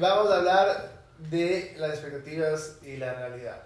vamos 0.00 0.30
a 0.30 0.38
hablar 0.38 1.00
de 1.30 1.74
las 1.76 1.90
expectativas 1.90 2.78
y 2.82 2.96
la 2.96 3.14
realidad. 3.14 3.62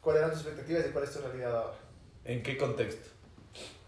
¿Cuáles 0.00 0.22
eran 0.22 0.32
tus 0.32 0.40
expectativas 0.40 0.86
y 0.86 0.90
cuál 0.90 1.04
es 1.04 1.12
tu 1.12 1.20
realidad 1.20 1.56
ahora? 1.56 1.78
¿En 2.24 2.42
qué 2.42 2.56
contexto? 2.56 3.10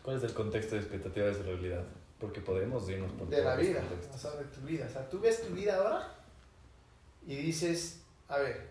¿Cuál 0.03 0.19
es 0.19 0.23
el 0.23 0.35
contexto 0.35 0.75
de 0.75 0.81
expectativas 0.81 1.39
de 1.39 1.43
realidad? 1.45 1.85
Porque 2.21 2.41
podemos 2.41 2.89
irnos 2.89 3.13
por 3.13 3.29
De 3.29 3.43
la 3.43 3.57
vida, 3.57 3.83
o 4.13 4.19
sea, 4.19 4.33
de 4.33 4.45
tu 4.45 4.61
vida. 4.63 4.87
O 4.89 4.93
sea, 4.93 5.09
tú 5.09 5.21
ves 5.21 5.43
tu 5.47 5.55
vida 5.55 5.77
ahora 5.77 6.13
y 7.27 7.37
dices, 7.37 8.01
a 8.29 8.39
ver, 8.39 8.67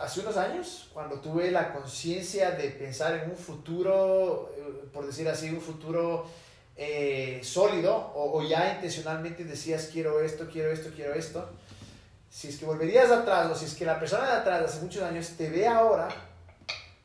hace 0.00 0.20
unos 0.20 0.36
años, 0.36 0.90
cuando 0.92 1.20
tuve 1.20 1.50
la 1.50 1.72
conciencia 1.72 2.52
de 2.52 2.70
pensar 2.70 3.14
en 3.14 3.30
un 3.30 3.36
futuro, 3.36 4.52
eh, 4.56 4.88
por 4.92 5.06
decir 5.06 5.28
así, 5.28 5.50
un 5.50 5.60
futuro 5.60 6.26
eh, 6.80 7.40
sólido, 7.42 8.12
o, 8.14 8.40
ya 8.40 8.74
intencionalmente 8.74 9.42
decías, 9.42 9.90
quiero 9.92 10.20
esto, 10.20 10.48
quiero 10.48 10.70
esto, 10.70 10.90
quiero 10.94 11.12
esto, 11.12 11.44
si 12.30 12.46
es 12.46 12.56
que 12.56 12.66
volverías 12.66 13.10
atrás, 13.10 13.50
o 13.50 13.54
si 13.56 13.64
es 13.64 13.74
que 13.74 13.84
la 13.84 13.98
persona 13.98 14.26
de 14.26 14.36
atrás 14.36 14.62
hace 14.62 14.82
muchos 14.82 15.02
años 15.02 15.28
te 15.36 15.50
ve 15.50 15.66
ahora, 15.66 16.08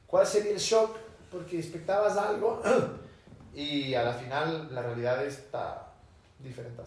¿cuál 0.06 0.28
sería 0.28 0.52
el 0.52 0.60
shock? 0.60 0.96
Porque 1.32 1.58
expectabas 1.58 2.16
algo 2.18 2.62
y 3.56 3.96
a 3.96 4.04
la 4.04 4.14
final 4.14 4.70
la 4.76 4.84
realidad 4.84 5.26
está 5.26 5.92
diferente. 6.38 6.84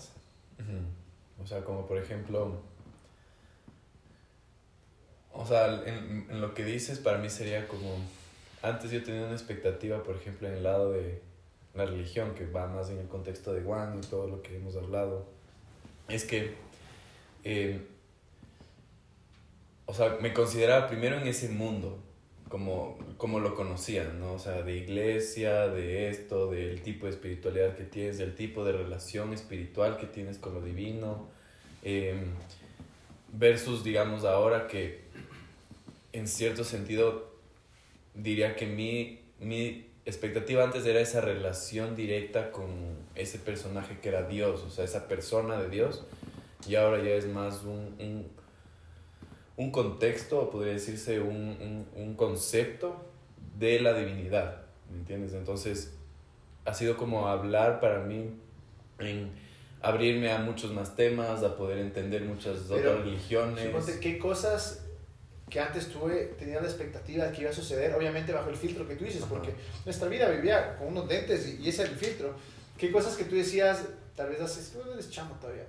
O 1.42 1.44
sea, 1.44 1.64
como 1.64 1.86
por 1.86 1.98
ejemplo, 1.98 2.62
o 5.32 5.44
sea, 5.44 5.82
en 5.84 6.40
lo 6.40 6.54
que 6.54 6.64
dices 6.64 7.00
para 7.00 7.18
mí 7.18 7.28
sería 7.30 7.66
como, 7.66 7.96
antes 8.62 8.92
yo 8.92 9.02
tenía 9.02 9.24
una 9.24 9.32
expectativa, 9.32 10.04
por 10.04 10.14
ejemplo, 10.14 10.46
en 10.46 10.54
el 10.54 10.62
lado 10.62 10.92
de 10.92 11.25
la 11.76 11.86
religión, 11.86 12.34
que 12.34 12.46
va 12.46 12.66
más 12.66 12.90
en 12.90 12.98
el 12.98 13.08
contexto 13.08 13.52
de 13.52 13.62
Juan 13.62 13.98
y 13.98 14.06
todo 14.06 14.26
lo 14.26 14.42
que 14.42 14.56
hemos 14.56 14.76
hablado, 14.76 15.26
es 16.08 16.24
que, 16.24 16.54
eh, 17.44 17.80
o 19.86 19.94
sea, 19.94 20.16
me 20.20 20.32
consideraba 20.32 20.88
primero 20.88 21.18
en 21.18 21.26
ese 21.28 21.48
mundo, 21.48 21.98
como, 22.48 22.96
como 23.16 23.40
lo 23.40 23.54
conocía, 23.54 24.04
¿no? 24.04 24.32
O 24.34 24.38
sea, 24.38 24.62
de 24.62 24.76
iglesia, 24.76 25.68
de 25.68 26.08
esto, 26.08 26.50
del 26.50 26.80
tipo 26.82 27.06
de 27.06 27.12
espiritualidad 27.12 27.76
que 27.76 27.84
tienes, 27.84 28.18
del 28.18 28.34
tipo 28.34 28.64
de 28.64 28.72
relación 28.72 29.32
espiritual 29.32 29.96
que 29.96 30.06
tienes 30.06 30.38
con 30.38 30.54
lo 30.54 30.62
divino, 30.62 31.28
eh, 31.82 32.24
versus, 33.32 33.84
digamos, 33.84 34.24
ahora 34.24 34.66
que 34.68 35.04
en 36.12 36.28
cierto 36.28 36.64
sentido 36.64 37.34
diría 38.14 38.56
que 38.56 38.66
mi, 38.66 39.20
mi 39.40 39.86
expectativa 40.06 40.62
antes 40.62 40.86
era 40.86 41.00
esa 41.00 41.20
relación 41.20 41.96
directa 41.96 42.52
con 42.52 42.68
ese 43.16 43.38
personaje 43.38 43.98
que 44.00 44.08
era 44.08 44.22
Dios, 44.22 44.62
o 44.62 44.70
sea, 44.70 44.84
esa 44.84 45.08
persona 45.08 45.60
de 45.60 45.68
Dios, 45.68 46.04
y 46.66 46.76
ahora 46.76 47.02
ya 47.02 47.10
es 47.10 47.26
más 47.26 47.64
un, 47.64 47.96
un, 47.98 48.26
un 49.56 49.70
contexto, 49.72 50.48
podría 50.48 50.74
decirse 50.74 51.20
un, 51.20 51.28
un, 51.36 51.86
un 51.96 52.14
concepto 52.14 53.04
de 53.58 53.80
la 53.80 53.94
divinidad, 53.94 54.62
¿me 54.90 54.98
entiendes? 54.98 55.32
Entonces, 55.32 55.94
ha 56.64 56.72
sido 56.72 56.96
como 56.96 57.28
hablar 57.28 57.80
para 57.80 58.00
mí 58.00 58.30
en 59.00 59.30
abrirme 59.82 60.32
a 60.32 60.38
muchos 60.38 60.72
más 60.72 60.94
temas, 60.94 61.42
a 61.42 61.56
poder 61.56 61.78
entender 61.78 62.22
muchas 62.22 62.66
Pero, 62.68 62.92
otras 62.92 63.04
religiones. 63.04 63.98
¿qué 64.00 64.18
cosas 64.18 64.85
que 65.48 65.60
antes 65.60 65.88
tuve, 65.88 66.34
tenía 66.38 66.60
la 66.60 66.66
expectativa 66.66 67.24
de 67.26 67.32
que 67.32 67.42
iba 67.42 67.50
a 67.50 67.54
suceder? 67.54 67.94
Obviamente 67.94 68.32
bajo 68.32 68.50
el 68.50 68.56
filtro 68.56 68.86
que 68.86 68.96
tú 68.96 69.04
dices, 69.04 69.22
porque 69.28 69.54
nuestra 69.84 70.08
vida 70.08 70.28
vivía 70.28 70.76
con 70.76 70.88
unos 70.88 71.08
dentes 71.08 71.46
y, 71.46 71.62
y 71.62 71.68
ese 71.68 71.82
era 71.82 71.92
el 71.92 71.98
filtro. 71.98 72.34
¿Qué 72.76 72.90
cosas 72.90 73.16
que 73.16 73.24
tú 73.24 73.36
decías, 73.36 73.84
tal 74.14 74.28
vez 74.28 74.40
hace, 74.40 74.72
tú 74.72 74.82
eres 74.92 75.10
chamo 75.10 75.34
todavía, 75.36 75.64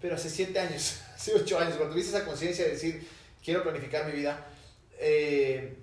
pero 0.00 0.14
hace 0.14 0.28
siete 0.28 0.58
años, 0.58 1.00
hace 1.14 1.34
ocho 1.34 1.58
años, 1.58 1.74
cuando 1.76 1.94
tuviste 1.94 2.16
esa 2.16 2.26
conciencia 2.26 2.64
de 2.64 2.72
decir, 2.72 3.06
quiero 3.42 3.62
planificar 3.62 4.06
mi 4.06 4.12
vida, 4.12 4.46
eh, 4.98 5.74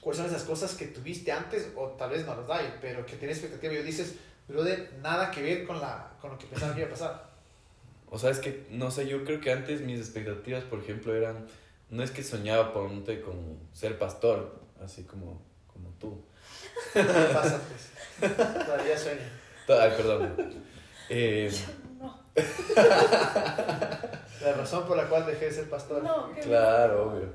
¿cuáles 0.00 0.18
son 0.22 0.26
esas 0.26 0.44
cosas 0.44 0.74
que 0.74 0.86
tuviste 0.86 1.30
antes 1.30 1.68
o 1.76 1.88
tal 1.90 2.10
vez 2.10 2.26
no 2.26 2.34
las 2.34 2.48
hay, 2.50 2.74
pero 2.80 3.04
que 3.04 3.16
tenías 3.16 3.38
expectativa 3.38 3.74
y 3.74 3.76
yo 3.76 3.82
dices, 3.82 4.14
brother, 4.48 4.90
nada 5.02 5.30
que 5.30 5.42
ver 5.42 5.66
con, 5.66 5.80
la, 5.80 6.12
con 6.20 6.30
lo 6.30 6.38
que 6.38 6.46
pensaba 6.46 6.74
que 6.74 6.80
iba 6.80 6.88
a 6.88 6.92
pasar? 6.92 7.32
O 8.10 8.18
sea, 8.18 8.30
es 8.30 8.38
que, 8.38 8.66
no 8.70 8.90
sé, 8.90 9.06
yo 9.06 9.24
creo 9.24 9.40
que 9.40 9.52
antes 9.52 9.80
mis 9.80 9.98
expectativas, 9.98 10.64
por 10.64 10.80
ejemplo, 10.80 11.14
eran, 11.14 11.46
no 11.92 12.02
es 12.02 12.10
que 12.10 12.22
soñaba 12.24 12.72
ponte 12.72 13.20
con 13.20 13.58
ser 13.72 13.98
pastor, 13.98 14.58
así 14.82 15.04
como, 15.04 15.40
como 15.72 15.90
tú. 16.00 16.24
Pásate. 16.94 17.62
Todavía 18.64 18.98
sueño. 18.98 19.20
Ay, 19.68 19.92
perdón. 19.96 20.34
Eh, 21.08 21.50
No, 22.00 22.18
La 24.42 24.52
razón 24.56 24.86
por 24.86 24.96
la 24.96 25.08
cual 25.08 25.26
dejé 25.26 25.46
de 25.46 25.52
ser 25.52 25.70
pastor. 25.70 26.02
no, 26.02 26.30
claro, 26.42 27.12
obvio. 27.12 27.28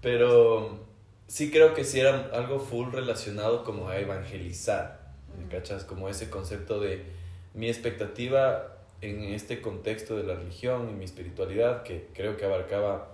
Pero 0.00 0.78
sí 1.26 1.50
creo 1.50 1.74
que 1.74 1.84
sí 1.84 2.00
era 2.00 2.30
algo 2.32 2.58
full 2.60 2.92
relacionado 2.92 3.64
como 3.64 3.88
a 3.88 3.98
evangelizar, 3.98 5.00
¿me 5.38 5.48
cachas? 5.48 5.84
Como 5.84 6.08
ese 6.08 6.30
concepto 6.30 6.78
de 6.80 7.04
mi 7.52 7.68
expectativa 7.68 8.76
en 9.00 9.24
este 9.24 9.60
contexto 9.60 10.16
de 10.16 10.22
la 10.22 10.34
religión 10.36 10.88
y 10.88 10.92
mi 10.92 11.04
espiritualidad, 11.04 11.82
que 11.82 12.08
creo 12.14 12.36
que 12.36 12.44
abarcaba 12.44 13.08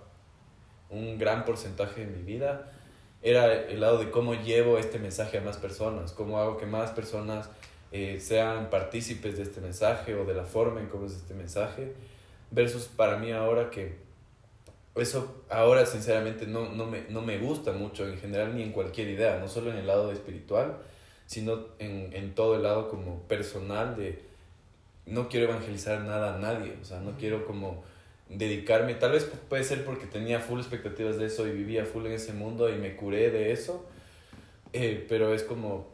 un 0.91 1.17
gran 1.17 1.45
porcentaje 1.45 2.05
de 2.05 2.07
mi 2.07 2.23
vida, 2.23 2.71
era 3.23 3.53
el 3.53 3.79
lado 3.79 3.97
de 3.97 4.11
cómo 4.11 4.33
llevo 4.33 4.77
este 4.77 4.99
mensaje 4.99 5.37
a 5.37 5.41
más 5.41 5.57
personas, 5.57 6.11
cómo 6.11 6.39
hago 6.39 6.57
que 6.57 6.65
más 6.65 6.91
personas 6.91 7.49
eh, 7.91 8.19
sean 8.19 8.69
partícipes 8.69 9.37
de 9.37 9.43
este 9.43 9.61
mensaje 9.61 10.15
o 10.15 10.25
de 10.25 10.33
la 10.33 10.43
forma 10.43 10.79
en 10.79 10.87
cómo 10.87 11.05
es 11.05 11.13
este 11.13 11.33
mensaje, 11.33 11.93
versus 12.49 12.85
para 12.85 13.17
mí 13.17 13.31
ahora 13.31 13.69
que 13.69 13.99
eso 14.95 15.43
ahora 15.49 15.85
sinceramente 15.85 16.45
no, 16.47 16.69
no, 16.69 16.85
me, 16.85 17.03
no 17.09 17.21
me 17.21 17.37
gusta 17.37 17.71
mucho 17.71 18.07
en 18.07 18.17
general 18.17 18.55
ni 18.55 18.63
en 18.63 18.71
cualquier 18.71 19.09
idea, 19.09 19.39
no 19.39 19.47
solo 19.47 19.71
en 19.71 19.77
el 19.77 19.87
lado 19.87 20.11
espiritual, 20.11 20.77
sino 21.27 21.67
en, 21.79 22.09
en 22.13 22.35
todo 22.35 22.55
el 22.55 22.63
lado 22.63 22.89
como 22.89 23.21
personal 23.23 23.95
de 23.95 24.21
no 25.05 25.29
quiero 25.29 25.47
evangelizar 25.47 26.01
nada 26.01 26.35
a 26.35 26.39
nadie, 26.39 26.75
o 26.81 26.85
sea, 26.85 26.99
no 26.99 27.17
quiero 27.17 27.45
como 27.45 27.83
dedicarme, 28.31 28.95
tal 28.95 29.11
vez 29.11 29.29
puede 29.49 29.63
ser 29.63 29.83
porque 29.83 30.05
tenía 30.05 30.39
full 30.39 30.59
expectativas 30.59 31.17
de 31.17 31.25
eso 31.25 31.47
y 31.47 31.51
vivía 31.51 31.85
full 31.85 32.05
en 32.05 32.13
ese 32.13 32.33
mundo 32.33 32.69
y 32.69 32.77
me 32.77 32.95
curé 32.95 33.29
de 33.29 33.51
eso, 33.51 33.85
eh, 34.73 35.05
pero 35.09 35.33
es 35.33 35.43
como, 35.43 35.87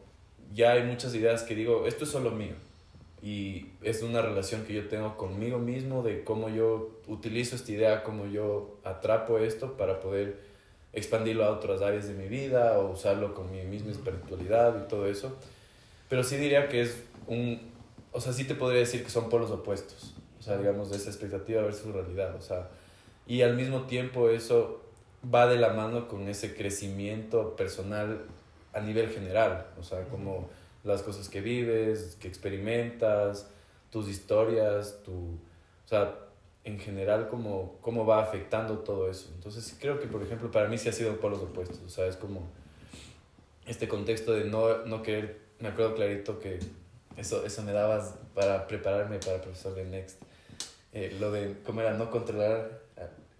ya 0.54 0.72
hay 0.72 0.84
muchas 0.84 1.14
ideas 1.14 1.42
que 1.42 1.54
digo, 1.54 1.86
esto 1.86 2.04
es 2.04 2.10
solo 2.10 2.30
mío 2.30 2.54
y 3.22 3.66
es 3.82 4.02
una 4.02 4.22
relación 4.22 4.64
que 4.64 4.72
yo 4.72 4.88
tengo 4.88 5.16
conmigo 5.16 5.58
mismo 5.58 6.02
de 6.02 6.22
cómo 6.22 6.48
yo 6.48 7.00
utilizo 7.08 7.56
esta 7.56 7.72
idea, 7.72 8.04
cómo 8.04 8.26
yo 8.26 8.78
atrapo 8.84 9.38
esto 9.38 9.76
para 9.76 10.00
poder 10.00 10.40
expandirlo 10.92 11.44
a 11.44 11.50
otras 11.50 11.82
áreas 11.82 12.06
de 12.06 12.14
mi 12.14 12.28
vida 12.28 12.78
o 12.78 12.92
usarlo 12.92 13.34
con 13.34 13.50
mi 13.50 13.62
misma 13.62 13.90
espiritualidad 13.90 14.84
y 14.84 14.88
todo 14.88 15.06
eso. 15.06 15.36
Pero 16.08 16.22
sí 16.22 16.36
diría 16.36 16.68
que 16.68 16.82
es 16.82 17.02
un, 17.26 17.60
o 18.12 18.20
sea, 18.20 18.32
sí 18.32 18.44
te 18.44 18.54
podría 18.54 18.80
decir 18.80 19.02
que 19.02 19.10
son 19.10 19.28
polos 19.28 19.50
opuestos, 19.50 20.14
sea, 20.48 20.58
digamos, 20.58 20.90
de 20.90 20.96
esa 20.96 21.10
expectativa 21.10 21.62
versus 21.62 21.92
realidad, 21.92 22.34
o 22.34 22.40
sea, 22.40 22.68
y 23.26 23.42
al 23.42 23.54
mismo 23.54 23.82
tiempo 23.82 24.30
eso 24.30 24.82
va 25.22 25.46
de 25.46 25.56
la 25.56 25.72
mano 25.74 26.08
con 26.08 26.28
ese 26.28 26.54
crecimiento 26.54 27.54
personal 27.56 28.22
a 28.72 28.80
nivel 28.80 29.10
general, 29.10 29.66
o 29.78 29.82
sea, 29.82 30.04
como 30.04 30.48
las 30.84 31.02
cosas 31.02 31.28
que 31.28 31.40
vives, 31.40 32.16
que 32.20 32.28
experimentas, 32.28 33.48
tus 33.90 34.08
historias, 34.08 35.02
tu, 35.04 35.12
o 35.12 35.88
sea, 35.88 36.14
en 36.64 36.78
general 36.78 37.28
cómo, 37.28 37.78
cómo 37.80 38.04
va 38.04 38.22
afectando 38.22 38.78
todo 38.80 39.10
eso. 39.10 39.30
Entonces 39.34 39.76
creo 39.80 39.98
que, 39.98 40.06
por 40.06 40.22
ejemplo, 40.22 40.50
para 40.50 40.68
mí 40.68 40.76
sí 40.78 40.88
ha 40.88 40.92
sido 40.92 41.18
por 41.18 41.30
los 41.30 41.40
opuestos, 41.40 41.80
o 41.84 41.88
sea, 41.88 42.06
es 42.06 42.16
como 42.16 42.48
este 43.66 43.88
contexto 43.88 44.32
de 44.32 44.44
no, 44.44 44.84
no 44.86 45.02
querer, 45.02 45.38
me 45.60 45.68
acuerdo 45.68 45.94
clarito 45.94 46.38
que 46.38 46.58
eso, 47.16 47.44
eso 47.44 47.62
me 47.62 47.72
dabas 47.72 48.14
para 48.34 48.66
prepararme 48.66 49.18
para 49.18 49.40
profesor 49.40 49.74
de 49.74 49.84
Next, 49.84 50.22
Eh, 50.92 51.16
lo 51.20 51.30
de 51.30 51.60
cómo 51.64 51.80
era 51.82 51.92
no 51.94 52.10
controlar, 52.10 52.80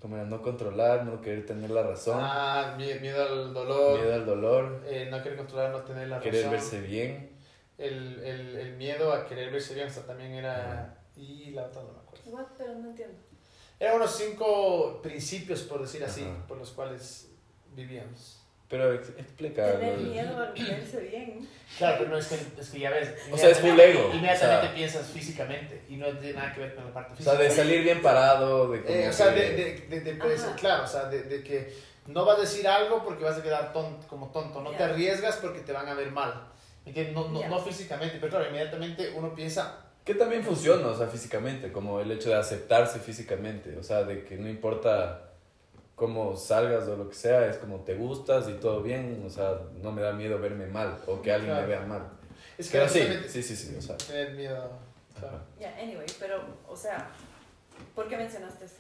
cómo 0.01 0.17
era 0.17 0.25
no 0.27 0.43
controlar, 0.43 1.05
no 1.05 1.21
querer 1.21 1.47
tener 1.47 1.71
la 1.71 1.83
razón, 1.83 2.19
Ah, 2.21 2.75
mie- 2.79 3.01
miedo 3.01 3.23
al 3.23 3.53
dolor, 3.55 3.99
miedo 4.01 4.15
al 4.15 4.27
dolor, 4.27 4.83
eh, 4.87 5.09
no 5.11 5.23
querer 5.23 5.39
controlar, 5.39 5.71
no 5.71 5.81
tener 5.83 6.09
la 6.09 6.21
querer 6.21 6.45
razón. 6.45 6.53
verse 6.53 6.81
bien. 6.81 7.31
El, 7.79 8.21
el, 8.25 8.57
el 8.57 8.77
miedo 8.77 9.13
a 9.13 9.27
querer 9.27 9.51
verse 9.53 9.75
bien, 9.75 9.89
o 9.89 9.91
sea, 9.91 10.03
también 10.05 10.33
era... 10.33 10.95
Y 11.17 11.51
la 11.51 11.67
otra 11.67 11.83
no 11.83 11.93
me 11.93 11.99
acuerdo. 12.01 12.31
What? 12.31 12.47
Pero 12.59 12.75
no 12.75 12.91
entiendo. 12.91 13.17
Eran 13.81 13.97
unos 13.97 14.15
cinco 14.17 15.01
principios, 15.03 15.63
por 15.63 15.81
decir 15.81 16.03
así, 16.05 16.23
Ajá. 16.23 16.47
por 16.47 16.59
los 16.59 16.71
cuales 16.73 17.29
vivíamos. 17.75 18.38
Pero 18.69 18.93
ex- 18.93 19.09
explica. 19.17 19.79
Tener 19.79 19.97
miedo 19.99 20.37
a 20.39 20.51
verse 20.53 21.01
bien. 21.11 21.49
Claro, 21.79 21.97
pero 21.99 22.11
no 22.11 22.19
es 22.19 22.27
que, 22.27 22.35
es 22.61 22.69
que 22.71 22.79
ya 22.81 22.91
ves. 22.91 23.15
O 23.33 23.37
sea, 23.39 23.51
es 23.51 23.59
full 23.59 23.71
inmediatamente- 23.71 24.01
ego, 24.07 24.15
Inmediatamente 24.15 24.59
o 24.59 24.63
sea- 24.69 24.75
piensas 24.75 25.07
físicamente 25.07 25.83
y 25.89 25.97
no 25.97 26.07
tiene 26.19 26.35
nada 26.35 26.53
que 26.53 26.61
ver 26.61 26.75
con 26.75 26.85
la 26.85 26.93
parte 26.93 27.13
O 27.13 27.17
física. 27.17 27.37
sea, 27.37 27.41
de 27.45 27.51
salir 27.51 27.83
bien 27.83 28.03
parado, 28.03 28.69
de 28.71 28.83
como 28.83 28.95
Eh, 28.95 29.09
o 29.09 29.13
sea, 29.13 29.35
que- 29.35 29.41
de, 29.41 29.51
de, 29.53 29.81
de, 29.89 30.01
de- 30.01 30.15
pues, 30.17 30.43
claro, 30.61 30.85
o 30.85 30.87
sea, 30.87 31.05
de, 31.05 31.23
de 31.23 31.43
que 31.43 31.73
no 32.07 32.25
vas 32.25 32.39
a 32.39 32.41
decir 32.43 32.67
algo 32.69 33.03
porque 33.05 33.25
vas 33.25 33.39
a 33.39 33.43
quedar 33.43 33.73
tonto, 33.73 34.07
como 34.07 34.31
tonto, 34.31 34.61
no 34.61 34.73
Ya. 34.73 34.79
te 34.79 34.85
arriesgas 34.85 35.37
porque 35.37 35.61
te 35.61 35.73
van 35.73 35.89
a 35.89 35.95
ver 35.95 36.11
mal. 36.11 36.49
¿Me 36.85 36.91
entiendes? 36.91 37.15
No, 37.15 37.29
no, 37.29 37.41
Ya. 37.41 37.49
no 37.49 37.59
físicamente, 37.61 38.17
pero 38.21 38.31
claro, 38.31 38.47
inmediatamente 38.49 39.13
uno 39.15 39.35
piensa 39.35 39.85
Que 40.05 40.15
también 40.15 40.43
funciona, 40.43 40.87
o 40.89 40.97
sea, 40.97 41.07
físicamente, 41.07 41.71
como 41.71 42.01
el 42.01 42.11
hecho 42.11 42.31
de 42.31 42.37
aceptarse 42.37 42.99
físicamente, 42.99 43.77
o 43.77 43.83
sea, 43.83 44.05
de 44.05 44.25
que 44.25 44.37
no 44.37 44.49
importa 44.49 45.28
cómo 45.99 46.37
salgas 46.37 46.87
o 46.89 46.97
lo 46.97 47.09
que 47.09 47.15
sea, 47.15 47.51
es 47.51 47.57
como 47.59 47.81
te 47.81 47.95
gustas 47.95 48.49
y 48.49 48.53
todo 48.55 48.83
bien, 48.83 49.23
o 49.27 49.29
sea, 49.29 49.61
no 49.83 49.91
me 49.93 50.01
da 50.01 50.13
miedo 50.13 50.39
verme 50.39 50.67
mal 50.67 50.97
o 51.07 51.21
que 51.21 51.33
alguien 51.33 51.51
me 51.53 51.65
Claro. 51.65 51.69
vea 51.69 51.87
mal. 51.87 52.09
Es 52.57 52.71
que 52.71 52.79
Pero 52.79 52.89
sí, 52.89 53.03
sí, 53.29 53.43
sí, 53.43 53.57
sí, 53.57 53.75
o 53.77 53.83
sea. 53.83 53.97
tener 53.99 54.33
miedo. 54.35 54.71
claro. 55.19 55.41
Ya, 55.61 55.77
anyway, 55.77 56.07
pero, 56.21 56.41
o 56.69 56.77
sea, 56.77 57.11
¿por 57.95 58.09
qué 58.09 58.17
mencionaste 58.17 58.65
eso? 58.65 58.77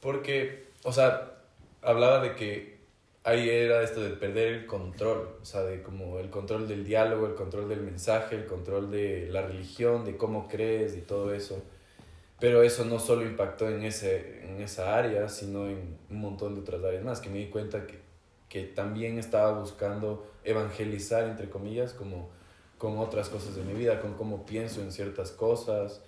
Porque, 0.00 0.68
o 0.82 0.92
sea, 0.92 1.34
hablaba 1.82 2.20
de 2.20 2.34
que 2.34 2.80
ahí 3.24 3.48
era 3.48 3.82
esto 3.82 4.00
de 4.02 4.10
perder 4.10 4.48
el 4.48 4.66
control, 4.66 5.36
o 5.40 5.44
sea, 5.44 5.60
de 5.62 5.82
como 5.82 6.18
el 6.18 6.30
control 6.30 6.66
del 6.66 6.84
diálogo, 6.84 7.26
el 7.26 7.34
control 7.34 7.68
del 7.68 7.80
mensaje, 7.82 8.34
el 8.34 8.46
control 8.46 8.90
de 8.90 9.28
la 9.30 9.42
religión, 9.42 10.04
de 10.04 10.16
cómo 10.16 10.48
crees 10.48 10.96
y 10.96 11.02
todo 11.02 11.32
eso. 11.34 11.62
Pero 12.42 12.64
eso 12.64 12.84
no 12.84 12.98
solo 12.98 13.22
impactó 13.22 13.68
en, 13.68 13.84
ese, 13.84 14.42
en 14.42 14.60
esa 14.60 14.96
área, 14.96 15.28
sino 15.28 15.68
en 15.68 15.96
un 16.10 16.20
montón 16.20 16.56
de 16.56 16.60
otras 16.62 16.82
áreas 16.82 17.04
más, 17.04 17.20
que 17.20 17.30
me 17.30 17.38
di 17.38 17.46
cuenta 17.46 17.86
que, 17.86 18.00
que 18.48 18.64
también 18.64 19.16
estaba 19.16 19.56
buscando 19.60 20.28
evangelizar, 20.42 21.22
entre 21.28 21.48
comillas, 21.48 21.92
como 21.92 22.30
con 22.78 22.98
otras 22.98 23.28
cosas 23.28 23.54
de 23.54 23.62
mi 23.62 23.74
vida, 23.74 24.00
con 24.00 24.14
cómo 24.14 24.44
pienso 24.44 24.80
en 24.80 24.90
ciertas 24.90 25.30
cosas, 25.30 26.00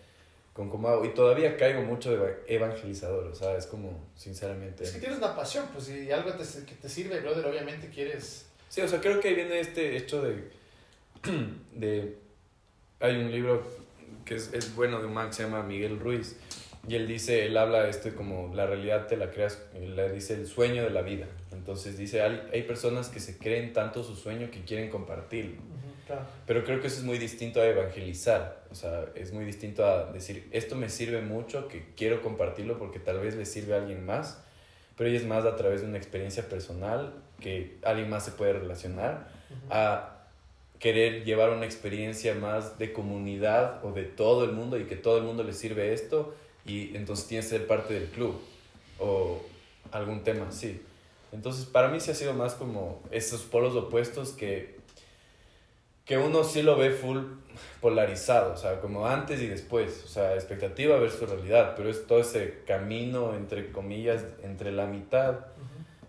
con 0.52 0.70
cómo 0.70 0.88
hago. 0.88 1.04
Y 1.04 1.14
todavía 1.14 1.56
caigo 1.56 1.82
mucho 1.82 2.10
de 2.10 2.16
eva- 2.16 2.36
evangelizador, 2.48 3.26
o 3.28 3.34
sea, 3.36 3.56
es 3.56 3.66
como, 3.66 4.04
sinceramente... 4.16 4.82
Es 4.82 4.90
que 4.90 4.98
tienes 4.98 5.18
una 5.18 5.36
pasión, 5.36 5.66
pues 5.72 5.84
si 5.84 6.10
algo 6.10 6.32
te, 6.32 6.42
que 6.64 6.74
te 6.74 6.88
sirve, 6.88 7.20
brother, 7.20 7.46
obviamente 7.46 7.88
quieres. 7.90 8.46
Sí, 8.68 8.80
o 8.80 8.88
sea, 8.88 9.00
creo 9.00 9.20
que 9.20 9.28
ahí 9.28 9.34
viene 9.36 9.60
este 9.60 9.96
hecho 9.96 10.20
de... 10.20 10.50
de 11.72 12.18
hay 12.98 13.16
un 13.18 13.30
libro 13.30 13.83
que 14.24 14.34
es, 14.36 14.52
es 14.52 14.74
bueno 14.74 15.00
de 15.00 15.06
un 15.06 15.14
man 15.14 15.28
que 15.28 15.34
se 15.34 15.42
llama 15.44 15.62
Miguel 15.62 15.98
Ruiz. 15.98 16.36
Y 16.86 16.96
él 16.96 17.06
dice, 17.06 17.46
él 17.46 17.56
habla 17.56 17.84
de 17.84 17.90
esto 17.90 18.14
como 18.14 18.54
la 18.54 18.66
realidad 18.66 19.06
te 19.06 19.16
la 19.16 19.30
creas, 19.30 19.62
le 19.74 20.12
dice 20.12 20.34
el 20.34 20.46
sueño 20.46 20.82
de 20.82 20.90
la 20.90 21.00
vida. 21.00 21.26
Entonces 21.52 21.96
dice, 21.96 22.20
hay, 22.20 22.42
hay 22.52 22.62
personas 22.64 23.08
que 23.08 23.20
se 23.20 23.38
creen 23.38 23.72
tanto 23.72 24.02
su 24.02 24.14
sueño 24.16 24.50
que 24.50 24.64
quieren 24.64 24.90
compartirlo. 24.90 25.62
Pero 26.46 26.64
creo 26.64 26.80
que 26.80 26.88
eso 26.88 26.98
es 26.98 27.04
muy 27.04 27.18
distinto 27.18 27.60
a 27.60 27.66
evangelizar. 27.66 28.64
O 28.70 28.74
sea, 28.74 29.06
es 29.14 29.32
muy 29.32 29.44
distinto 29.44 29.86
a 29.86 30.12
decir, 30.12 30.48
esto 30.52 30.76
me 30.76 30.88
sirve 30.88 31.22
mucho, 31.22 31.68
que 31.68 31.94
quiero 31.96 32.20
compartirlo 32.22 32.78
porque 32.78 32.98
tal 32.98 33.20
vez 33.20 33.36
le 33.36 33.46
sirve 33.46 33.74
a 33.74 33.78
alguien 33.78 34.04
más. 34.04 34.42
Pero 34.96 35.08
ella 35.08 35.18
es 35.18 35.26
más 35.26 35.44
a 35.44 35.56
través 35.56 35.80
de 35.80 35.88
una 35.88 35.96
experiencia 35.96 36.48
personal 36.48 37.14
que 37.40 37.78
alguien 37.84 38.10
más 38.10 38.24
se 38.24 38.32
puede 38.32 38.52
relacionar 38.52 39.28
a 39.70 40.13
querer 40.78 41.24
llevar 41.24 41.50
una 41.50 41.64
experiencia 41.64 42.34
más 42.34 42.78
de 42.78 42.92
comunidad 42.92 43.84
o 43.84 43.92
de 43.92 44.04
todo 44.04 44.44
el 44.44 44.52
mundo 44.52 44.78
y 44.78 44.84
que 44.84 44.96
todo 44.96 45.18
el 45.18 45.24
mundo 45.24 45.42
le 45.42 45.52
sirve 45.52 45.92
esto 45.92 46.34
y 46.66 46.96
entonces 46.96 47.26
tienes 47.26 47.46
que 47.46 47.58
ser 47.58 47.66
parte 47.66 47.94
del 47.94 48.08
club 48.10 48.40
o 48.98 49.42
algún 49.92 50.22
tema 50.24 50.48
así. 50.48 50.82
Entonces 51.32 51.66
para 51.66 51.88
mí 51.88 52.00
sí 52.00 52.10
ha 52.10 52.14
sido 52.14 52.34
más 52.34 52.54
como 52.54 53.02
esos 53.10 53.42
polos 53.42 53.74
opuestos 53.76 54.32
que, 54.32 54.76
que 56.04 56.18
uno 56.18 56.44
sí 56.44 56.62
lo 56.62 56.76
ve 56.76 56.90
full 56.90 57.18
polarizado, 57.80 58.54
o 58.54 58.56
sea, 58.56 58.80
como 58.80 59.06
antes 59.06 59.40
y 59.40 59.46
después, 59.46 60.02
o 60.04 60.08
sea, 60.08 60.34
expectativa 60.34 60.98
versus 60.98 61.28
realidad, 61.28 61.74
pero 61.76 61.88
es 61.88 62.06
todo 62.06 62.20
ese 62.20 62.62
camino, 62.66 63.34
entre 63.34 63.70
comillas, 63.72 64.24
entre 64.42 64.72
la 64.72 64.86
mitad 64.86 65.46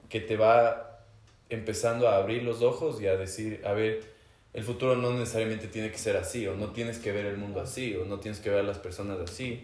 que 0.09 0.19
te 0.19 0.37
va 0.37 1.01
empezando 1.49 2.07
a 2.07 2.17
abrir 2.17 2.43
los 2.43 2.61
ojos 2.61 3.01
y 3.01 3.07
a 3.07 3.15
decir, 3.15 3.61
a 3.65 3.73
ver, 3.73 4.14
el 4.55 4.63
futuro 4.63 4.95
no 4.95 5.11
necesariamente 5.11 5.67
tiene 5.67 5.91
que 5.91 5.97
ser 5.97 6.15
así, 6.15 6.47
o 6.47 6.55
no 6.55 6.69
tienes 6.69 6.97
que 6.97 7.11
ver 7.11 7.25
el 7.25 7.35
mundo 7.35 7.59
así, 7.59 7.93
o 7.97 8.05
no 8.05 8.21
tienes 8.21 8.39
que 8.39 8.49
ver 8.49 8.59
a 8.59 8.63
las 8.63 8.79
personas 8.79 9.19
así. 9.19 9.63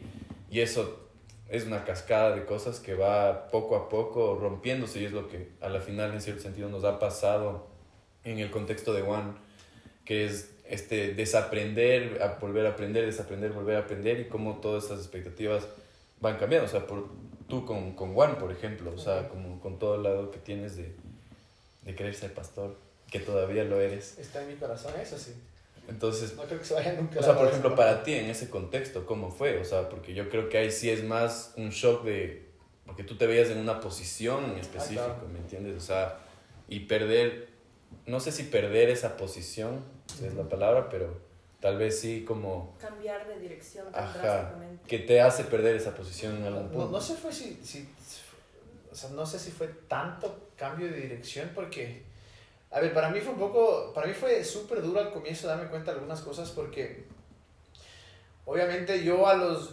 Y 0.49 0.59
eso 0.59 1.07
es 1.47 1.65
una 1.65 1.85
cascada 1.85 2.35
de 2.35 2.43
cosas 2.43 2.81
que 2.81 2.93
va 2.93 3.47
poco 3.51 3.77
a 3.77 3.87
poco 3.87 4.35
rompiéndose 4.35 4.99
y 4.99 5.05
es 5.05 5.13
lo 5.13 5.29
que 5.29 5.47
a 5.61 5.69
la 5.69 5.79
final 5.79 6.11
en 6.11 6.19
cierto 6.19 6.41
sentido 6.41 6.67
nos 6.67 6.83
ha 6.83 6.99
pasado 6.99 7.67
en 8.25 8.39
el 8.39 8.51
contexto 8.51 8.91
de 8.91 9.01
One, 9.03 9.31
que 10.03 10.25
es 10.25 10.53
este 10.65 11.13
desaprender, 11.13 12.21
a 12.21 12.37
volver 12.37 12.65
a 12.65 12.71
aprender, 12.71 13.05
desaprender, 13.05 13.53
volver 13.53 13.77
a 13.77 13.79
aprender 13.79 14.19
y 14.19 14.25
cómo 14.25 14.57
todas 14.57 14.83
esas 14.83 14.99
expectativas 14.99 15.69
van 16.19 16.35
cambiando. 16.35 16.67
O 16.67 16.69
sea, 16.69 16.85
por, 16.85 17.07
tú 17.47 17.65
con, 17.65 17.93
con 17.93 18.13
Juan, 18.13 18.37
por 18.37 18.51
ejemplo, 18.51 18.91
o 18.93 18.99
sea, 18.99 19.29
como 19.29 19.61
con 19.61 19.79
todo 19.79 19.95
el 19.95 20.03
lado 20.03 20.31
que 20.31 20.39
tienes 20.39 20.75
de, 20.75 20.93
de 21.85 21.95
querer 21.95 22.13
ser 22.13 22.33
pastor, 22.33 22.75
que 23.11 23.19
todavía 23.19 23.63
lo 23.65 23.79
eres. 23.79 24.17
Está 24.17 24.41
en 24.41 24.47
mi 24.47 24.55
corazón, 24.55 24.93
eso 24.99 25.17
sí. 25.19 25.33
Entonces, 25.87 26.35
No 26.35 26.43
creo 26.43 26.57
que 26.59 26.65
se 26.65 26.73
vaya 26.73 26.93
nunca. 26.93 27.19
o 27.19 27.23
sea, 27.23 27.37
por 27.37 27.47
ejemplo, 27.47 27.69
¿no? 27.71 27.75
para 27.75 28.01
ti 28.03 28.13
en 28.13 28.25
ese 28.29 28.49
contexto, 28.49 29.05
¿cómo 29.05 29.29
fue? 29.29 29.59
O 29.59 29.65
sea, 29.65 29.89
porque 29.89 30.13
yo 30.15 30.29
creo 30.29 30.47
que 30.49 30.57
ahí 30.57 30.71
sí 30.71 30.89
es 30.89 31.03
más 31.03 31.53
un 31.57 31.69
shock 31.69 32.03
de, 32.05 32.47
porque 32.85 33.03
tú 33.03 33.17
te 33.17 33.27
veías 33.27 33.49
en 33.49 33.57
una 33.59 33.79
posición 33.79 34.45
en 34.45 34.57
específico, 34.57 35.03
claro. 35.03 35.27
¿me 35.31 35.39
entiendes? 35.39 35.75
O 35.77 35.81
sea, 35.85 36.17
y 36.69 36.81
perder, 36.81 37.49
no 38.05 38.19
sé 38.19 38.31
si 38.31 38.43
perder 38.43 38.89
esa 38.89 39.17
posición, 39.17 39.83
si 40.17 40.25
es 40.25 40.33
la 40.35 40.47
palabra, 40.47 40.87
pero 40.89 41.19
tal 41.59 41.77
vez 41.77 41.99
sí 41.99 42.23
como, 42.25 42.75
Cambiar 42.79 43.27
de 43.27 43.39
dirección 43.39 43.91
tan 43.91 44.03
ajá, 44.05 44.19
drásticamente. 44.21 44.87
que 44.87 44.99
te 44.99 45.19
hace 45.19 45.43
perder 45.45 45.75
esa 45.75 45.93
posición 45.93 46.37
en 46.37 46.45
algún 46.45 46.63
No, 46.65 46.71
punto. 46.71 46.89
no 46.91 47.01
sé 47.01 47.15
fue 47.15 47.33
si, 47.33 47.59
si, 47.63 47.89
o 48.91 48.95
sea, 48.95 49.09
no 49.09 49.25
sé 49.25 49.37
si 49.39 49.51
fue 49.51 49.67
tanto 49.89 50.49
cambio 50.55 50.87
de 50.89 51.01
dirección 51.01 51.51
porque, 51.53 52.03
a 52.71 52.79
ver, 52.79 52.93
para 52.93 53.09
mí 53.09 53.19
fue 53.19 53.33
un 53.33 53.39
poco, 53.39 53.91
para 53.93 54.07
mí 54.07 54.13
fue 54.13 54.43
súper 54.43 54.81
duro 54.81 55.01
al 55.01 55.11
comienzo 55.11 55.47
darme 55.47 55.67
cuenta 55.67 55.91
de 55.91 55.97
algunas 55.97 56.21
cosas 56.21 56.49
porque, 56.51 57.05
obviamente 58.45 59.03
yo 59.03 59.27
a 59.27 59.35
los 59.35 59.71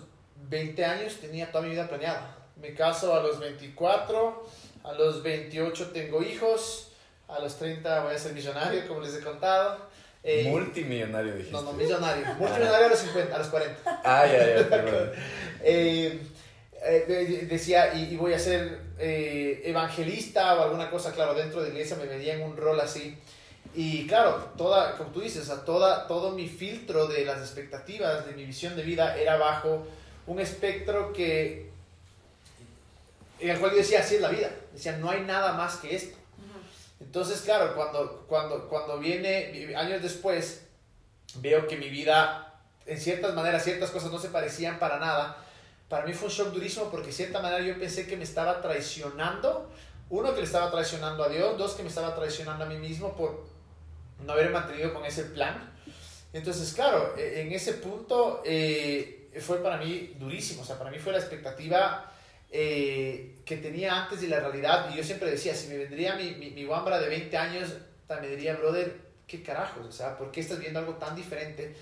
20 0.48 0.84
años 0.84 1.16
tenía 1.20 1.50
toda 1.50 1.64
mi 1.64 1.70
vida 1.70 1.88
planeada. 1.88 2.36
Me 2.56 2.74
caso 2.74 3.14
a 3.14 3.22
los 3.22 3.38
24, 3.38 4.46
a 4.82 4.92
los 4.92 5.22
28 5.22 5.90
tengo 5.92 6.22
hijos, 6.22 6.90
a 7.28 7.38
los 7.38 7.56
30 7.56 8.02
voy 8.02 8.14
a 8.14 8.18
ser 8.18 8.32
millonario, 8.32 8.88
como 8.88 9.00
les 9.00 9.14
he 9.14 9.20
contado. 9.20 9.78
Eh, 10.24 10.48
Multimillonario 10.48 11.34
dijiste. 11.34 11.52
no, 11.52 11.62
no, 11.62 11.72
millonario. 11.74 12.26
Multimillonario 12.34 12.86
a 12.86 12.90
los 12.90 12.98
50, 12.98 13.34
a 13.34 13.38
los 13.38 13.48
40. 13.48 14.00
Ay, 14.04 14.30
ay, 14.30 14.52
ay, 14.56 14.64
perdón. 14.64 15.12
Eh, 15.60 16.20
eh, 16.82 17.04
de- 17.08 17.46
decía, 17.46 17.94
y, 17.94 18.14
y 18.14 18.16
voy 18.16 18.32
a 18.32 18.38
ser 18.38 18.80
eh, 18.98 19.62
evangelista 19.64 20.54
o 20.54 20.62
alguna 20.62 20.90
cosa, 20.90 21.12
claro, 21.12 21.34
dentro 21.34 21.60
de 21.62 21.68
la 21.68 21.74
iglesia 21.74 21.96
me 21.96 22.06
veía 22.06 22.34
en 22.34 22.42
un 22.42 22.56
rol 22.56 22.78
así. 22.80 23.16
Y 23.74 24.06
claro, 24.06 24.50
toda, 24.56 24.96
como 24.96 25.10
tú 25.10 25.20
dices, 25.20 25.44
sea, 25.46 25.64
toda, 25.64 26.06
todo 26.06 26.32
mi 26.32 26.48
filtro 26.48 27.06
de 27.06 27.24
las 27.24 27.38
expectativas, 27.40 28.26
de 28.26 28.32
mi 28.32 28.44
visión 28.44 28.74
de 28.76 28.82
vida, 28.82 29.16
era 29.16 29.36
bajo 29.36 29.86
un 30.26 30.40
espectro 30.40 31.12
que, 31.12 31.70
en 33.40 33.50
el 33.50 33.58
cual 33.58 33.72
yo 33.72 33.78
decía, 33.78 34.00
así 34.00 34.16
es 34.16 34.20
la 34.20 34.30
vida. 34.30 34.50
Decía, 34.72 34.96
no 34.96 35.10
hay 35.10 35.20
nada 35.20 35.52
más 35.52 35.76
que 35.76 35.94
esto. 35.94 36.16
Entonces, 37.00 37.40
claro, 37.42 37.74
cuando, 37.76 38.24
cuando, 38.28 38.68
cuando 38.68 38.98
viene, 38.98 39.72
años 39.76 40.02
después, 40.02 40.62
veo 41.36 41.68
que 41.68 41.76
mi 41.76 41.88
vida, 41.90 42.60
en 42.86 42.98
ciertas 43.00 43.34
maneras, 43.34 43.62
ciertas 43.62 43.90
cosas 43.90 44.10
no 44.10 44.18
se 44.18 44.28
parecían 44.28 44.78
para 44.78 44.98
nada. 44.98 45.36
Para 45.88 46.04
mí 46.04 46.12
fue 46.12 46.28
un 46.28 46.34
shock 46.34 46.48
durísimo 46.52 46.90
porque 46.90 47.06
de 47.08 47.12
cierta 47.12 47.40
manera 47.40 47.64
yo 47.64 47.78
pensé 47.78 48.06
que 48.06 48.16
me 48.16 48.24
estaba 48.24 48.60
traicionando. 48.60 49.70
Uno, 50.10 50.32
que 50.34 50.40
le 50.40 50.46
estaba 50.46 50.70
traicionando 50.70 51.24
a 51.24 51.28
Dios. 51.28 51.56
Dos, 51.58 51.72
que 51.74 51.82
me 51.82 51.88
estaba 51.88 52.14
traicionando 52.14 52.64
a 52.64 52.68
mí 52.68 52.76
mismo 52.76 53.14
por 53.16 53.46
no 54.24 54.32
haber 54.32 54.50
mantenido 54.50 54.92
con 54.92 55.04
ese 55.04 55.24
plan. 55.24 55.72
Entonces, 56.32 56.72
claro, 56.74 57.14
e- 57.16 57.40
en 57.42 57.52
ese 57.52 57.74
punto 57.74 58.42
eh, 58.44 59.30
fue 59.40 59.62
para 59.62 59.78
mí 59.78 60.14
durísimo. 60.18 60.62
O 60.62 60.64
sea, 60.64 60.76
para 60.78 60.90
mí 60.90 60.98
fue 60.98 61.12
la 61.12 61.18
expectativa 61.18 62.12
eh, 62.50 63.36
que 63.44 63.56
tenía 63.58 64.02
antes 64.04 64.20
de 64.20 64.28
la 64.28 64.40
realidad. 64.40 64.90
Y 64.92 64.96
yo 64.98 65.04
siempre 65.04 65.30
decía, 65.30 65.54
si 65.54 65.68
me 65.68 65.76
vendría 65.78 66.16
mi, 66.16 66.32
mi, 66.32 66.50
mi 66.50 66.64
Wambra 66.66 66.98
de 67.00 67.08
20 67.08 67.36
años, 67.36 67.70
me 68.08 68.28
diría, 68.28 68.56
brother, 68.56 68.94
¿qué 69.26 69.42
carajos? 69.42 69.86
O 69.86 69.92
sea, 69.92 70.16
¿por 70.16 70.30
qué 70.30 70.40
estás 70.40 70.58
viendo 70.58 70.78
algo 70.80 70.94
tan 70.94 71.14
diferente? 71.16 71.74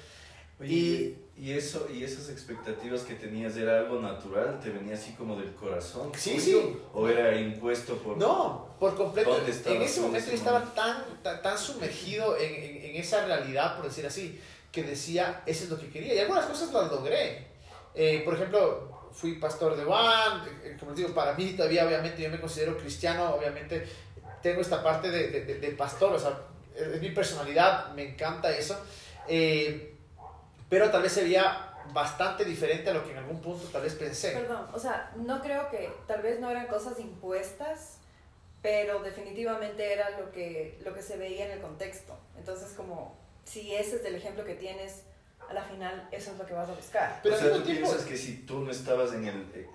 Oye, 0.61 0.73
Y- 0.73 1.19
y, 1.39 1.53
eso, 1.53 1.87
y 1.93 2.03
esas 2.03 2.31
expectativas 2.31 3.03
que 3.03 3.15
tenías 3.15 3.57
era 3.57 3.79
algo 3.81 4.01
natural, 4.01 4.59
te 4.61 4.71
venía 4.71 4.95
así 4.95 5.13
como 5.13 5.37
del 5.37 5.55
corazón. 5.55 6.11
Sí, 6.17 6.37
tuyo? 6.37 6.61
sí. 6.63 6.79
¿O 6.95 7.09
era 7.09 7.39
impuesto 7.39 7.99
por.? 7.99 8.17
No, 8.17 8.75
por 8.81 8.97
completo. 8.97 9.31
¿Dónde 9.31 9.53
En 9.53 9.83
ese 9.83 10.01
momento 10.01 10.31
yo 10.31 10.37
estaba 10.37 10.63
tan, 10.75 11.05
tan, 11.23 11.43
tan 11.43 11.59
sumergido 11.59 12.37
en, 12.39 12.55
en, 12.55 12.77
en 12.91 12.97
esa 12.97 13.27
realidad, 13.27 13.77
por 13.77 13.87
decir 13.87 14.07
así, 14.07 14.41
que 14.73 14.83
decía, 14.83 15.43
eso 15.47 15.65
es 15.65 15.71
lo 15.71 15.79
que 15.79 15.89
quería. 15.91 16.15
Y 16.15 16.19
algunas 16.19 16.47
cosas 16.47 16.73
las 16.73 16.91
logré. 16.91 17.47
Eh, 17.95 18.23
por 18.25 18.35
ejemplo, 18.35 19.09
fui 19.13 19.35
pastor 19.35 19.77
de 19.77 19.85
Juan, 19.85 20.43
eh, 20.63 20.77
como 20.79 20.91
les 20.93 20.99
digo, 20.99 21.15
para 21.15 21.33
mí 21.35 21.53
todavía 21.53 21.87
obviamente 21.87 22.23
yo 22.23 22.31
me 22.31 22.41
considero 22.41 22.77
cristiano, 22.77 23.35
obviamente 23.35 23.87
tengo 24.43 24.61
esta 24.61 24.83
parte 24.83 25.11
de, 25.11 25.29
de, 25.29 25.55
de- 25.61 25.71
pastor, 25.71 26.13
o 26.13 26.19
sea, 26.19 26.39
es 26.75 27.01
mi 27.01 27.11
personalidad, 27.11 27.93
me 27.95 28.11
encanta 28.11 28.55
eso. 28.55 28.79
Eh, 29.27 29.95
pero 30.69 30.91
tal 30.91 31.03
vez 31.03 31.13
se 31.13 31.23
veía 31.23 31.73
bastante 31.93 32.45
diferente 32.45 32.91
a 32.91 32.95
lo 32.95 33.05
que 33.05 33.13
en 33.13 33.19
algún 33.19 33.41
punto 33.41 33.67
tal 33.69 33.83
vez 33.83 33.95
pensé. 33.95 34.33
Perdón, 34.33 34.67
o 34.73 34.79
sea, 34.79 35.13
no 35.17 35.41
creo 35.41 35.71
que 35.71 35.91
tal 36.07 36.23
vez 36.23 36.41
no 36.41 36.51
eran 36.51 36.67
cosas 36.67 36.99
impuestas, 36.99 37.99
pero 38.63 39.01
definitivamente 39.03 39.93
era 39.93 40.11
lo 40.19 40.33
que, 40.33 40.79
lo 40.85 40.93
que 40.95 41.03
se 41.03 41.17
veía 41.17 41.47
en 41.47 41.53
el 41.53 41.61
contexto. 41.61 42.19
Entonces, 42.37 42.73
como 42.77 43.17
si 43.45 43.75
ese 43.75 43.97
es 43.97 44.05
el 44.05 44.17
ejemplo 44.17 44.45
que 44.45 44.55
tienes, 44.55 45.03
a 45.49 45.55
la 45.55 45.63
final 45.63 46.09
eso 46.11 46.33
es 46.33 46.39
lo 46.39 46.47
que 46.47 46.55
vas 46.55 46.69
a 46.69 46.75
buscar. 46.75 47.21
Pero 47.23 47.37
o 47.37 47.39
sea, 47.39 47.53
tú 47.53 47.63
tiempo- 47.63 47.87
piensas 47.89 48.05
que 48.07 48.17
si 48.17 48.39
tú 48.39 48.61
no 48.61 48.71
estabas 48.73 49.13
en 49.13 49.27
el, 49.29 49.41
eh, 49.55 49.71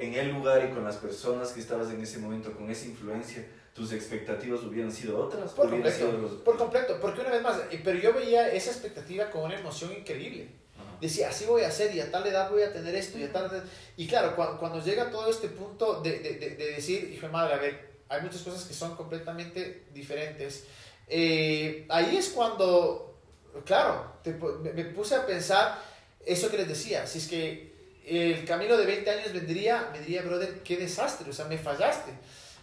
en 0.00 0.14
el 0.14 0.30
lugar 0.30 0.64
y 0.64 0.72
con 0.74 0.82
las 0.82 0.96
personas 0.96 1.52
que 1.52 1.60
estabas 1.60 1.88
en 1.90 2.00
ese 2.00 2.18
momento, 2.18 2.52
con 2.56 2.68
esa 2.68 2.86
influencia, 2.86 3.46
tus 3.76 3.92
expectativas 3.92 4.62
hubieran 4.62 4.90
sido 4.90 5.18
otras. 5.18 5.52
Por 5.52 5.66
hubieran 5.66 5.82
completo, 5.92 6.10
sido 6.10 6.22
los- 6.22 6.40
por 6.42 6.56
completo, 6.56 6.98
porque 7.00 7.20
una 7.20 7.30
vez 7.30 7.42
más, 7.42 7.58
eh, 7.70 7.80
pero 7.84 7.98
yo 7.98 8.12
veía 8.14 8.50
esa 8.50 8.70
expectativa 8.70 9.30
con 9.30 9.42
una 9.44 9.58
emoción 9.58 9.92
increíble. 9.92 10.48
Ajá. 10.76 10.96
Decía, 11.00 11.28
así 11.28 11.44
voy 11.44 11.62
a 11.62 11.68
hacer 11.68 11.94
y 11.94 12.00
a 12.00 12.10
tal 12.10 12.26
edad 12.26 12.50
voy 12.50 12.62
a 12.62 12.72
tener 12.72 12.94
esto 12.94 13.18
y 13.18 13.24
a 13.24 13.32
tal 13.32 13.46
edad. 13.46 13.62
Y 13.98 14.06
claro, 14.06 14.34
cuando, 14.34 14.58
cuando 14.58 14.82
llega 14.82 15.10
todo 15.10 15.28
este 15.30 15.48
punto 15.48 16.00
de, 16.00 16.18
de, 16.20 16.30
de, 16.38 16.50
de 16.56 16.66
decir, 16.72 17.12
hijo 17.14 17.26
de 17.26 17.32
madre, 17.32 17.54
a 17.54 17.58
ver, 17.58 17.90
hay 18.08 18.22
muchas 18.22 18.40
cosas 18.42 18.64
que 18.64 18.72
son 18.74 18.96
completamente 18.96 19.84
diferentes. 19.92 20.64
eh, 21.08 21.84
ahí 21.88 22.16
es 22.16 22.30
cuando, 22.30 23.18
claro, 23.64 24.12
te 24.22 24.32
me, 24.32 24.72
me 24.72 24.84
puse 24.86 25.14
a 25.14 25.26
pensar 25.26 25.78
eso 26.24 26.50
que 26.50 26.56
les 26.56 26.68
decía, 26.68 27.06
si 27.06 27.18
es 27.18 27.28
que 27.28 27.76
el 28.06 28.44
camino 28.44 28.76
de 28.76 28.86
20 28.86 29.10
años 29.10 29.32
vendría, 29.32 29.90
me 29.92 30.00
diría, 30.00 30.22
brother, 30.22 30.62
qué 30.64 30.76
desastre, 30.76 31.28
o 31.30 31.32
sea, 31.32 31.44
me 31.46 31.58
fallaste. 31.58 32.12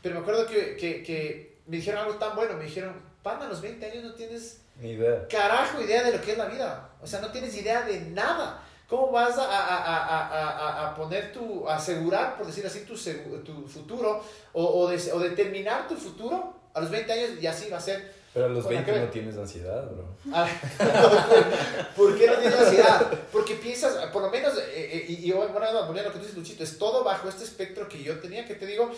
Pero 0.04 0.16
me 0.16 0.22
acuerdo 0.22 0.46
que, 0.46 0.78
que, 0.78 1.02
que 1.02 1.58
me 1.66 1.78
dijeron 1.78 2.02
algo 2.02 2.16
tan 2.20 2.36
bueno, 2.36 2.54
me 2.56 2.66
dijeron, 2.66 2.94
pana, 3.24 3.46
a 3.46 3.50
los 3.50 3.62
20 3.62 3.84
años 3.90 4.04
no 4.04 4.14
tienes 4.14 4.62
Ni 4.80 4.92
idea. 4.92 5.28
carajo 5.28 5.82
idea 5.82 6.04
de 6.04 6.12
lo 6.16 6.22
que 6.22 6.34
es 6.34 6.38
la 6.38 6.46
vida. 6.46 6.90
O 7.02 7.08
sea, 7.08 7.22
no 7.22 7.32
tienes 7.32 7.56
idea 7.58 7.82
de 7.84 8.02
nada. 8.02 8.62
¿Cómo 8.90 9.12
vas 9.12 9.38
a, 9.40 9.44
a, 9.46 9.78
a, 9.78 9.98
a, 10.04 10.28
a, 10.28 10.90
a 10.90 10.96
poner 10.96 11.32
tu, 11.32 11.68
a 11.68 11.78
asegurar, 11.78 12.38
por 12.38 12.46
decir 12.46 12.66
así, 12.68 12.82
tu, 12.82 12.94
tu 13.44 13.68
futuro 13.68 14.24
o, 14.52 14.64
o, 14.82 14.88
de- 14.90 15.12
o 15.14 15.20
determinar 15.20 15.88
tu 15.88 15.96
futuro 15.96 16.54
a 16.74 16.82
los 16.82 16.92
20 16.92 17.12
años 17.12 17.30
y 17.42 17.48
así 17.48 17.70
va 17.72 17.78
a 17.78 17.82
ser? 17.82 18.14
Pero 18.34 18.48
a 18.48 18.50
los 18.50 18.64
Bueno, 18.64 18.80
20 18.84 18.94
¿qué? 18.94 19.00
no 19.00 19.12
tienes 19.12 19.38
ansiedad, 19.38 19.92
bro. 19.92 20.06
Ah, 20.34 20.50
¿Por 21.96 22.18
qué 22.18 22.26
no 22.26 22.38
tienes 22.38 22.60
ansiedad? 22.60 23.12
Porque 23.32 23.56
piensas, 23.56 23.94
por 24.08 24.24
lo 24.24 24.32
menos, 24.32 24.58
eh, 24.58 24.64
eh, 24.76 25.06
y, 25.08 25.32
bueno, 25.32 25.56
a 25.60 25.72
lo 25.72 25.94
que 25.94 26.10
tú 26.10 26.20
dices, 26.20 26.36
Luchito, 26.36 26.64
es 26.64 26.80
todo 26.80 27.04
bajo 27.04 27.30
este 27.30 27.44
espectro 27.44 27.88
que 27.88 28.02
yo 28.02 28.20
tenía, 28.20 28.46
que 28.46 28.56
te 28.56 28.66
digo, 28.66 28.92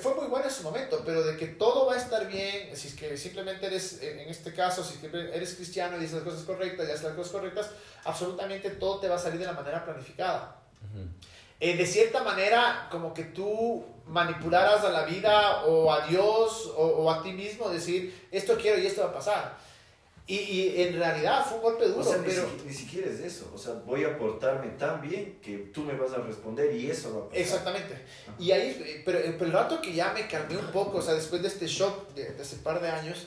fue 0.00 0.14
muy 0.14 0.26
bueno 0.28 0.46
en 0.46 0.50
su 0.50 0.62
momento, 0.62 1.02
pero 1.04 1.22
de 1.22 1.36
que 1.36 1.48
todo 1.48 1.84
va 1.84 1.94
a 1.94 1.98
estar 1.98 2.26
bien, 2.28 2.74
si 2.74 2.88
es 2.88 2.94
que 2.94 3.16
simplemente 3.18 3.66
eres, 3.66 4.02
en 4.02 4.20
en 4.20 4.28
este 4.30 4.52
caso, 4.54 4.82
si 4.82 4.98
eres 5.04 5.54
cristiano 5.54 5.96
y 5.96 6.00
dices 6.00 6.16
las 6.16 6.24
cosas 6.24 6.42
correctas 6.44 6.88
y 6.88 6.90
haces 6.90 7.04
las 7.04 7.14
cosas 7.14 7.32
correctas, 7.32 7.70
absolutamente 8.04 8.70
todo 8.70 9.00
te 9.00 9.08
va 9.08 9.16
a 9.16 9.18
salir 9.18 9.38
de 9.38 9.46
la 9.46 9.52
manera 9.52 9.84
planificada. 9.84 10.56
Ujú. 10.82 11.08
Eh, 11.60 11.76
de 11.76 11.86
cierta 11.86 12.22
manera, 12.22 12.88
como 12.90 13.12
que 13.12 13.24
tú 13.24 13.84
manipularas 14.06 14.84
a 14.84 14.90
la 14.90 15.04
vida 15.04 15.64
o 15.64 15.92
a 15.92 16.06
Dios 16.06 16.72
o, 16.76 16.86
o 16.86 17.10
a 17.10 17.22
ti 17.22 17.32
mismo, 17.32 17.68
decir, 17.68 18.26
esto 18.30 18.56
quiero 18.56 18.78
y 18.80 18.86
esto 18.86 19.02
va 19.02 19.08
a 19.08 19.12
pasar. 19.12 19.58
Y, 20.26 20.36
y 20.36 20.82
en 20.82 20.98
realidad 20.98 21.44
fue 21.44 21.56
un 21.56 21.62
golpe 21.62 21.86
duro, 21.88 22.00
O 22.00 22.04
sea, 22.04 22.18
ni, 22.18 22.26
pero... 22.28 22.42
siqui- 22.46 22.64
ni 22.66 22.72
siquiera 22.74 23.10
es 23.10 23.18
eso. 23.20 23.50
O 23.54 23.58
sea, 23.58 23.72
voy 23.86 24.04
a 24.04 24.16
portarme 24.18 24.68
tan 24.78 25.00
bien 25.00 25.38
que 25.42 25.56
tú 25.72 25.80
me 25.82 25.94
vas 25.94 26.12
a 26.12 26.18
responder 26.18 26.74
y 26.74 26.90
eso 26.90 27.12
va 27.14 27.20
a 27.20 27.28
pasar. 27.28 27.38
Exactamente. 27.40 28.04
Y 28.38 28.50
ahí, 28.52 28.76
eh, 28.86 29.02
pero, 29.06 29.20
pero 29.38 29.44
el 29.46 29.52
rato 29.52 29.80
que 29.80 29.94
ya 29.94 30.12
me 30.12 30.28
calmé 30.28 30.56
un 30.58 30.70
poco, 30.70 30.98
o 30.98 31.02
sea, 31.02 31.14
después 31.14 31.40
de 31.42 31.48
este 31.48 31.66
shock 31.66 32.12
de, 32.14 32.30
de 32.32 32.42
hace 32.42 32.56
par 32.56 32.80
de 32.82 32.88
años, 32.90 33.26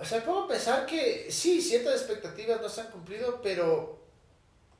o 0.00 0.04
sea, 0.04 0.24
puedo 0.24 0.48
pensar 0.48 0.86
que 0.86 1.26
sí, 1.30 1.60
ciertas 1.60 1.94
expectativas 2.00 2.60
no 2.62 2.68
se 2.70 2.80
han 2.80 2.86
cumplido, 2.90 3.40
pero 3.42 3.98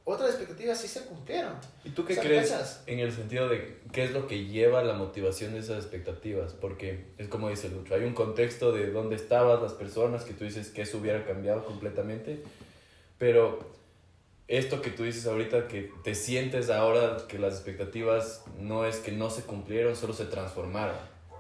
otras 0.09 0.31
expectativas 0.31 0.81
sí 0.81 0.89
se 0.89 1.05
cumplieron. 1.05 1.53
¿Y 1.85 1.91
tú 1.91 2.07
qué 2.07 2.17
crees 2.17 2.81
en 2.87 2.99
el 2.99 3.13
sentido 3.13 3.49
de 3.49 3.79
qué 3.93 4.05
es 4.05 4.13
lo 4.13 4.27
que 4.27 4.47
lleva 4.47 4.83
la 4.83 4.95
motivación 4.95 5.53
de 5.53 5.59
esas 5.59 5.85
expectativas? 5.85 6.55
Porque 6.55 7.09
es 7.19 7.29
como 7.29 7.51
dice 7.51 7.69
Lucho, 7.69 7.95
hay 7.95 8.05
un 8.05 8.15
contexto 8.15 8.73
de 8.73 8.91
dónde 8.91 9.17
estabas, 9.17 9.61
las 9.61 9.75
personas, 9.75 10.25
que 10.25 10.33
tú 10.33 10.45
dices 10.45 10.71
que 10.71 10.83
eso 10.83 10.97
hubiera 10.97 11.27
cambiado 11.27 11.63
completamente, 11.65 12.43
pero 13.19 13.59
esto 14.49 14.81
que 14.81 14.91
tú 14.91 15.05
dices 15.05 15.27
ahorita, 15.27 15.69
que 15.69 15.93
te 16.03 16.15
sientes 16.15 16.71
ahora 16.71 17.19
que 17.29 17.39
las 17.39 17.55
expectativas 17.55 18.45
no 18.59 18.87
es 18.87 18.97
que 18.97 19.13
no 19.13 19.29
se 19.29 19.43
cumplieron, 19.43 19.95
solo 19.95 20.15
se 20.15 20.25
transformaron. 20.25 20.97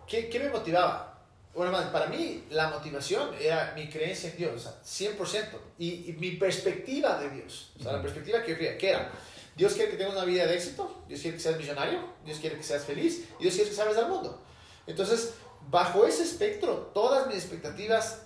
¿Qué, 0.06 0.28
qué 0.28 0.40
me 0.40 0.50
motivaba? 0.50 1.17
Bueno, 1.58 1.76
para 1.90 2.06
mí 2.06 2.44
la 2.50 2.68
motivación 2.68 3.30
era 3.40 3.72
mi 3.74 3.88
creencia 3.88 4.30
en 4.30 4.36
Dios, 4.36 4.52
o 4.54 4.58
sea, 4.60 5.10
100%. 5.10 5.44
Y, 5.76 6.08
y 6.08 6.12
mi 6.12 6.36
perspectiva 6.36 7.18
de 7.18 7.30
Dios, 7.30 7.72
o 7.76 7.82
sea, 7.82 7.94
la 7.94 8.00
perspectiva 8.00 8.44
que 8.44 8.52
yo 8.52 8.56
creía, 8.56 8.78
que 8.78 8.90
era, 8.90 9.10
Dios 9.56 9.72
quiere 9.72 9.90
que 9.90 9.96
tengas 9.96 10.14
una 10.14 10.24
vida 10.24 10.46
de 10.46 10.54
éxito, 10.54 11.02
Dios 11.08 11.20
quiere 11.20 11.36
que 11.36 11.42
seas 11.42 11.56
millonario, 11.56 11.98
Dios 12.24 12.38
quiere 12.38 12.56
que 12.56 12.62
seas 12.62 12.84
feliz 12.84 13.24
y 13.40 13.42
Dios 13.42 13.56
quiere 13.56 13.70
que 13.70 13.74
salves 13.74 13.98
al 13.98 14.08
mundo. 14.08 14.40
Entonces, 14.86 15.34
bajo 15.68 16.06
ese 16.06 16.22
espectro, 16.22 16.92
todas 16.94 17.26
mis 17.26 17.38
expectativas 17.38 18.22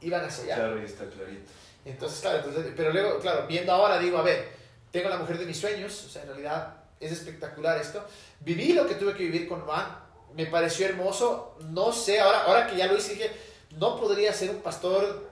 iban 0.00 0.24
hacia 0.24 0.44
allá. 0.44 0.54
Claro, 0.54 0.78
está 0.80 1.04
clarito. 1.06 1.50
Entonces, 1.84 2.20
claro, 2.20 2.38
entonces, 2.46 2.72
pero 2.76 2.92
luego, 2.92 3.18
claro, 3.18 3.48
viendo 3.48 3.72
ahora, 3.72 3.98
digo, 3.98 4.18
a 4.18 4.22
ver, 4.22 4.50
tengo 4.92 5.08
la 5.08 5.16
mujer 5.16 5.36
de 5.36 5.46
mis 5.46 5.58
sueños, 5.58 6.04
o 6.04 6.08
sea, 6.08 6.22
en 6.22 6.28
realidad 6.28 6.76
es 7.00 7.10
espectacular 7.10 7.76
esto. 7.76 8.06
Viví 8.38 8.72
lo 8.72 8.86
que 8.86 8.94
tuve 8.94 9.14
que 9.14 9.24
vivir 9.24 9.48
con 9.48 9.62
Juan, 9.62 10.07
me 10.34 10.46
pareció 10.46 10.86
hermoso, 10.86 11.56
no 11.70 11.92
sé, 11.92 12.20
ahora, 12.20 12.44
ahora 12.44 12.66
que 12.66 12.76
ya 12.76 12.86
lo 12.86 12.96
hice, 12.96 13.14
dije, 13.14 13.30
no 13.78 13.98
podría 13.98 14.32
ser 14.32 14.50
un 14.50 14.60
pastor, 14.60 15.28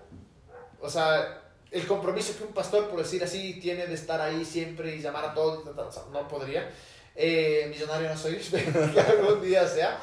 o 0.80 0.90
sea, 0.90 1.42
el 1.70 1.86
compromiso 1.86 2.36
que 2.36 2.44
un 2.44 2.52
pastor, 2.52 2.88
por 2.88 2.98
decir 2.98 3.22
así, 3.22 3.54
tiene 3.60 3.86
de 3.86 3.94
estar 3.94 4.20
ahí 4.20 4.44
siempre 4.44 4.96
y 4.96 5.00
llamar 5.00 5.26
a 5.26 5.34
todos, 5.34 5.64
no 6.12 6.28
podría. 6.28 6.70
Eh, 7.14 7.66
millonario 7.70 8.08
no 8.10 8.16
soy, 8.16 8.36
que 8.94 9.00
algún 9.00 9.42
día 9.42 9.66
sea, 9.66 9.98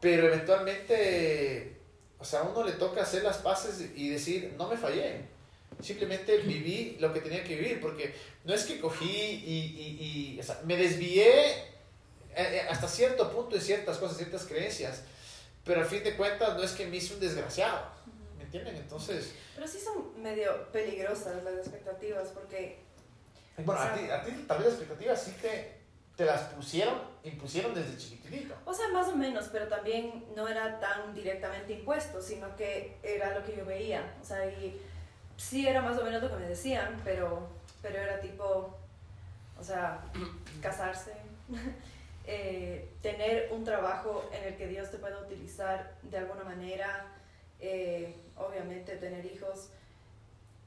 pero 0.00 0.26
eventualmente, 0.26 1.76
o 2.18 2.24
sea, 2.24 2.40
a 2.40 2.42
uno 2.42 2.64
le 2.64 2.72
toca 2.72 3.02
hacer 3.02 3.22
las 3.22 3.38
paces 3.38 3.90
y 3.94 4.08
decir, 4.08 4.54
no 4.58 4.68
me 4.68 4.76
fallé. 4.76 5.22
Simplemente 5.80 6.38
viví 6.38 6.96
lo 6.98 7.12
que 7.12 7.20
tenía 7.20 7.44
que 7.44 7.56
vivir, 7.56 7.80
porque 7.80 8.14
no 8.44 8.52
es 8.52 8.64
que 8.64 8.80
cogí 8.80 9.06
y, 9.06 10.38
y, 10.38 10.40
me 10.64 10.76
desvié 10.76 11.69
hasta 12.70 12.88
cierto 12.88 13.30
punto 13.32 13.56
en 13.56 13.62
ciertas 13.62 13.98
cosas, 13.98 14.16
ciertas 14.16 14.44
creencias, 14.44 15.02
pero 15.64 15.80
al 15.80 15.86
fin 15.86 16.02
de 16.04 16.16
cuentas 16.16 16.56
no 16.56 16.62
es 16.62 16.72
que 16.72 16.86
me 16.86 16.96
hice 16.96 17.14
un 17.14 17.20
desgraciado, 17.20 17.80
¿me 18.38 18.44
entienden? 18.44 18.76
Entonces, 18.76 19.34
Pero 19.54 19.66
sí 19.66 19.78
son 19.78 20.22
medio 20.22 20.70
peligrosas 20.72 21.42
las 21.44 21.54
expectativas 21.54 22.28
porque 22.28 22.78
bueno, 23.64 23.80
a 23.80 23.94
ti, 23.94 24.10
a 24.10 24.22
ti 24.22 24.44
tal 24.46 24.58
vez 24.58 24.66
las 24.66 24.76
expectativas 24.76 25.22
sí 25.22 25.32
te, 25.40 25.74
te 26.16 26.24
las 26.24 26.42
pusieron, 26.42 27.00
impusieron 27.24 27.74
desde 27.74 27.96
chiquitito. 27.96 28.54
O 28.64 28.72
sea, 28.72 28.88
más 28.88 29.08
o 29.08 29.16
menos, 29.16 29.48
pero 29.52 29.68
también 29.68 30.24
no 30.36 30.48
era 30.48 30.78
tan 30.80 31.14
directamente 31.14 31.74
impuesto, 31.74 32.22
sino 32.22 32.54
que 32.56 32.96
era 33.02 33.38
lo 33.38 33.44
que 33.44 33.56
yo 33.56 33.64
veía. 33.64 34.14
O 34.20 34.24
sea, 34.24 34.46
y 34.46 34.80
sí 35.36 35.66
era 35.66 35.82
más 35.82 35.98
o 35.98 36.04
menos 36.04 36.22
lo 36.22 36.30
que 36.30 36.36
me 36.36 36.48
decían, 36.48 37.00
pero, 37.04 37.48
pero 37.82 37.98
era 37.98 38.20
tipo, 38.20 38.76
o 39.58 39.64
sea, 39.64 40.00
casarse, 40.62 41.14
eh, 42.26 42.88
tener 43.02 43.48
un 43.52 43.64
trabajo 43.64 44.28
en 44.32 44.44
el 44.44 44.56
que 44.56 44.66
Dios 44.66 44.90
te 44.90 44.98
pueda 44.98 45.18
utilizar 45.18 45.94
de 46.02 46.18
alguna 46.18 46.44
manera, 46.44 47.06
eh, 47.58 48.14
obviamente 48.36 48.96
tener 48.96 49.24
hijos. 49.26 49.70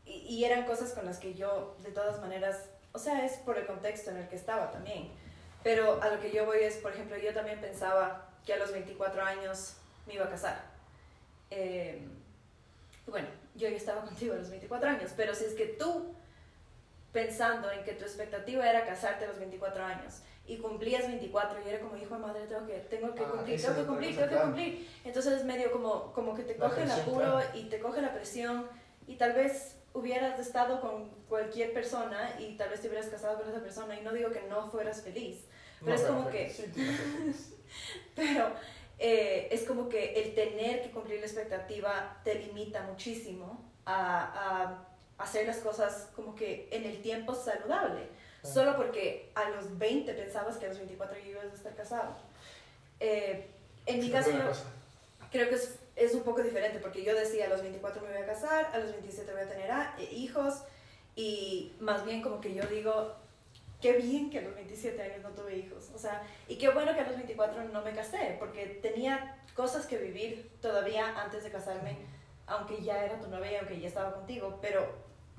Y, 0.06 0.26
y 0.28 0.46
eran 0.46 0.66
cosas 0.66 0.92
con 0.92 1.06
las 1.06 1.20
que 1.20 1.34
yo, 1.34 1.78
de 1.84 1.92
todas 1.92 2.20
maneras, 2.20 2.66
o 2.92 3.00
sea, 3.00 3.26
es 3.26 3.34
por 3.38 3.58
el 3.58 3.66
contexto 3.66 4.12
en 4.12 4.18
el 4.18 4.28
que 4.28 4.36
estaba 4.36 4.72
también. 4.72 5.12
Pero 5.64 6.02
a 6.02 6.10
lo 6.10 6.20
que 6.20 6.32
yo 6.32 6.46
voy 6.46 6.60
es, 6.60 6.76
por 6.78 6.92
ejemplo, 6.92 7.18
yo 7.18 7.34
también 7.34 7.60
pensaba 7.60 8.30
que 8.46 8.54
a 8.54 8.58
los 8.58 8.72
24 8.72 9.24
años 9.24 9.76
me 10.06 10.16
iba 10.16 10.26
a 10.26 10.30
casar. 10.30 10.62
Eh, 11.50 12.02
bueno, 13.08 13.28
yo 13.56 13.70
ya 13.70 13.78
estaba 13.78 14.02
contigo 14.06 14.34
a 14.34 14.38
los 14.38 14.50
24 14.50 14.90
años, 14.90 15.12
pero 15.16 15.34
si 15.34 15.46
es 15.46 15.54
que 15.54 15.66
tú, 15.66 16.14
pensando 17.12 17.72
en 17.72 17.84
que 17.84 17.94
tu 17.94 18.04
expectativa 18.04 18.70
era 18.70 18.86
casarte 18.86 19.26
a 19.26 19.28
los 19.30 19.40
24 19.40 19.84
años 19.84 20.22
y 20.46 20.58
cumplías 20.58 21.08
24 21.08 21.60
y 21.66 21.70
era 21.70 21.80
como, 21.80 21.96
hijo 21.96 22.16
de 22.16 22.20
madre, 22.22 22.48
tengo 22.48 22.66
que, 22.68 22.80
tengo 22.80 23.14
que 23.16 23.24
Ah, 23.24 23.30
cumplir, 23.32 23.62
tengo 23.62 23.76
que 23.76 23.84
cumplir, 23.86 24.16
tengo 24.16 24.30
que 24.30 24.38
cumplir. 24.42 24.90
Entonces 25.06 25.34
es 25.34 25.46
medio 25.46 25.72
como, 25.72 26.12
como 26.14 26.36
que 26.36 26.44
te 26.44 26.58
La 26.58 26.66
coge 26.70 26.82
el 26.82 26.88
presión, 26.88 27.10
apuro 27.10 27.32
claro. 27.32 27.50
y 27.54 27.64
te 27.70 27.80
coge 27.80 28.02
la 28.02 28.14
presión 28.14 28.68
y 29.08 29.16
tal 29.16 29.34
vez 29.34 29.78
hubieras 29.94 30.40
estado 30.40 30.82
con 30.82 31.10
cualquier 31.30 31.72
persona 31.74 32.36
y 32.40 32.58
tal 32.58 32.70
vez 32.70 32.82
te 32.82 32.88
hubieras 32.88 33.08
casado 33.08 33.40
con 33.40 33.50
esa 33.50 33.62
persona 33.62 33.98
y 33.98 34.04
no 34.04 34.12
digo 34.12 34.32
que 34.32 34.42
no 34.50 34.70
fueras 34.70 35.02
feliz, 35.02 35.46
pero 35.80 35.96
es 35.96 36.02
como 36.02 36.30
que 36.30 36.50
Sí, 36.50 36.66
no 36.76 37.34
pero 38.16 38.52
eh, 39.00 39.48
es 39.52 39.64
como 39.64 39.90
que 39.90 40.14
el 40.22 40.36
tener 40.36 40.82
que 40.84 40.92
cumplir 40.92 41.20
la 41.20 41.26
expectativa 41.26 42.20
te 42.24 42.36
limita 42.36 42.82
muchísimo 42.84 43.72
a, 43.86 44.88
a 45.18 45.24
hacer 45.24 45.48
las 45.48 45.58
cosas 45.58 46.10
como 46.16 46.36
que 46.36 46.68
en 46.72 46.86
el 46.86 47.02
tiempo 47.02 47.34
saludable. 47.36 48.08
Solo 48.44 48.76
porque 48.76 49.32
a 49.36 49.50
los 49.50 49.78
20 49.78 50.14
pensabas 50.14 50.58
que 50.58 50.66
a 50.66 50.70
los 50.70 50.78
24 50.78 51.18
ya 51.20 51.28
ibas 51.28 51.46
a 51.46 51.54
estar 51.56 51.76
casado. 51.76 52.16
Eh, 53.00 53.48
en 53.86 54.00
mi 54.00 54.10
caso 54.12 54.32
yo 54.32 54.38
creo 55.32 55.50
que 55.50 55.56
es, 55.56 55.80
es 55.96 56.14
un 56.14 56.24
poco 56.24 56.42
diferente 56.44 56.80
porque 56.80 57.04
yo 57.04 57.16
decía 57.16 57.46
a 57.46 57.50
los 57.50 57.62
24 57.62 58.02
me 58.02 58.10
voy 58.14 58.22
a 58.22 58.26
casar, 58.26 58.66
a 58.74 58.78
los 58.80 58.92
27 58.92 59.32
voy 59.32 59.42
a 59.42 59.50
tener 59.50 59.72
a- 59.72 59.96
eh, 59.98 60.04
hijos 60.12 60.64
y 61.16 61.74
más 61.80 62.06
bien 62.06 62.22
como 62.22 62.40
que 62.42 62.54
yo 62.54 62.64
digo, 62.68 63.14
qué 63.82 63.94
bien 63.94 64.30
que 64.30 64.40
a 64.40 64.42
los 64.44 64.56
27 64.56 65.02
años 65.02 65.22
no 65.22 65.30
tuve 65.30 65.58
hijos, 65.58 65.90
o 65.94 65.98
sea, 66.00 66.22
y 66.48 66.58
qué 66.58 66.70
bueno 66.70 66.94
que 66.94 67.02
a 67.02 67.08
los 67.08 67.16
24 67.18 67.64
no 67.66 67.82
me 67.82 67.94
casé 67.94 68.36
porque 68.40 68.66
tenía 68.82 69.38
cosas 69.56 69.86
que 69.86 69.98
vivir 69.98 70.50
todavía 70.62 71.20
antes 71.22 71.44
de 71.44 71.52
casarme, 71.52 71.98
aunque 72.48 72.82
ya 72.82 73.04
era 73.06 73.20
tu 73.20 73.28
novia 73.28 73.60
aunque 73.60 73.80
ya 73.80 73.88
estaba 73.90 74.14
contigo, 74.14 74.60
pero 74.62 74.88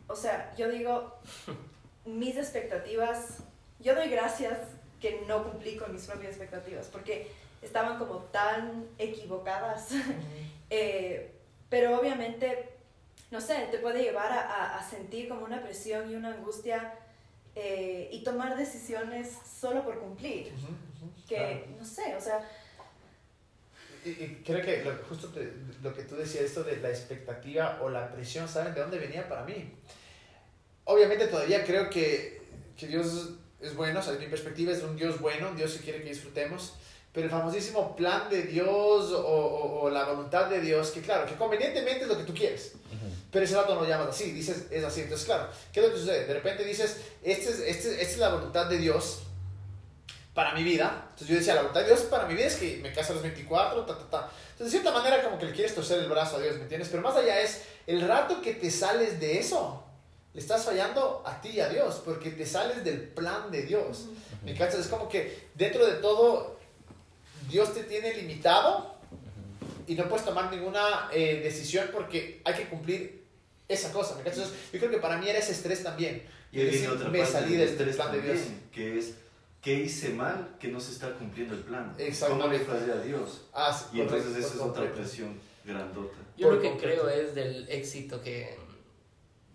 o 0.07 0.15
sea, 0.17 0.55
yo 0.57 0.69
digo, 0.69 1.19
mis 2.05 2.37
expectativas, 2.37 3.39
yo 3.81 3.95
doy 3.95 4.09
gracias 4.09 4.59
que 5.01 5.23
no 5.27 5.45
cumplí 5.45 5.77
con 5.77 5.93
mis 5.93 6.07
propias 6.07 6.31
expectativas, 6.31 6.87
porque 6.87 7.31
estaban 7.63 7.99
como 7.99 8.19
tan 8.25 8.87
equivocadas. 8.99 9.91
Eh, 10.71 11.31
pero 11.69 12.01
obviamente, 12.01 12.71
no 13.31 13.41
sé, 13.41 13.69
te 13.71 13.79
puede 13.79 14.03
llevar 14.03 14.33
a, 14.33 14.79
a, 14.79 14.83
sentir 14.83 15.29
como 15.29 15.45
una 15.45 15.63
presión 15.63 16.11
y 16.11 16.17
una 16.17 16.33
angustia 16.33 16.95
eh, 17.55 18.09
y 18.11 18.25
tomar 18.25 18.57
decisiones 18.57 19.39
solo 19.61 19.85
por 19.85 20.01
cumplir. 20.01 20.53
que, 21.29 21.67
no 21.79 21.85
sé, 21.85 22.17
o 22.17 22.21
sea... 22.21 22.41
Y, 24.05 24.43
creo 24.45 24.63
que 24.63 24.85
lo, 24.85 24.93
justo 25.09 25.33
lo 25.83 25.95
que 25.95 26.03
tú 26.03 26.17
decías, 26.17 26.45
esto 26.45 26.65
de 26.65 26.77
la 26.79 26.91
expectativa 26.91 27.79
o 27.83 27.89
la 27.89 28.13
presión, 28.13 28.49
¿saben 28.49 28.75
de 28.75 28.81
dónde 28.81 28.99
venía 28.99 29.29
para 29.29 29.45
mí? 29.45 29.73
Obviamente 30.85 31.27
todavía 31.29 31.65
creo 31.65 31.89
que, 31.89 32.43
que 32.77 32.87
Dios 32.87 33.31
es 33.61 33.75
bueno, 33.75 34.01
o 34.01 34.03
sea, 34.03 34.13
mi 34.15 34.27
perspectiva 34.27 34.73
es 34.73 34.83
un 34.83 34.97
Dios 34.97 35.21
bueno, 35.21 35.49
un 35.49 35.57
Dios 35.57 35.73
que 35.73 35.85
quiere 35.85 36.03
que 36.03 36.11
disfrutemos, 36.11 36.75
pero 37.13 37.27
el 37.27 37.31
famosísimo 37.31 37.97
plan 37.97 38.29
de 38.29 38.43
Dios 38.43 39.13
o, 39.13 39.81
o, 39.83 39.91
la 39.91 40.05
voluntad 40.05 40.47
de 40.47 40.61
Dios, 40.61 40.91
que 40.91 41.01
claro, 41.01 41.27
que 41.27 41.37
convenientemente 41.37 42.03
es 42.03 42.09
lo 42.09 42.19
que 42.19 42.25
tú 42.25 42.35
quieres, 42.35 42.73
pero 43.31 43.45
ese 43.45 43.55
rato 43.55 43.75
no 43.75 43.83
lo 43.83 43.89
llamas 43.89 44.09
así, 44.09 44.33
dices, 44.33 44.67
es 44.71 44.85
así, 44.85 45.03
entonces 45.03 45.25
claro, 45.25 45.49
¿qué 45.73 45.81
es 45.81 45.87
lo 45.87 45.93
que 45.93 46.01
sucede? 46.01 46.27
De 46.27 46.35
repente 46.35 46.65
dices, 46.65 46.99
este 47.23 47.51
es, 47.51 47.61
este, 47.61 48.03
esta 48.03 48.03
es 48.03 48.19
la 48.19 48.35
voluntad 48.35 48.67
de 48.67 48.79
Dios 48.79 49.23
para 50.35 50.53
mi 50.53 50.65
vida, 50.65 51.07
entonces 51.11 51.29
yo 51.29 51.37
decía, 51.37 51.55
la 51.55 51.63
voluntad 51.63 51.81
de 51.81 51.87
Dios 51.87 52.01
para 52.03 52.27
mi 52.27 52.35
vida 52.35 52.47
es 52.47 52.57
que 52.57 52.79
me 52.83 52.93
case 52.93 53.13
a 53.13 53.15
los 53.15 53.23
24, 53.23 53.87
ta, 53.87 53.97
ta, 53.97 54.11
ta. 54.11 54.31
Entonces, 54.51 54.67
de 54.67 54.71
cierta 54.71 54.93
manera, 54.93 55.23
como 55.23 55.39
que 55.39 55.47
le 55.47 55.53
quieres 55.53 55.75
torcer 55.75 56.01
el 56.01 56.09
brazo 56.09 56.37
a 56.37 56.41
Dios, 56.41 56.57
¿me 56.57 56.63
entiendes? 56.63 56.89
Pero 56.89 57.03
más 57.03 57.17
allá 57.17 57.41
es 57.41 57.63
el 57.87 58.01
rato 58.01 58.43
que 58.43 58.55
te 58.55 58.71
sales 58.71 59.21
de 59.21 59.39
eso 59.39 59.85
le 60.35 60.41
estás 60.41 60.65
fallando 60.65 61.23
a 61.25 61.41
ti 61.41 61.51
y 61.51 61.61
a 61.61 61.69
Dios, 61.69 62.03
porque 62.05 62.33
te 62.33 62.45
sales 62.45 62.83
del 62.85 63.01
plan 63.01 63.53
de 63.53 63.63
Dios. 63.63 64.07
¿Me 64.45 64.53
cachas? 64.55 64.81
Es 64.81 64.89
como 64.89 65.09
que 65.09 65.47
dentro 65.55 65.87
de 65.87 65.95
todo, 65.95 66.59
Dios 67.49 67.73
te 67.73 67.85
tiene 67.85 68.13
limitado 68.15 68.97
y 69.87 69.95
no 69.95 70.09
puedes 70.09 70.25
tomar 70.25 70.51
ninguna 70.51 71.09
eh, 71.13 71.41
decisión 71.43 71.89
porque 71.93 72.43
hay 72.45 72.55
que 72.55 72.69
cumplir 72.69 73.25
esa 73.69 73.93
cosa. 73.93 74.17
¿Me 74.17 74.25
cachas? 74.25 74.51
yo 74.73 74.79
creo 74.81 74.91
que 74.91 74.99
para 74.99 75.19
mí 75.19 75.29
era 75.29 75.39
ese 75.39 75.53
estrés 75.53 75.85
también. 75.85 76.25
Y 76.51 76.61
ahí 76.61 76.71
viene 76.71 76.89
otra 76.89 77.09
me 77.11 77.25
salí 77.25 77.55
del 77.55 77.69
estrés 77.69 77.95
plan 77.95 78.11
de 78.11 78.23
Dios. 78.23 78.39
Que 78.73 78.99
es, 78.99 79.15
¿qué 79.63 79.75
hice 79.75 80.11
mal 80.11 80.57
que 80.59 80.67
no 80.67 80.81
se 80.81 80.93
está 80.93 81.15
cumpliendo 81.15 81.55
el 81.55 81.61
plan? 81.61 81.97
¿Cómo 82.29 82.49
le 82.49 82.59
fallé 82.59 82.91
a 82.91 83.01
Dios? 83.01 83.43
Ah, 83.53 83.81
y 83.93 84.01
entonces 84.01 84.37
esa 84.37 84.55
es 84.55 84.61
otra 84.61 84.93
presión 84.93 85.39
grandota. 85.65 86.17
Yo 86.37 86.51
lo 86.51 86.61
que 86.61 86.77
creo 86.77 87.09
es 87.09 87.37
del 87.37 87.69
éxito 87.69 88.21
que 88.21 88.64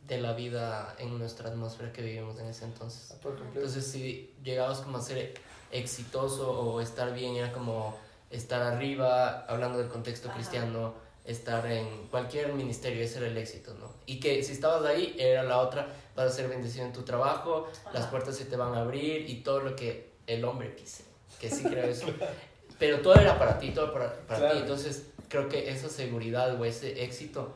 de 0.10 0.20
la 0.20 0.34
vida 0.34 0.96
en 0.98 1.18
nuestra 1.20 1.50
atmósfera 1.50 1.94
que 1.94 2.02
vivimos 2.02 2.40
en 2.40 2.48
ese 2.48 2.66
entonces. 2.66 3.12
Ah, 3.12 3.30
entonces, 3.54 3.86
si 3.86 4.34
llegabas 4.44 4.80
como 4.80 4.98
a 4.98 5.02
ser 5.02 5.36
exitoso 5.72 6.52
o 6.52 6.82
estar 6.82 7.14
bien, 7.14 7.36
era 7.36 7.52
como 7.52 7.96
estar 8.32 8.62
arriba, 8.62 9.46
hablando 9.46 9.78
del 9.78 9.88
contexto 9.88 10.30
cristiano, 10.32 10.96
estar 11.26 11.66
en 11.72 12.08
cualquier 12.08 12.54
ministerio, 12.54 13.04
ese 13.04 13.20
era 13.20 13.28
el 13.28 13.38
éxito, 13.38 13.76
¿no? 13.76 13.94
Y 14.08 14.20
que 14.20 14.44
si 14.44 14.52
estabas 14.54 14.84
ahí, 14.84 15.16
era 15.20 15.44
la 15.44 15.60
otra, 15.60 15.88
vas 16.16 16.32
a 16.32 16.36
ser 16.36 16.50
bendecido 16.50 16.86
en 16.86 16.94
tu 16.94 17.04
trabajo, 17.04 17.68
las 17.94 18.08
puertas 18.08 18.36
se 18.36 18.46
te 18.46 18.56
van 18.56 18.74
a 18.74 18.82
abrir 18.82 19.30
y 19.30 19.42
todo 19.42 19.60
lo 19.60 19.76
que 19.76 20.10
el 20.26 20.44
hombre 20.44 20.74
quise, 20.76 21.04
que 21.40 21.52
sí 21.52 21.64
creo 21.64 21.86
eso. 21.86 22.08
Pero 22.80 23.02
todo 23.02 23.14
era 23.14 23.38
para 23.38 23.60
ti, 23.60 23.72
todo 23.72 23.94
para, 23.94 24.14
para 24.22 24.54
ti. 24.54 24.58
Entonces, 24.60 25.04
creo 25.28 25.50
que 25.50 25.70
esa 25.70 25.90
seguridad 25.90 26.60
o 26.60 26.66
ese 26.66 27.04
éxito 27.04 27.54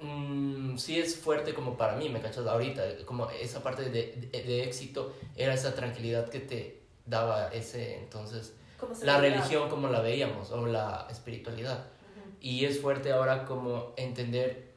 mmm, 0.00 0.76
sí 0.76 0.98
es 0.98 1.16
fuerte 1.16 1.54
como 1.54 1.76
para 1.76 1.96
mí, 1.96 2.08
¿me 2.08 2.20
cachas? 2.20 2.46
Ahorita, 2.46 2.82
como 3.04 3.28
esa 3.30 3.62
parte 3.62 3.90
de, 3.90 4.28
de, 4.30 4.64
éxito 4.64 5.14
era 5.36 5.54
esa 5.54 5.74
tranquilidad 5.74 6.28
que 6.28 6.40
te 6.40 6.80
daba 7.06 7.48
ese 7.48 7.98
entonces 7.98 8.54
la 9.02 9.18
religión 9.18 9.68
como 9.68 9.88
la 9.88 10.00
veíamos 10.00 10.50
o 10.50 10.66
la 10.66 11.06
espiritualidad. 11.10 11.86
Y 12.40 12.64
es 12.64 12.80
fuerte 12.80 13.12
ahora 13.12 13.44
como 13.44 13.94
entender 13.96 14.74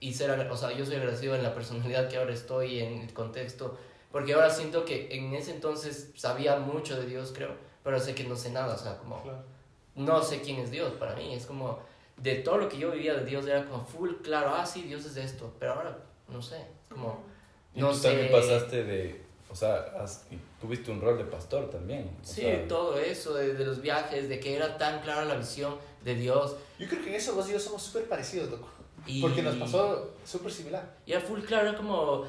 y 0.00 0.14
ser, 0.14 0.30
o 0.50 0.56
sea, 0.56 0.72
yo 0.72 0.84
soy 0.84 0.96
agradecido 0.96 1.36
en 1.36 1.42
la 1.42 1.54
personalidad 1.54 2.08
que 2.08 2.16
ahora 2.16 2.32
estoy, 2.32 2.80
en 2.80 3.02
el 3.02 3.12
contexto, 3.12 3.78
porque 4.10 4.34
ahora 4.34 4.50
siento 4.50 4.84
que 4.84 5.14
en 5.14 5.32
ese 5.34 5.52
entonces 5.52 6.10
sabía 6.16 6.56
mucho 6.58 6.98
de 6.98 7.06
Dios, 7.06 7.32
creo, 7.34 7.54
pero 7.84 8.00
sé 8.00 8.14
que 8.14 8.24
no 8.24 8.34
sé 8.34 8.50
nada, 8.50 8.74
o 8.74 8.78
sea, 8.78 8.98
como 8.98 9.22
no 9.94 10.22
sé 10.22 10.40
quién 10.40 10.58
es 10.58 10.70
Dios 10.70 10.92
para 10.94 11.14
mí, 11.14 11.32
es 11.34 11.46
como 11.46 11.78
de 12.16 12.36
todo 12.36 12.58
lo 12.58 12.68
que 12.68 12.78
yo 12.78 12.90
vivía 12.90 13.14
de 13.14 13.24
Dios 13.24 13.46
era 13.46 13.64
como 13.64 13.84
full 13.84 14.10
claro, 14.22 14.54
ah, 14.54 14.64
sí, 14.66 14.82
Dios 14.82 15.04
es 15.04 15.16
esto, 15.16 15.52
pero 15.58 15.74
ahora 15.74 15.98
no 16.28 16.40
sé, 16.40 16.64
como... 16.88 17.32
No 17.74 17.90
tú 17.90 18.00
también 18.00 18.30
pasaste 18.30 18.84
de, 18.84 19.22
o 19.50 19.54
sea, 19.54 20.06
tuviste 20.60 20.90
un 20.90 21.00
rol 21.00 21.18
de 21.18 21.24
pastor 21.24 21.70
también. 21.70 22.10
sí, 22.22 22.46
todo 22.68 22.98
eso, 22.98 23.34
de, 23.34 23.54
de, 23.54 23.64
los 23.64 23.80
viajes, 23.80 24.28
de 24.28 24.40
que 24.40 24.56
era 24.56 24.78
tan 24.78 25.00
clara 25.00 25.24
la 25.24 25.34
visión 25.34 25.76
de 26.04 26.14
Dios. 26.14 26.56
Yo 26.78 26.88
creo 26.88 27.02
que 27.02 27.10
en 27.10 27.16
eso 27.16 27.34
vos 27.34 27.48
y 27.48 27.52
yo 27.52 27.58
somos 27.58 27.82
súper 27.82 28.04
parecidos, 28.08 28.50
loco. 28.50 28.68
porque 29.20 29.42
nos 29.42 29.56
pasó 29.56 30.14
súper 30.24 30.52
similar. 30.52 30.96
Y 31.06 31.12
era 31.12 31.20
full 31.20 31.40
claro, 31.40 31.68
era 31.68 31.76
como 31.76 32.24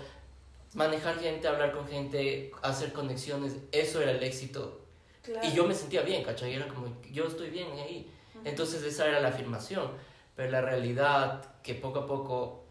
manejar 0.73 1.17
gente, 1.19 1.47
hablar 1.47 1.71
con 1.71 1.87
gente, 1.87 2.51
hacer 2.61 2.91
conexiones, 2.91 3.55
eso 3.71 4.01
era 4.01 4.11
el 4.11 4.23
éxito. 4.23 4.81
Y 5.43 5.53
yo 5.53 5.65
me 5.65 5.73
sentía 5.73 6.01
bien, 6.01 6.23
¿cachai? 6.23 6.53
Era 6.53 6.67
como, 6.67 6.87
yo 7.09 7.25
estoy 7.25 7.49
bien 7.49 7.71
ahí. 7.79 8.11
Entonces 8.45 8.83
esa 8.83 9.07
era 9.07 9.19
la 9.19 9.29
afirmación, 9.29 9.91
pero 10.35 10.51
la 10.51 10.61
realidad 10.61 11.41
que 11.61 11.75
poco 11.75 11.99
a 11.99 12.07
poco 12.07 12.63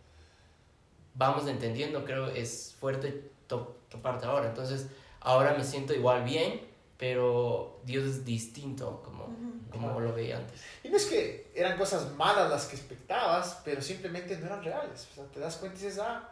vamos 1.14 1.46
entendiendo, 1.46 2.04
creo, 2.04 2.28
es 2.28 2.74
fuerte 2.78 3.30
toparte 3.46 4.26
ahora. 4.26 4.48
Entonces 4.48 4.86
ahora 5.20 5.54
me 5.54 5.64
siento 5.64 5.94
igual 5.94 6.24
bien, 6.24 6.60
pero 6.98 7.80
Dios 7.84 8.04
es 8.04 8.24
distinto 8.24 9.02
como, 9.04 9.28
como 9.70 10.00
lo 10.00 10.12
veía 10.12 10.38
antes. 10.38 10.60
Y 10.82 10.88
no 10.88 10.96
es 10.96 11.06
que 11.06 11.50
eran 11.54 11.76
cosas 11.76 12.12
malas 12.12 12.50
las 12.50 12.66
que 12.66 12.76
expectabas, 12.76 13.60
pero 13.64 13.82
simplemente 13.82 14.36
no 14.38 14.46
eran 14.46 14.62
reales. 14.62 15.08
O 15.12 15.14
sea, 15.14 15.24
te 15.24 15.40
das 15.40 15.56
cuenta 15.56 15.78
y 15.78 15.82
dices, 15.82 15.98
ah... 15.98 16.28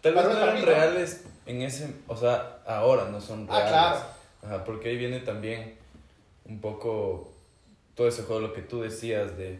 Tal 0.00 0.14
vez 0.14 0.24
no 0.24 0.32
eran 0.32 0.62
reales 0.62 1.24
en 1.46 1.62
ese, 1.62 1.94
o 2.06 2.16
sea, 2.16 2.60
ahora 2.66 3.06
no 3.06 3.20
son 3.22 3.46
ah, 3.50 3.56
reales. 3.56 3.74
Ah, 3.74 3.90
claro. 4.42 4.56
Ajá, 4.56 4.64
porque 4.64 4.90
ahí 4.90 4.98
viene 4.98 5.20
también 5.20 5.76
un 6.44 6.60
poco 6.60 7.33
todo 7.94 8.08
ese 8.08 8.22
juego, 8.22 8.40
lo 8.40 8.52
que 8.52 8.62
tú 8.62 8.80
decías 8.80 9.36
de 9.36 9.58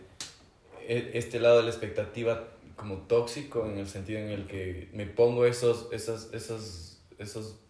e, 0.87 1.11
este 1.15 1.41
lado 1.41 1.59
de 1.59 1.65
la 1.65 1.71
expectativa 1.71 2.49
como 2.77 2.99
tóxico 2.99 3.67
en 3.67 3.79
el 3.79 3.89
sentido 3.89 4.19
en 4.19 4.31
el 4.31 4.47
que 4.47 4.89
me 4.93 5.07
pongo 5.07 5.47
esos, 5.47 5.89
esas, 5.93 6.33
esas, 6.33 7.01
esos 7.19 7.61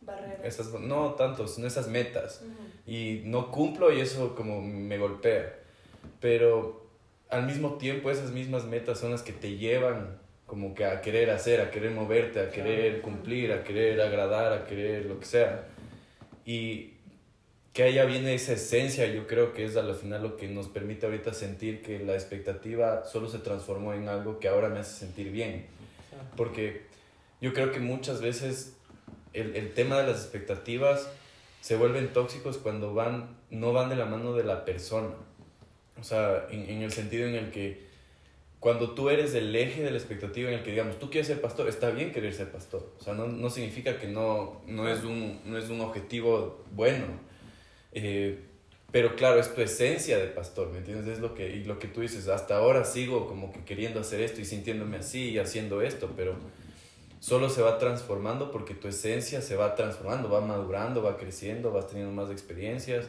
barreras. 0.00 0.40
Esas, 0.44 0.72
no 0.80 1.14
tanto, 1.14 1.46
sino 1.46 1.66
esas 1.66 1.88
metas. 1.88 2.42
Y 2.86 3.22
no 3.24 3.50
cumplo 3.50 3.92
y 3.92 4.00
eso 4.00 4.34
como 4.34 4.62
me 4.62 4.98
golpea. 4.98 5.54
Pero 6.20 6.86
al 7.28 7.46
mismo 7.46 7.74
tiempo 7.74 8.10
esas 8.10 8.30
mismas 8.30 8.64
metas 8.64 8.98
son 8.98 9.10
las 9.10 9.22
que 9.22 9.32
te 9.32 9.56
llevan 9.56 10.18
como 10.46 10.74
que 10.74 10.84
a 10.84 11.00
querer 11.00 11.30
hacer, 11.30 11.60
a 11.60 11.70
querer 11.70 11.90
moverte, 11.90 12.40
a 12.40 12.50
querer 12.50 13.00
cumplir, 13.00 13.52
a 13.52 13.64
querer 13.64 14.00
agradar, 14.00 14.52
a 14.52 14.66
querer 14.66 15.06
lo 15.06 15.18
que 15.18 15.26
sea. 15.26 15.68
Y 16.44 16.93
que 17.74 17.82
allá 17.82 18.04
viene 18.04 18.34
esa 18.34 18.52
esencia, 18.52 19.04
yo 19.06 19.26
creo 19.26 19.52
que 19.52 19.64
es 19.64 19.76
a 19.76 19.82
la 19.82 19.94
final 19.94 20.22
lo 20.22 20.36
que 20.36 20.46
nos 20.46 20.68
permite 20.68 21.06
ahorita 21.06 21.34
sentir 21.34 21.82
que 21.82 21.98
la 21.98 22.14
expectativa 22.14 23.04
solo 23.04 23.28
se 23.28 23.40
transformó 23.40 23.92
en 23.94 24.08
algo 24.08 24.38
que 24.38 24.46
ahora 24.46 24.68
me 24.68 24.78
hace 24.78 24.96
sentir 24.96 25.32
bien. 25.32 25.66
Porque 26.36 26.82
yo 27.40 27.52
creo 27.52 27.72
que 27.72 27.80
muchas 27.80 28.20
veces 28.20 28.76
el, 29.32 29.56
el 29.56 29.74
tema 29.74 29.98
de 29.98 30.06
las 30.06 30.22
expectativas 30.22 31.10
se 31.62 31.74
vuelven 31.74 32.12
tóxicos 32.12 32.58
cuando 32.58 32.94
van, 32.94 33.36
no 33.50 33.72
van 33.72 33.88
de 33.88 33.96
la 33.96 34.04
mano 34.04 34.34
de 34.34 34.44
la 34.44 34.64
persona. 34.64 35.10
O 36.00 36.04
sea, 36.04 36.46
en, 36.50 36.70
en 36.70 36.82
el 36.82 36.92
sentido 36.92 37.26
en 37.26 37.34
el 37.34 37.50
que 37.50 37.82
cuando 38.60 38.92
tú 38.92 39.10
eres 39.10 39.34
el 39.34 39.54
eje 39.56 39.82
de 39.82 39.90
la 39.90 39.96
expectativa 39.96 40.48
en 40.48 40.58
el 40.58 40.62
que 40.62 40.70
digamos, 40.70 41.00
tú 41.00 41.10
quieres 41.10 41.26
ser 41.26 41.40
pastor, 41.40 41.68
está 41.68 41.90
bien 41.90 42.12
querer 42.12 42.32
ser 42.34 42.52
pastor. 42.52 42.92
O 43.00 43.02
sea, 43.02 43.14
no, 43.14 43.26
no 43.26 43.50
significa 43.50 43.98
que 43.98 44.06
no, 44.06 44.62
no, 44.68 44.88
es 44.88 45.02
un, 45.02 45.40
no 45.44 45.58
es 45.58 45.68
un 45.70 45.80
objetivo 45.80 46.62
bueno 46.70 47.33
eh, 47.94 48.38
pero 48.92 49.16
claro, 49.16 49.40
es 49.40 49.52
tu 49.52 49.60
esencia 49.60 50.18
de 50.18 50.26
pastor, 50.26 50.70
¿me 50.70 50.78
entiendes? 50.78 51.08
Es 51.08 51.18
lo 51.18 51.34
que, 51.34 51.50
y 51.50 51.64
lo 51.64 51.78
que 51.78 51.88
tú 51.88 52.00
dices, 52.00 52.28
hasta 52.28 52.56
ahora 52.58 52.84
sigo 52.84 53.26
como 53.26 53.52
que 53.52 53.64
queriendo 53.64 54.00
hacer 54.00 54.20
esto 54.20 54.40
y 54.40 54.44
sintiéndome 54.44 54.98
así 54.98 55.30
y 55.30 55.38
haciendo 55.38 55.82
esto, 55.82 56.12
pero 56.16 56.36
solo 57.18 57.48
se 57.48 57.62
va 57.62 57.78
transformando 57.78 58.50
porque 58.50 58.74
tu 58.74 58.86
esencia 58.86 59.40
se 59.40 59.56
va 59.56 59.74
transformando, 59.74 60.30
va 60.30 60.40
madurando, 60.40 61.02
va 61.02 61.16
creciendo, 61.16 61.72
vas 61.72 61.88
teniendo 61.88 62.12
más 62.12 62.30
experiencias, 62.30 63.08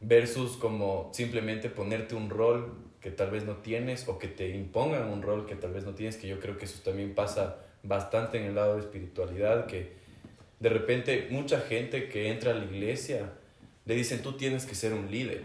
versus 0.00 0.56
como 0.56 1.10
simplemente 1.14 1.70
ponerte 1.70 2.14
un 2.14 2.30
rol 2.30 2.74
que 3.00 3.10
tal 3.10 3.30
vez 3.30 3.44
no 3.44 3.56
tienes 3.56 4.08
o 4.08 4.18
que 4.18 4.28
te 4.28 4.50
impongan 4.50 5.08
un 5.08 5.22
rol 5.22 5.46
que 5.46 5.54
tal 5.54 5.72
vez 5.72 5.84
no 5.84 5.94
tienes, 5.94 6.16
que 6.16 6.28
yo 6.28 6.40
creo 6.40 6.58
que 6.58 6.64
eso 6.64 6.82
también 6.84 7.14
pasa 7.14 7.58
bastante 7.82 8.38
en 8.38 8.44
el 8.44 8.54
lado 8.56 8.74
de 8.74 8.80
espiritualidad, 8.80 9.66
que 9.66 9.92
de 10.60 10.68
repente 10.68 11.28
mucha 11.30 11.60
gente 11.60 12.08
que 12.08 12.30
entra 12.30 12.50
a 12.50 12.54
la 12.54 12.64
iglesia, 12.64 13.32
le 13.88 13.94
dicen 13.94 14.22
tú 14.22 14.34
tienes 14.34 14.66
que 14.66 14.74
ser 14.74 14.92
un 14.92 15.10
líder. 15.10 15.42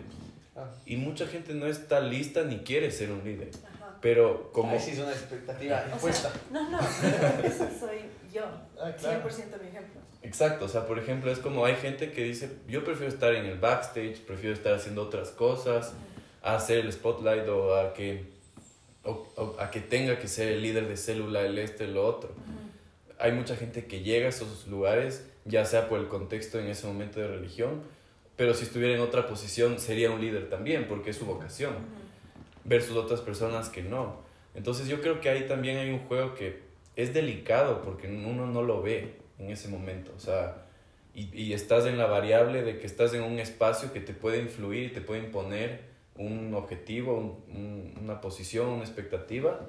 Ah. 0.56 0.69
Y 0.86 0.97
mucha 0.97 1.25
gente 1.25 1.53
no 1.53 1.65
está 1.65 2.01
lista 2.01 2.43
ni 2.43 2.60
quiere 2.60 2.91
ser 2.91 3.12
un 3.12 3.23
líder. 3.23 3.49
Pero 4.01 4.51
como... 4.51 4.77
sí 4.79 4.91
es 4.91 4.99
una 4.99 5.13
expectativa 5.13 5.86
impuesta. 5.91 6.29
no, 6.51 6.69
no, 6.69 6.79
eso 6.79 7.67
soy 7.79 8.01
yo. 8.32 8.43
Ah, 8.77 8.91
100% 8.91 9.62
mi 9.62 9.69
ejemplo. 9.69 10.01
Exacto, 10.21 10.65
o 10.65 10.67
sea, 10.67 10.86
por 10.86 10.99
ejemplo, 10.99 11.32
es 11.32 11.39
como 11.39 11.65
hay 11.65 11.75
gente 11.75 12.12
que 12.12 12.23
dice, 12.23 12.49
yo 12.67 12.84
prefiero 12.84 13.12
estar 13.12 13.34
en 13.34 13.45
el 13.45 13.60
backstage, 13.60 14.19
prefiero 14.21 14.53
estar 14.53 14.73
haciendo 14.73 15.03
otras 15.03 15.29
cosas, 15.29 15.93
a 16.41 16.56
hacer 16.56 16.79
el 16.79 16.91
spotlight 16.91 17.47
o 17.47 17.75
a 17.75 17.93
que, 17.93 18.25
o, 19.03 19.56
a 19.58 19.71
que 19.71 19.79
tenga 19.79 20.19
que 20.19 20.27
ser 20.27 20.49
el 20.49 20.62
líder 20.62 20.89
de 20.89 20.97
célula, 20.97 21.41
el 21.41 21.58
este, 21.58 21.88
lo 21.88 22.06
otro. 22.06 22.32
Hay 23.19 23.32
mucha 23.32 23.56
gente 23.56 23.86
que 23.86 24.01
llega 24.01 24.25
a 24.25 24.29
esos 24.29 24.67
lugares, 24.67 25.25
ya 25.45 25.63
sea 25.65 25.88
por 25.88 25.99
el 25.99 26.10
contexto 26.10 26.60
en 26.60 26.67
ese 26.67 26.88
momento 26.88 27.21
de 27.21 27.27
religión, 27.27 27.84
pero 28.36 28.54
si 28.54 28.63
estuviera 28.63 28.96
en 28.96 29.02
otra 29.02 29.28
posición 29.28 29.80
sería 29.80 30.12
un 30.12 30.22
líder 30.22 30.50
también, 30.50 30.88
porque 30.88 31.12
es 31.12 31.17
su 31.17 31.26
vocación, 31.26 31.74
versus 32.63 32.98
otras 32.98 33.22
personas 33.22 33.69
que 33.69 33.84
no. 33.84 34.22
Entonces 34.56 34.88
yo 34.88 35.02
creo 35.02 35.19
que 35.19 35.30
ahí 35.30 35.48
también 35.48 35.78
hay 35.78 35.89
un 35.89 36.00
juego 36.00 36.36
que 36.36 36.62
es 36.96 37.13
delicado 37.13 37.82
porque 37.82 38.08
uno 38.08 38.46
no 38.46 38.62
lo 38.62 38.82
ve 38.82 39.15
en 39.39 39.50
ese 39.50 39.67
momento, 39.67 40.12
o 40.15 40.19
sea, 40.19 40.65
y, 41.15 41.30
y 41.36 41.54
estás 41.54 41.86
en 41.86 41.98
la 41.98 42.06
variable 42.06 42.63
de 42.63 42.80
que 42.80 42.86
estás 42.86 43.13
en 43.13 43.24
un 43.24 43.39
espacio 43.39 43.93
que 43.93 44.00
te 44.00 44.13
puede 44.13 44.39
influir 44.39 44.86
y 44.86 44.89
te 44.89 45.02
puede 45.02 45.24
imponer 45.24 45.93
un 46.15 46.54
objetivo, 46.54 47.43
una 48.02 48.22
posición, 48.22 48.67
una 48.69 48.84
expectativa, 48.84 49.60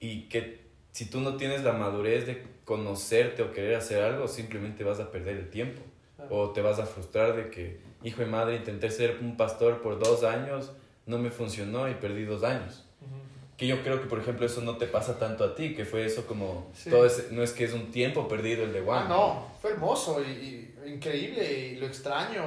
y 0.00 0.22
que 0.28 0.60
si 0.92 1.06
tú 1.06 1.20
no 1.20 1.36
tienes 1.36 1.64
la 1.64 1.72
madurez 1.72 2.26
de 2.26 2.42
conocerte 2.64 3.42
o 3.42 3.52
querer 3.52 3.76
hacer 3.76 4.02
algo, 4.02 4.28
simplemente 4.28 4.84
vas 4.84 5.00
a 5.00 5.10
perder 5.10 5.36
el 5.36 5.50
tiempo. 5.50 5.80
O 6.30 6.50
te 6.50 6.60
vas 6.62 6.78
a 6.78 6.86
frustrar 6.86 7.36
de 7.36 7.50
que, 7.50 7.80
hijo 8.02 8.20
de 8.20 8.26
madre, 8.26 8.56
intenté 8.56 8.90
ser 8.90 9.18
un 9.20 9.36
pastor 9.36 9.80
por 9.82 9.98
dos 9.98 10.24
años, 10.24 10.72
no 11.06 11.18
me 11.18 11.30
funcionó 11.30 11.88
y 11.88 11.94
perdí 11.94 12.24
dos 12.24 12.44
años. 12.44 12.84
Que 13.56 13.66
yo 13.66 13.82
creo 13.82 14.00
que, 14.00 14.06
por 14.06 14.20
ejemplo, 14.20 14.46
eso 14.46 14.60
no 14.60 14.76
te 14.76 14.86
pasa 14.86 15.18
tanto 15.18 15.42
a 15.42 15.56
ti, 15.56 15.74
que 15.74 15.84
fue 15.84 16.04
eso 16.04 16.26
como, 16.26 16.70
todo 16.88 17.08
no 17.32 17.42
es 17.42 17.52
que 17.52 17.64
es 17.64 17.72
un 17.72 17.90
tiempo 17.90 18.28
perdido 18.28 18.62
el 18.62 18.72
de 18.72 18.82
Juan. 18.82 19.06
Ah, 19.06 19.08
no, 19.08 19.52
fue 19.60 19.72
hermoso 19.72 20.22
y, 20.22 20.72
increíble 20.86 21.52
y 21.52 21.76
lo 21.76 21.86
extraño, 21.86 22.44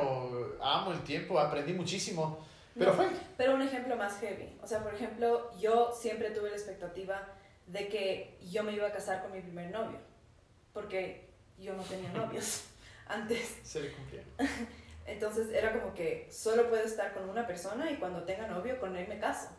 amo 0.62 0.94
el 0.94 1.02
tiempo, 1.02 1.38
aprendí 1.38 1.74
muchísimo, 1.74 2.40
pero 2.78 2.94
fue. 2.94 3.10
Pero 3.36 3.56
un 3.56 3.62
ejemplo 3.62 3.98
más 3.98 4.20
heavy, 4.22 4.54
o 4.64 4.68
sea, 4.68 4.82
por 4.82 4.94
ejemplo, 4.94 5.52
yo 5.60 5.92
siempre 5.94 6.32
tuve 6.32 6.50
la 6.50 6.56
expectativa 6.56 7.28
de 7.68 7.90
que 7.90 8.38
yo 8.50 8.64
me 8.64 8.72
iba 8.74 8.88
a 8.88 8.92
casar 8.92 9.22
con 9.22 9.34
mi 9.34 9.42
primer 9.42 9.70
novio, 9.70 9.98
porque 10.72 11.28
yo 11.60 11.74
no 11.76 11.84
tenía 11.84 12.12
novios 12.14 12.64
antes. 13.12 13.58
Se 13.64 13.82
le 13.82 13.92
cumplía. 13.92 14.24
Entonces 15.06 15.50
era 15.50 15.74
como 15.74 15.94
que 15.94 16.28
solo 16.32 16.70
puedo 16.70 16.84
estar 16.84 17.14
con 17.14 17.30
una 17.30 17.48
persona 17.48 17.92
y 17.92 17.98
cuando 17.98 18.24
tenga 18.24 18.48
novio 18.48 18.80
con 18.80 18.96
él 18.96 19.08
me 19.08 19.20
caso. 19.20 19.50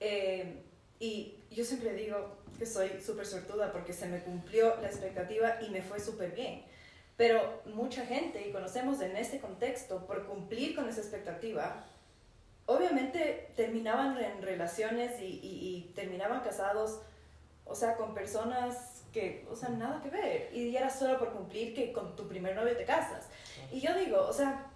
Eh, 0.00 0.62
y 0.98 1.44
yo 1.50 1.64
siempre 1.64 1.94
digo 1.94 2.38
que 2.58 2.66
soy 2.66 3.00
súper 3.00 3.26
sortuda 3.26 3.72
porque 3.72 3.92
se 3.92 4.06
me 4.06 4.20
cumplió 4.22 4.76
la 4.80 4.88
expectativa 4.88 5.62
y 5.62 5.70
me 5.70 5.82
fue 5.82 6.00
súper 6.00 6.32
bien. 6.32 6.64
Pero 7.16 7.62
mucha 7.66 8.06
gente, 8.06 8.46
y 8.46 8.52
conocemos 8.52 9.00
en 9.00 9.16
este 9.16 9.38
contexto, 9.38 10.06
por 10.06 10.26
cumplir 10.26 10.74
con 10.74 10.88
esa 10.88 11.00
expectativa, 11.00 11.84
obviamente 12.66 13.52
terminaban 13.54 14.18
en 14.18 14.42
relaciones 14.42 15.20
y, 15.20 15.40
y 15.42 15.92
terminaban 15.94 16.40
casados, 16.40 17.00
o 17.64 17.74
sea, 17.74 17.96
con 17.96 18.14
personas 18.14 18.91
que, 19.12 19.46
o 19.50 19.54
sea, 19.54 19.68
nada 19.68 20.00
que 20.02 20.10
ver. 20.10 20.50
Y 20.52 20.74
era 20.76 20.90
solo 20.90 21.18
por 21.18 21.32
cumplir 21.32 21.74
que 21.74 21.92
con 21.92 22.16
tu 22.16 22.26
primer 22.26 22.56
novio 22.56 22.76
te 22.76 22.84
casas. 22.84 23.28
Y 23.70 23.80
yo 23.80 23.94
digo, 23.94 24.20
o 24.20 24.32
sea, 24.32 24.66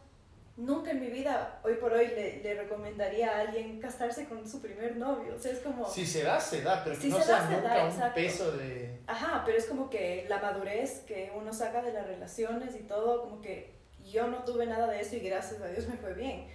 nunca 0.56 0.90
en 0.90 1.00
mi 1.00 1.08
vida, 1.08 1.60
hoy 1.62 1.74
por 1.74 1.92
hoy, 1.92 2.08
le, 2.08 2.42
le 2.42 2.54
recomendaría 2.54 3.30
a 3.30 3.40
alguien 3.40 3.80
casarse 3.80 4.26
con 4.26 4.48
su 4.48 4.60
primer 4.60 4.96
novio. 4.96 5.34
O 5.34 5.38
sea, 5.38 5.52
es 5.52 5.60
como... 5.60 5.88
Si 5.88 6.06
se 6.06 6.22
da, 6.22 6.38
se 6.38 6.62
da, 6.62 6.84
pero 6.84 6.96
si 6.96 7.08
no 7.08 7.18
se 7.18 7.24
sea 7.24 7.48
nunca 7.50 8.06
un 8.06 8.14
peso 8.14 8.52
de... 8.52 9.00
Ajá, 9.06 9.42
pero 9.44 9.58
es 9.58 9.66
como 9.66 9.88
que 9.88 10.26
la 10.28 10.40
madurez 10.40 11.00
que 11.06 11.32
uno 11.34 11.52
saca 11.52 11.82
de 11.82 11.92
las 11.92 12.06
relaciones 12.06 12.74
y 12.76 12.80
todo, 12.80 13.22
como 13.22 13.40
que 13.40 13.74
yo 14.04 14.26
no 14.28 14.44
tuve 14.44 14.66
nada 14.66 14.86
de 14.86 15.00
eso 15.00 15.16
y 15.16 15.20
gracias 15.20 15.60
a 15.60 15.68
Dios 15.68 15.88
me 15.88 15.96
fue 15.96 16.14
bien. 16.14 16.46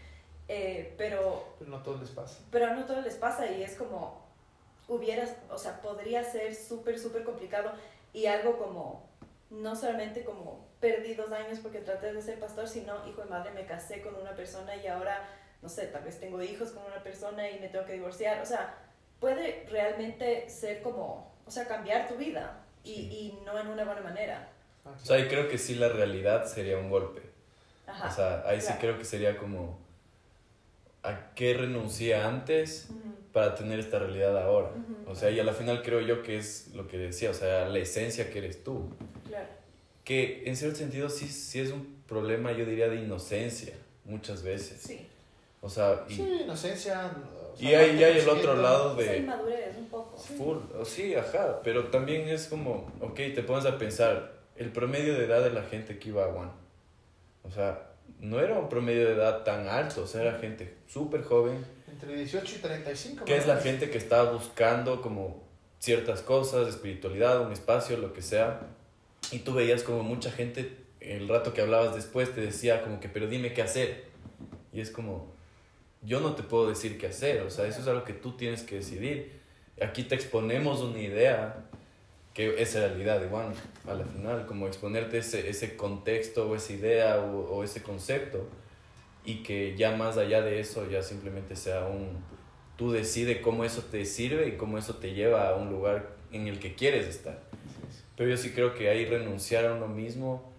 Eh, 0.48 0.94
pero... 0.98 1.56
Pero 1.60 1.72
no 1.72 1.82
todo 1.82 1.98
les 1.98 2.10
pasa. 2.10 2.39
Pero 2.52 2.74
no 2.76 2.86
todo 2.86 3.02
les 3.02 3.15
pasa 3.15 3.50
y 3.50 3.63
es 3.63 3.76
como 3.76 4.31
hubiera, 4.88 5.26
o 5.50 5.58
sea, 5.58 5.82
podría 5.82 6.24
ser 6.24 6.54
súper, 6.56 7.00
súper 7.00 7.24
complicado 7.24 7.72
y 8.13 8.26
algo 8.26 8.58
como, 8.58 9.10
no 9.50 9.76
solamente 9.76 10.24
como 10.24 10.67
perdí 10.80 11.13
dos 11.13 11.32
años 11.32 11.60
porque 11.60 11.80
traté 11.80 12.13
de 12.13 12.22
ser 12.22 12.39
pastor, 12.39 12.67
sino, 12.67 13.08
hijo 13.08 13.22
de 13.22 13.30
madre, 13.30 13.52
me 13.52 13.65
casé 13.65 14.02
con 14.02 14.15
una 14.15 14.36
persona 14.36 14.76
y 14.76 14.88
ahora, 14.88 15.30
no 15.62 15.70
sé, 15.70 15.88
tal 15.88 16.04
vez 16.04 16.20
tengo 16.20 16.41
hijos 16.41 16.72
con 16.72 16.84
una 16.84 17.02
persona 17.04 17.50
y 17.50 17.60
me 17.60 17.70
tengo 17.70 17.86
que 17.86 17.94
divorciar. 17.94 18.41
O 18.41 18.46
sea, 18.46 18.76
puede 19.20 19.65
realmente 19.70 20.50
ser 20.50 20.82
como, 20.82 21.32
o 21.46 21.52
sea, 21.52 21.67
cambiar 21.67 22.08
tu 22.08 22.15
vida 22.15 22.63
y, 22.84 22.91
y 22.91 23.39
no 23.46 23.58
en 23.60 23.67
una 23.67 23.86
buena 23.86 24.02
manera. 24.02 24.50
O 24.84 25.06
sea, 25.06 25.17
ahí 25.17 25.28
creo 25.28 25.48
que 25.48 25.58
sí 25.58 25.76
la 25.76 25.89
realidad 25.89 26.46
sería 26.48 26.78
un 26.78 26.89
golpe. 26.89 27.22
Ajá, 27.86 28.08
o 28.08 28.12
sea, 28.12 28.44
ahí 28.48 28.60
sí 28.60 28.74
creo 28.80 28.98
que 28.98 29.06
sería 29.06 29.38
como, 29.38 29.80
¿a 31.04 31.34
qué 31.36 31.54
renuncié 31.54 32.15
antes? 32.15 32.89
Para 33.34 33.56
tener 33.56 33.80
esta 33.80 34.00
realidad 34.00 34.38
ahora. 34.38 34.72
O 35.08 35.15
sea, 35.15 35.30
y 35.30 35.39
a 35.39 35.44
la 35.44 35.54
final 35.54 35.82
creo 35.82 36.02
yo 36.02 36.22
que 36.22 36.38
es 36.38 36.72
lo 36.74 36.88
que 36.88 36.98
decía, 36.98 37.32
o 37.32 37.34
sea, 37.34 37.67
la 37.70 37.80
esencia 37.80 38.30
que 38.30 38.39
eres 38.39 38.63
tú. 38.63 38.89
Claro. 39.28 39.48
Que 40.04 40.44
en 40.46 40.56
cierto 40.58 40.78
sentido 40.78 41.10
sí, 41.10 41.28
sí 41.28 41.60
es 41.60 41.72
un 41.72 42.02
problema, 42.08 42.52
yo 42.52 42.65
diría, 42.65 42.89
de 42.89 42.98
inocencia, 42.98 43.74
muchas 44.06 44.44
veces. 44.44 44.82
Sí. 44.82 45.08
O 45.62 45.70
sea, 45.70 46.06
y, 46.10 46.15
sí, 46.15 46.39
inocencia. 46.44 47.12
y 47.60 47.67
hay, 47.67 48.04
hay 48.04 48.20
el 48.20 48.28
otro 48.28 48.56
lado 48.56 48.96
de... 48.96 49.17
inmadurez, 49.17 49.78
un 49.78 49.88
poco. 49.88 50.17
Full, 50.17 50.58
sí, 50.84 51.15
ajá, 51.15 51.62
pero 51.63 51.86
también 51.86 52.28
es 52.28 52.48
como, 52.48 52.91
ok, 53.00 53.15
te 53.15 53.44
pones 53.44 53.65
a 53.65 53.78
pensar, 53.78 54.41
el 54.56 54.72
promedio 54.72 55.13
de 55.13 55.26
edad 55.26 55.44
de 55.44 55.52
la 55.52 55.63
gente 55.63 56.00
que 56.00 56.10
iba 56.10 56.26
a 56.26 56.28
One, 56.30 56.52
o 57.44 57.52
sea, 57.52 57.91
no 58.20 58.39
era 58.39 58.58
un 58.58 58.70
promedio 58.70 59.06
de 59.06 59.13
edad 59.13 59.44
tan 59.44 59.67
alto, 59.67 60.04
o 60.04 60.08
sea, 60.08 60.22
era 60.22 60.39
gente 60.39 60.78
súper 60.88 61.24
joven 61.24 61.63
entre 62.02 62.18
18 62.18 62.56
y 62.56 62.60
35. 62.60 63.26
Que 63.26 63.38
es 63.38 63.48
la 63.48 63.58
gente 63.58 63.90
que 63.90 63.98
está 63.98 64.24
buscando 64.24 65.02
como 65.02 65.44
ciertas 65.80 66.22
cosas, 66.22 66.68
espiritualidad, 66.68 67.42
un 67.42 67.52
espacio, 67.52 67.98
lo 67.98 68.14
que 68.14 68.22
sea. 68.22 68.62
Y 69.32 69.40
tú 69.40 69.54
veías 69.54 69.84
como 69.84 70.02
mucha 70.02 70.32
gente, 70.32 70.78
el 71.00 71.28
rato 71.28 71.54
que 71.54 71.62
hablabas 71.62 71.96
después, 71.96 72.34
te 72.34 72.42
decía 72.42 72.82
como 72.82 73.00
que, 73.00 73.08
pero 73.08 73.28
dime 73.28 73.54
qué 73.54 73.62
hacer. 73.62 74.06
Y 74.74 74.82
es 74.82 74.90
como, 74.90 75.32
yo 76.02 76.20
no 76.22 76.34
te 76.34 76.44
puedo 76.44 76.68
decir 76.68 76.98
qué 76.98 77.08
hacer, 77.08 77.42
o 77.42 77.50
sea, 77.50 77.68
eso 77.68 77.82
es 77.82 77.88
algo 77.88 78.04
que 78.04 78.14
tú 78.14 78.36
tienes 78.36 78.64
que 78.64 78.76
decidir. 78.76 79.40
Aquí 79.82 80.04
te 80.04 80.16
exponemos 80.16 80.82
una 80.82 81.00
idea 81.00 81.66
que 82.34 82.62
es 82.62 82.74
realidad 82.74 83.22
igual 83.24 83.54
a 83.88 83.94
la 83.94 84.06
final, 84.06 84.46
como 84.46 84.68
exponerte 84.68 85.20
ese, 85.20 85.50
ese 85.50 85.76
contexto 85.76 86.50
o 86.50 86.56
esa 86.56 86.74
idea 86.74 87.20
o, 87.20 87.58
o 87.58 87.64
ese 87.64 87.84
concepto 87.84 88.48
y 89.24 89.44
que 89.44 89.76
ya 89.78 89.96
más 89.96 90.18
allá 90.18 90.42
de 90.42 90.60
eso 90.60 90.90
ya 90.90 91.02
simplemente 91.04 91.56
sea 91.56 91.86
un 91.86 92.24
tú 92.82 92.92
decides 92.92 93.42
cómo 93.42 93.64
eso 93.64 93.84
te 93.84 94.06
sirve 94.06 94.48
y 94.48 94.58
cómo 94.58 94.80
eso 94.80 94.96
te 94.96 95.14
lleva 95.14 95.50
a 95.50 95.56
un 95.56 95.70
lugar 95.70 96.16
en 96.32 96.48
el 96.48 96.60
que 96.60 96.74
quieres 96.74 97.06
estar. 97.06 97.40
Pero 98.16 98.32
yo 98.32 98.38
sí 98.38 98.54
creo 98.54 98.74
que 98.74 98.90
ahí 98.90 99.06
renunciar 99.06 99.66
a 99.66 99.74
uno 99.74 99.88
mismo 99.88 100.52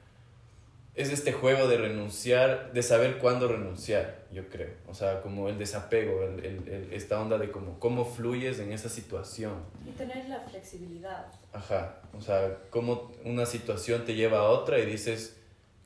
es 0.94 1.10
este 1.10 1.32
juego 1.32 1.66
de 1.66 1.78
renunciar, 1.78 2.72
de 2.72 2.82
saber 2.84 3.18
cuándo 3.18 3.48
renunciar, 3.48 4.26
yo 4.30 4.48
creo. 4.48 4.70
O 4.88 4.94
sea, 4.94 5.20
como 5.22 5.48
el 5.48 5.58
desapego, 5.58 6.22
el, 6.22 6.44
el, 6.44 6.92
esta 6.92 7.20
onda 7.20 7.38
de 7.38 7.50
como, 7.50 7.80
cómo 7.80 8.04
fluyes 8.04 8.60
en 8.60 8.72
esa 8.72 8.88
situación. 8.88 9.54
Y 9.84 9.90
tener 9.90 10.28
la 10.28 10.40
flexibilidad. 10.40 11.26
Ajá, 11.52 12.02
o 12.16 12.20
sea, 12.20 12.58
cómo 12.70 13.10
una 13.24 13.46
situación 13.46 14.04
te 14.04 14.14
lleva 14.14 14.38
a 14.38 14.44
otra 14.44 14.78
y 14.78 14.86
dices, 14.86 15.38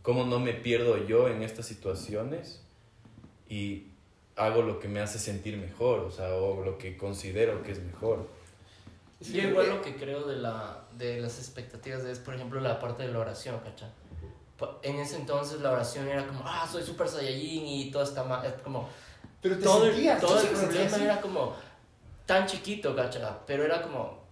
¿cómo 0.03 0.25
no 0.25 0.39
me 0.39 0.53
pierdo 0.53 1.07
yo 1.07 1.29
en 1.29 1.43
estas 1.43 1.67
situaciones? 1.67 2.66
Y 3.49 3.89
hago 4.37 4.63
lo 4.63 4.79
que 4.79 4.89
me 4.89 5.01
hace 5.01 5.19
sentir 5.19 5.57
mejor, 5.57 6.01
o 6.01 6.11
sea, 6.11 6.35
o 6.35 6.63
lo 6.63 6.79
que 6.79 6.97
considero 6.97 7.63
que 7.63 7.73
es 7.73 7.83
mejor. 7.83 8.29
Yo 9.21 9.43
igual 9.43 9.71
lo 9.71 9.83
que 9.83 9.97
creo 9.97 10.27
de, 10.27 10.37
la, 10.37 10.85
de 10.93 11.21
las 11.21 11.39
expectativas 11.39 12.05
es, 12.05 12.19
por 12.19 12.35
ejemplo, 12.35 12.61
la 12.61 12.79
parte 12.79 13.05
de 13.05 13.13
la 13.13 13.21
oración, 13.21 13.59
¿cachai? 13.61 13.89
En 14.83 14.97
ese 14.97 15.17
entonces 15.17 15.61
la 15.61 15.73
oración 15.73 16.09
era 16.09 16.27
como, 16.27 16.43
ah, 16.45 16.69
soy 16.71 16.83
super 16.83 17.09
saiyajin 17.09 17.67
y 17.67 17.91
todo 17.91 18.03
está 18.03 18.25
mal, 18.25 18.61
como... 18.63 18.89
Pero 19.41 19.57
te 19.57 19.65
todo, 19.65 19.87
sentías, 19.87 20.21
todo 20.21 20.41
el 20.41 20.49
problema 20.49 20.97
era 20.97 21.21
como 21.21 21.55
tan 22.27 22.47
chiquito, 22.47 22.95
¿cachai? 22.95 23.23
Pero 23.47 23.65
era 23.65 23.83
como... 23.83 24.27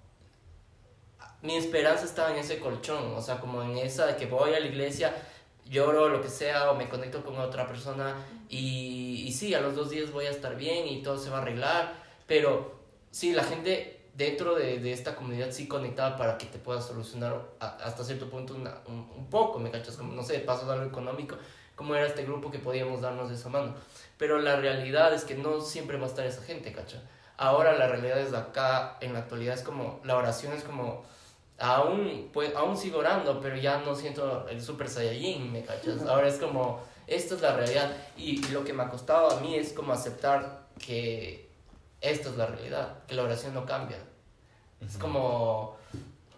Mi 1.40 1.56
esperanza 1.56 2.04
estaba 2.04 2.32
en 2.32 2.38
ese 2.38 2.58
colchón, 2.58 3.14
o 3.14 3.20
sea, 3.20 3.38
como 3.38 3.62
en 3.62 3.76
esa 3.78 4.06
de 4.06 4.16
que 4.16 4.26
voy 4.26 4.54
a 4.54 4.60
la 4.60 4.66
iglesia 4.66 5.14
lloro, 5.74 6.08
lo 6.08 6.22
que 6.22 6.28
sea, 6.28 6.70
o 6.70 6.74
me 6.74 6.88
conecto 6.88 7.24
con 7.24 7.38
otra 7.38 7.66
persona 7.66 8.14
y, 8.48 9.24
y 9.26 9.32
sí, 9.32 9.52
a 9.54 9.60
los 9.60 9.74
dos 9.74 9.90
días 9.90 10.10
voy 10.12 10.26
a 10.26 10.30
estar 10.30 10.56
bien 10.56 10.86
y 10.88 11.02
todo 11.02 11.18
se 11.18 11.28
va 11.28 11.38
a 11.38 11.42
arreglar, 11.42 11.92
pero 12.26 12.80
sí, 13.10 13.32
la 13.32 13.44
gente 13.44 14.00
dentro 14.14 14.54
de, 14.54 14.78
de 14.78 14.92
esta 14.92 15.16
comunidad 15.16 15.50
sí 15.50 15.68
conectaba 15.68 16.16
para 16.16 16.38
que 16.38 16.46
te 16.46 16.58
puedas 16.58 16.86
solucionar 16.86 17.42
hasta 17.58 18.04
cierto 18.04 18.30
punto 18.30 18.54
un, 18.54 18.66
un, 18.86 19.26
poco, 19.28 19.58
¿me 19.58 19.70
cachas? 19.70 19.96
Como, 19.96 20.14
no 20.14 20.22
sé, 20.22 20.38
paso 20.38 20.66
de 20.66 20.72
algo 20.72 20.86
económico, 20.86 21.36
como 21.74 21.94
era 21.94 22.06
este 22.06 22.24
grupo 22.24 22.50
que 22.50 22.60
podíamos 22.60 23.00
darnos 23.00 23.28
de 23.28 23.34
esa 23.34 23.48
mano. 23.48 23.74
Pero 24.16 24.38
la 24.38 24.56
realidad 24.56 25.12
es 25.12 25.24
que 25.24 25.34
no 25.34 25.60
siempre 25.60 25.98
va 25.98 26.04
a 26.04 26.08
estar 26.08 26.24
esa 26.24 26.42
gente, 26.42 26.72
¿cachas? 26.72 27.02
ahora 27.36 27.76
la 27.76 27.88
realidad 27.88 28.18
es 28.18 28.32
acá, 28.32 28.96
en 29.00 29.12
la 29.12 29.20
actualidad 29.20 29.54
es 29.54 29.62
como, 29.62 30.00
la 30.04 30.16
oración 30.16 30.52
es 30.52 30.62
como, 30.62 31.04
aún, 31.58 32.30
pues, 32.32 32.54
aún 32.54 32.76
sigo 32.76 32.98
orando, 32.98 33.40
pero 33.40 33.56
ya 33.56 33.78
no 33.78 33.94
siento 33.94 34.48
el 34.48 34.60
super 34.60 34.88
saiyajin, 34.88 35.52
¿me 35.52 35.62
cachas? 35.62 36.02
Ahora 36.02 36.28
es 36.28 36.38
como, 36.38 36.80
esto 37.06 37.36
es 37.36 37.42
la 37.42 37.54
realidad. 37.54 37.96
Y 38.16 38.38
lo 38.48 38.64
que 38.64 38.72
me 38.72 38.82
ha 38.82 38.88
costado 38.88 39.30
a 39.30 39.40
mí 39.40 39.54
es 39.54 39.72
como 39.72 39.92
aceptar 39.92 40.66
que 40.78 41.48
esto 42.00 42.30
es 42.30 42.36
la 42.36 42.46
realidad, 42.46 43.04
que 43.06 43.14
la 43.14 43.22
oración 43.22 43.54
no 43.54 43.64
cambia. 43.64 43.98
Es 44.80 44.96
como, 44.96 45.76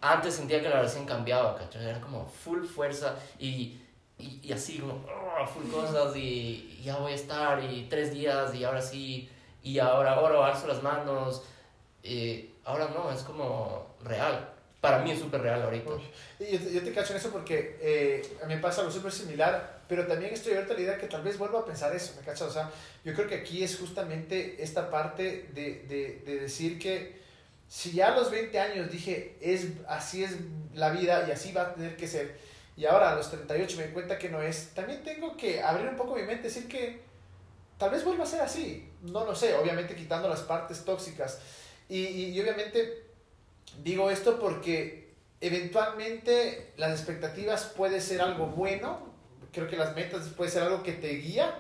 antes 0.00 0.35
sentía 0.35 0.61
que 0.61 0.68
la 0.68 0.81
oración 0.81 1.07
cambiaba, 1.07 1.57
¿cachas? 1.57 1.83
Era 1.83 2.00
como 2.00 2.26
full 2.26 2.64
fuerza 2.64 3.16
y, 3.38 3.81
y, 4.18 4.40
y 4.42 4.52
así 4.52 4.79
como, 4.79 4.94
oh, 4.94 5.46
full 5.46 5.68
cosas 5.70 6.14
y, 6.16 6.81
ya 6.85 6.98
voy 6.98 7.12
a 7.12 7.14
estar 7.16 7.64
y 7.64 7.87
tres 7.88 8.12
días 8.12 8.55
y 8.55 8.62
ahora 8.62 8.81
sí, 8.81 9.29
y 9.62 9.79
ahora 9.81 10.20
oro, 10.20 10.44
alzo 10.44 10.66
las 10.68 10.83
manos. 10.83 11.42
Y 12.02 12.50
ahora 12.64 12.88
no, 12.94 13.11
es 13.11 13.22
como 13.22 13.87
real 14.05 14.56
para 14.80 14.98
mí 15.00 15.10
es 15.10 15.18
súper 15.18 15.40
real 15.40 15.62
ahorita. 15.62 15.90
Y 16.38 16.58
yo, 16.58 16.82
te 16.82 16.92
cacho 16.92 17.12
en 17.12 17.18
eso 17.18 17.30
porque 17.30 17.78
eh, 17.80 18.36
a 18.42 18.46
mí 18.46 18.54
me 18.54 18.60
pasa 18.60 18.80
algo 18.82 18.92
súper 18.92 19.12
similar, 19.12 19.80
pero 19.88 20.06
también 20.06 20.32
estoy 20.32 20.52
abierto 20.52 20.74
a 20.74 20.76
la 20.76 20.82
idea 20.82 20.98
que 20.98 21.06
tal 21.06 21.22
vez 21.22 21.38
vuelva 21.38 21.60
a 21.60 21.64
pensar 21.64 21.94
eso, 21.94 22.14
¿me 22.16 22.24
cachas? 22.24 22.48
O 22.48 22.52
sea, 22.52 22.70
yo 23.04 23.14
creo 23.14 23.26
que 23.26 23.36
aquí 23.36 23.64
es 23.64 23.78
justamente 23.78 24.62
esta 24.62 24.90
parte 24.90 25.48
de, 25.54 25.84
de, 25.88 26.22
de, 26.24 26.40
decir 26.40 26.78
que 26.78 27.20
si 27.68 27.92
ya 27.92 28.12
a 28.12 28.16
los 28.16 28.30
20 28.30 28.58
años 28.60 28.90
dije, 28.90 29.36
es, 29.40 29.68
así 29.88 30.22
es 30.22 30.32
la 30.74 30.90
vida 30.90 31.24
y 31.26 31.32
así 31.32 31.52
va 31.52 31.62
a 31.62 31.74
tener 31.74 31.96
que 31.96 32.06
ser, 32.06 32.36
y 32.76 32.84
ahora 32.84 33.12
a 33.12 33.14
los 33.16 33.30
38 33.30 33.76
me 33.78 33.84
doy 33.84 33.92
cuenta 33.92 34.18
que 34.18 34.28
no 34.28 34.42
es, 34.42 34.68
también 34.74 35.02
tengo 35.02 35.36
que 35.36 35.62
abrir 35.62 35.88
un 35.88 35.96
poco 35.96 36.14
mi 36.14 36.22
mente, 36.22 36.44
decir 36.44 36.68
que 36.68 37.00
tal 37.78 37.90
vez 37.90 38.04
vuelva 38.04 38.24
a 38.24 38.26
ser 38.26 38.42
así, 38.42 38.88
no 39.02 39.24
lo 39.24 39.34
sé, 39.34 39.54
obviamente 39.54 39.96
quitando 39.96 40.28
las 40.28 40.40
partes 40.40 40.84
tóxicas. 40.84 41.40
Y, 41.88 42.02
y, 42.02 42.24
y 42.30 42.40
obviamente 42.40 43.06
Digo 43.82 44.10
esto 44.10 44.38
porque 44.38 45.14
eventualmente 45.40 46.72
las 46.76 46.92
expectativas 46.92 47.64
puede 47.76 48.00
ser 48.00 48.20
algo 48.20 48.46
bueno, 48.46 49.14
creo 49.52 49.68
que 49.68 49.76
las 49.76 49.94
metas 49.94 50.28
puede 50.28 50.50
ser 50.50 50.62
algo 50.62 50.82
que 50.82 50.92
te 50.92 51.08
guía, 51.08 51.54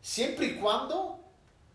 siempre 0.00 0.46
y 0.46 0.54
cuando 0.56 1.20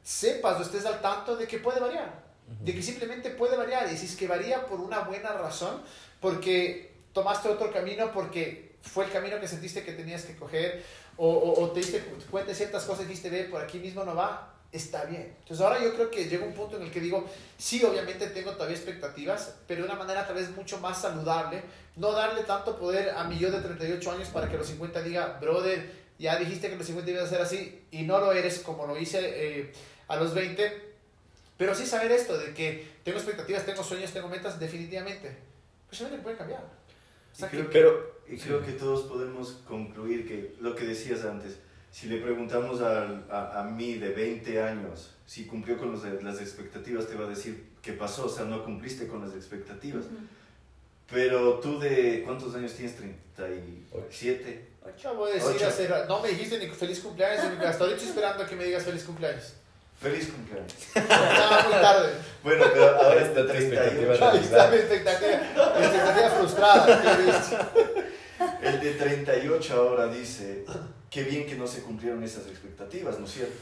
sepas 0.03 0.59
o 0.59 0.63
estés 0.63 0.85
al 0.85 1.01
tanto 1.01 1.35
de 1.35 1.47
que 1.47 1.59
puede 1.59 1.79
variar, 1.79 2.23
de 2.61 2.73
que 2.73 2.81
simplemente 2.81 3.29
puede 3.29 3.55
variar, 3.55 3.91
y 3.91 3.97
si 3.97 4.05
es 4.05 4.15
que 4.15 4.27
varía 4.27 4.65
por 4.65 4.79
una 4.79 4.99
buena 5.01 5.33
razón, 5.33 5.81
porque 6.19 6.91
tomaste 7.13 7.49
otro 7.49 7.71
camino, 7.71 8.11
porque 8.11 8.75
fue 8.81 9.05
el 9.05 9.11
camino 9.11 9.39
que 9.39 9.47
sentiste 9.47 9.83
que 9.83 9.93
tenías 9.93 10.23
que 10.23 10.35
coger, 10.35 10.83
o, 11.17 11.53
o, 11.57 11.71
te 11.71 11.81
diste 11.81 11.99
cuenta 12.31 12.49
de 12.49 12.55
ciertas 12.55 12.83
cosas 12.85 13.05
y 13.05 13.09
dijiste, 13.09 13.29
ve, 13.29 13.43
por 13.43 13.61
aquí 13.61 13.79
mismo 13.79 14.03
no 14.03 14.15
va, 14.15 14.53
está 14.71 15.05
bien. 15.05 15.35
Entonces 15.39 15.65
ahora 15.65 15.83
yo 15.83 15.93
creo 15.93 16.09
que 16.09 16.25
llega 16.25 16.45
un 16.45 16.53
punto 16.53 16.77
en 16.77 16.83
el 16.83 16.91
que 16.91 16.99
digo, 16.99 17.27
sí, 17.57 17.83
obviamente 17.83 18.27
tengo 18.27 18.51
todavía 18.51 18.77
expectativas, 18.77 19.55
pero 19.67 19.81
de 19.81 19.89
una 19.89 19.97
manera 19.97 20.25
tal 20.25 20.35
vez 20.35 20.49
mucho 20.51 20.79
más 20.79 21.01
saludable, 21.01 21.61
no 21.95 22.11
darle 22.11 22.43
tanto 22.43 22.77
poder 22.77 23.09
a 23.09 23.23
mi 23.25 23.37
yo 23.37 23.51
de 23.51 23.59
38 23.59 24.11
años 24.11 24.29
para 24.29 24.47
que 24.47 24.55
a 24.55 24.59
los 24.59 24.67
50 24.67 25.01
diga, 25.01 25.37
brother, 25.41 25.91
ya 26.17 26.37
dijiste 26.37 26.67
que 26.67 26.75
a 26.75 26.77
los 26.77 26.87
50 26.87 27.11
ibas 27.11 27.23
a 27.23 27.29
ser 27.29 27.41
así 27.41 27.81
y 27.91 28.03
no 28.03 28.19
lo 28.19 28.31
eres 28.31 28.59
como 28.59 28.87
lo 28.87 28.97
hice 28.97 29.19
eh, 29.23 29.73
a 30.07 30.15
los 30.15 30.33
20, 30.33 30.91
pero 31.57 31.75
sí 31.75 31.85
saber 31.85 32.11
esto 32.11 32.37
de 32.37 32.53
que 32.53 32.87
tengo 33.03 33.17
expectativas, 33.17 33.65
tengo 33.65 33.83
sueños, 33.83 34.11
tengo 34.11 34.29
metas, 34.29 34.59
definitivamente, 34.59 35.35
pues 35.87 35.99
se 35.99 36.05
puede 36.05 36.37
cambiar. 36.37 36.63
y 37.37 37.43
creo, 37.43 37.69
pero, 37.69 38.21
y 38.27 38.37
creo 38.37 38.65
que 38.65 38.71
todos 38.73 39.03
podemos 39.03 39.59
concluir 39.67 40.27
que 40.27 40.55
lo 40.59 40.75
que 40.75 40.85
decías 40.85 41.25
antes, 41.25 41.57
si 41.91 42.07
le 42.07 42.17
preguntamos 42.17 42.81
a, 42.81 43.59
a, 43.59 43.63
mí 43.63 43.95
de 43.95 44.09
20 44.09 44.63
años 44.63 45.11
si 45.25 45.45
cumplió 45.45 45.77
con 45.77 45.93
las 46.23 46.39
expectativas, 46.41 47.07
te 47.07 47.15
va 47.15 47.25
a 47.25 47.29
decir 47.29 47.71
qué 47.81 47.93
pasó, 47.93 48.25
o 48.25 48.29
sea, 48.29 48.45
no 48.45 48.63
cumpliste 48.63 49.07
con 49.07 49.21
las 49.21 49.35
expectativas. 49.35 50.05
Pero 51.09 51.59
tú 51.59 51.79
de, 51.79 52.23
¿cuántos 52.25 52.55
años 52.55 52.73
tienes? 52.73 52.95
37. 52.95 54.67
Ocho. 54.83 55.15
Voy 55.15 55.31
a 55.31 55.33
decir, 55.35 55.65
hacer, 55.65 56.05
no 56.07 56.21
me 56.21 56.29
dijiste 56.29 56.57
ni 56.57 56.67
feliz 56.67 57.01
cumpleaños, 57.01 57.45
ni 57.57 57.65
hasta 57.65 57.83
ahorita 57.83 58.03
esperando 58.03 58.43
a 58.43 58.47
que 58.47 58.55
me 58.55 58.63
digas 58.65 58.83
feliz 58.83 59.03
cumpleaños. 59.03 59.53
Feliz 59.99 60.29
cumpleaños. 60.29 60.73
Estaba 60.95 61.63
muy 61.63 61.73
tarde. 61.73 62.13
Bueno, 62.43 62.65
pero 62.73 62.97
ahora 62.97 63.21
está 63.21 63.45
38. 63.45 64.25
Ahí 64.25 64.39
está 64.39 64.69
mi 64.69 64.77
expectativa, 64.77 65.37
mi 65.77 65.85
expectativa 65.85 66.29
frustrada. 66.29 67.73
El 68.63 68.79
de 68.79 68.91
38 68.93 69.75
ahora 69.75 70.07
dice, 70.07 70.65
qué 71.11 71.23
bien 71.23 71.45
que 71.45 71.55
no 71.55 71.67
se 71.67 71.83
cumplieron 71.83 72.23
esas 72.23 72.47
expectativas, 72.47 73.19
¿no 73.19 73.25
es 73.25 73.33
cierto? 73.33 73.53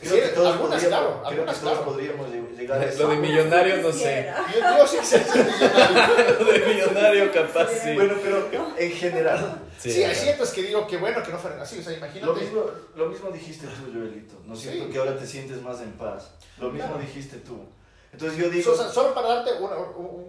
Creo 0.00 0.14
que 0.14 0.28
todos, 0.28 0.56
podríamos, 0.56 1.28
creo 1.28 1.44
que 1.44 1.52
todos 1.52 1.78
podríamos 1.80 2.30
llegar 2.56 2.80
a 2.80 2.84
eso. 2.84 3.02
Lo 3.02 3.08
de 3.08 3.16
millonario 3.16 3.78
no 3.78 3.90
sé. 3.90 4.32
Yo, 4.54 4.60
yo 4.60 4.86
sí 4.86 4.98
sé 5.02 5.18
millonario. 5.18 6.38
Lo 6.38 6.52
de 6.52 6.58
millonario 6.60 7.32
capaz 7.32 7.70
sí. 7.82 7.92
Bueno, 7.94 8.14
pero 8.22 8.48
en 8.78 8.92
general. 8.92 9.62
Sí, 9.76 10.04
hay 10.04 10.14
ciertos 10.14 10.50
que 10.50 10.62
digo 10.62 10.86
que 10.86 10.96
bueno 10.98 11.20
que 11.24 11.32
no 11.32 11.38
fueran 11.38 11.58
así. 11.58 11.80
O 11.80 11.82
sea, 11.82 11.92
imagínate. 11.92 12.24
Lo 12.24 12.34
mismo, 12.34 12.64
lo 12.94 13.08
mismo 13.08 13.30
dijiste 13.32 13.66
tú, 13.66 13.92
Joelito. 13.92 14.40
¿No 14.46 14.54
es 14.54 14.60
cierto? 14.60 14.88
Que 14.92 14.98
ahora 14.98 15.18
te 15.18 15.26
sientes 15.26 15.60
más 15.60 15.80
en 15.80 15.90
paz. 15.94 16.30
Lo 16.60 16.70
mismo 16.70 16.96
dijiste 16.96 17.38
tú. 17.38 17.66
Entonces 18.12 18.38
yo 18.38 18.48
digo... 18.48 18.76
solo 18.76 19.12
para 19.12 19.26
darte 19.26 19.54
un, 19.54 19.70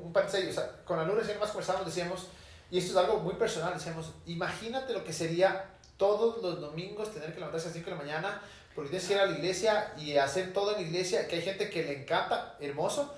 un, 0.03 0.11
paréntesis, 0.11 0.49
o 0.49 0.53
sea, 0.53 0.71
con 0.83 0.97
Alura 0.97 1.19
recién 1.19 1.39
más 1.39 1.51
conversamos, 1.51 1.85
decíamos, 1.85 2.29
y 2.71 2.79
esto 2.79 2.93
es 2.93 2.97
algo 2.97 3.19
muy 3.19 3.35
personal, 3.35 3.75
decíamos, 3.75 4.11
imagínate 4.25 4.91
lo 4.91 5.03
que 5.03 5.13
sería 5.13 5.65
todos 5.97 6.41
los 6.41 6.59
domingos 6.61 7.13
tener 7.13 7.33
que 7.33 7.39
levantarse 7.39 7.67
a 7.67 7.69
las 7.69 7.77
5 7.77 7.85
de 7.89 7.95
la 7.95 8.01
mañana 8.01 8.41
porque 8.75 8.89
tienes 8.89 9.07
que 9.07 9.13
ir 9.13 9.19
a 9.19 9.25
la 9.25 9.37
iglesia 9.37 9.93
y 9.97 10.17
hacer 10.17 10.51
todo 10.51 10.75
en 10.75 10.81
la 10.81 10.87
iglesia, 10.87 11.27
que 11.27 11.37
hay 11.37 11.41
gente 11.41 11.69
que 11.69 11.83
le 11.83 12.01
encanta, 12.01 12.57
hermoso, 12.59 13.13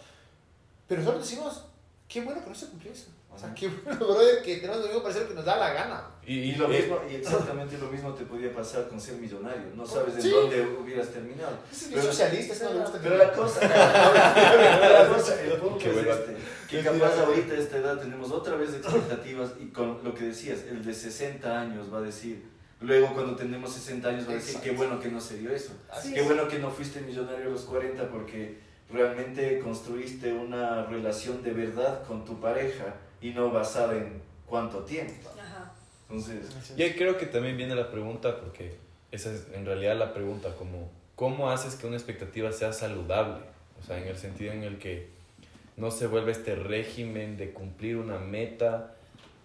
pero 0.88 1.04
solo 1.04 1.20
decimos, 1.20 1.64
qué 2.08 2.22
bueno 2.22 2.44
que 2.44 2.50
no 2.50 2.56
se 2.56 2.68
cumplió 2.68 2.92
eso. 2.92 3.08
O 3.34 3.40
sea, 3.40 3.54
qué 3.54 3.68
bueno, 3.68 4.00
brother, 4.00 4.42
que 4.42 4.58
tenemos 4.58 4.82
domingo 4.82 5.04
para 5.04 5.12
hacer 5.12 5.24
lo 5.24 5.30
que 5.30 5.36
nos 5.36 5.46
da 5.46 5.58
la 5.58 5.72
gana. 5.72 6.08
Y, 6.26 6.56
lo 6.56 6.68
mismo, 6.68 7.00
y 7.10 7.16
exactamente 7.16 7.78
lo 7.78 7.88
mismo 7.88 8.14
te 8.14 8.26
podía 8.26 8.52
pasar 8.52 8.88
con 8.88 9.00
ser 9.00 9.16
millonario. 9.16 9.68
No 9.76 9.86
sabes 9.86 10.24
en 10.26 10.32
dónde 10.32 10.62
hubieras 10.62 11.10
terminado. 11.10 11.58
Es 11.72 11.90
pero, 11.92 12.02
socialista, 12.02 12.54
eso 12.54 12.66
no 12.66 12.74
le 12.74 12.80
gusta. 12.80 13.00
Pero 13.02 13.18
la 13.18 13.32
cosa, 13.32 13.62
la 13.68 15.08
cosa, 15.14 15.42
el 15.42 15.54
punto 15.54 15.86
es 15.86 16.08
este, 16.08 16.38
que 16.68 16.84
capaz 16.84 17.20
ahorita 17.20 17.54
a 17.54 17.58
esta 17.58 17.78
edad 17.78 18.00
tenemos 18.00 18.32
otra 18.32 18.56
vez 18.56 18.74
expectativas 18.74 19.52
y 19.60 19.68
con 19.68 20.04
lo 20.04 20.14
que 20.16 20.26
decías, 20.26 20.62
el 20.70 20.84
de 20.84 20.94
60 20.94 21.60
años 21.60 21.94
va 21.94 22.00
a 22.00 22.02
decir, 22.02 22.44
luego 22.82 23.14
cuando 23.14 23.36
tenemos 23.36 23.74
60 23.74 24.08
años 24.08 24.28
va 24.28 24.32
a 24.32 24.36
decir, 24.36 24.60
qué 24.62 24.72
bueno 24.72 25.00
que 25.00 25.10
no 25.10 25.20
se 25.20 25.38
dio 25.38 25.52
eso. 25.52 25.74
Qué 26.14 26.22
bueno 26.22 26.48
que 26.48 26.60
no 26.60 26.70
fuiste 26.70 27.02
millonario 27.02 27.48
a 27.48 27.50
los 27.50 27.62
40 27.62 28.10
porque 28.10 28.58
realmente 28.92 29.60
construiste 29.60 30.32
una 30.34 30.86
relación 30.86 31.44
de 31.44 31.52
verdad 31.54 32.04
con 32.06 32.26
tu 32.26 32.40
pareja 32.40 32.96
y 33.22 33.32
no 33.32 33.52
basada 33.52 33.98
en 33.98 34.22
cuánto 34.46 34.80
tiempo. 34.80 35.30
Entonces, 36.10 36.46
y 36.78 36.90
creo 36.92 37.18
que 37.18 37.26
también 37.26 37.58
viene 37.58 37.76
la 37.76 37.92
pregunta, 37.92 38.40
porque 38.40 38.78
esa 39.12 39.32
es 39.34 39.48
en 39.54 39.66
realidad 39.66 39.98
la 39.98 40.14
pregunta, 40.14 40.56
como, 40.56 40.90
¿cómo 41.16 41.50
haces 41.50 41.76
que 41.76 41.86
una 41.86 41.98
expectativa 41.98 42.52
sea 42.54 42.72
saludable? 42.72 43.44
O 43.82 43.86
sea, 43.86 43.98
en 43.98 44.08
el 44.08 44.18
sentido 44.18 44.54
en 44.54 44.64
el 44.64 44.78
que 44.78 45.10
no 45.76 45.92
se 45.92 46.08
vuelve 46.08 46.32
este 46.32 46.56
régimen 46.56 47.36
de 47.36 47.52
cumplir 47.52 47.98
una 47.98 48.20
meta, 48.20 48.96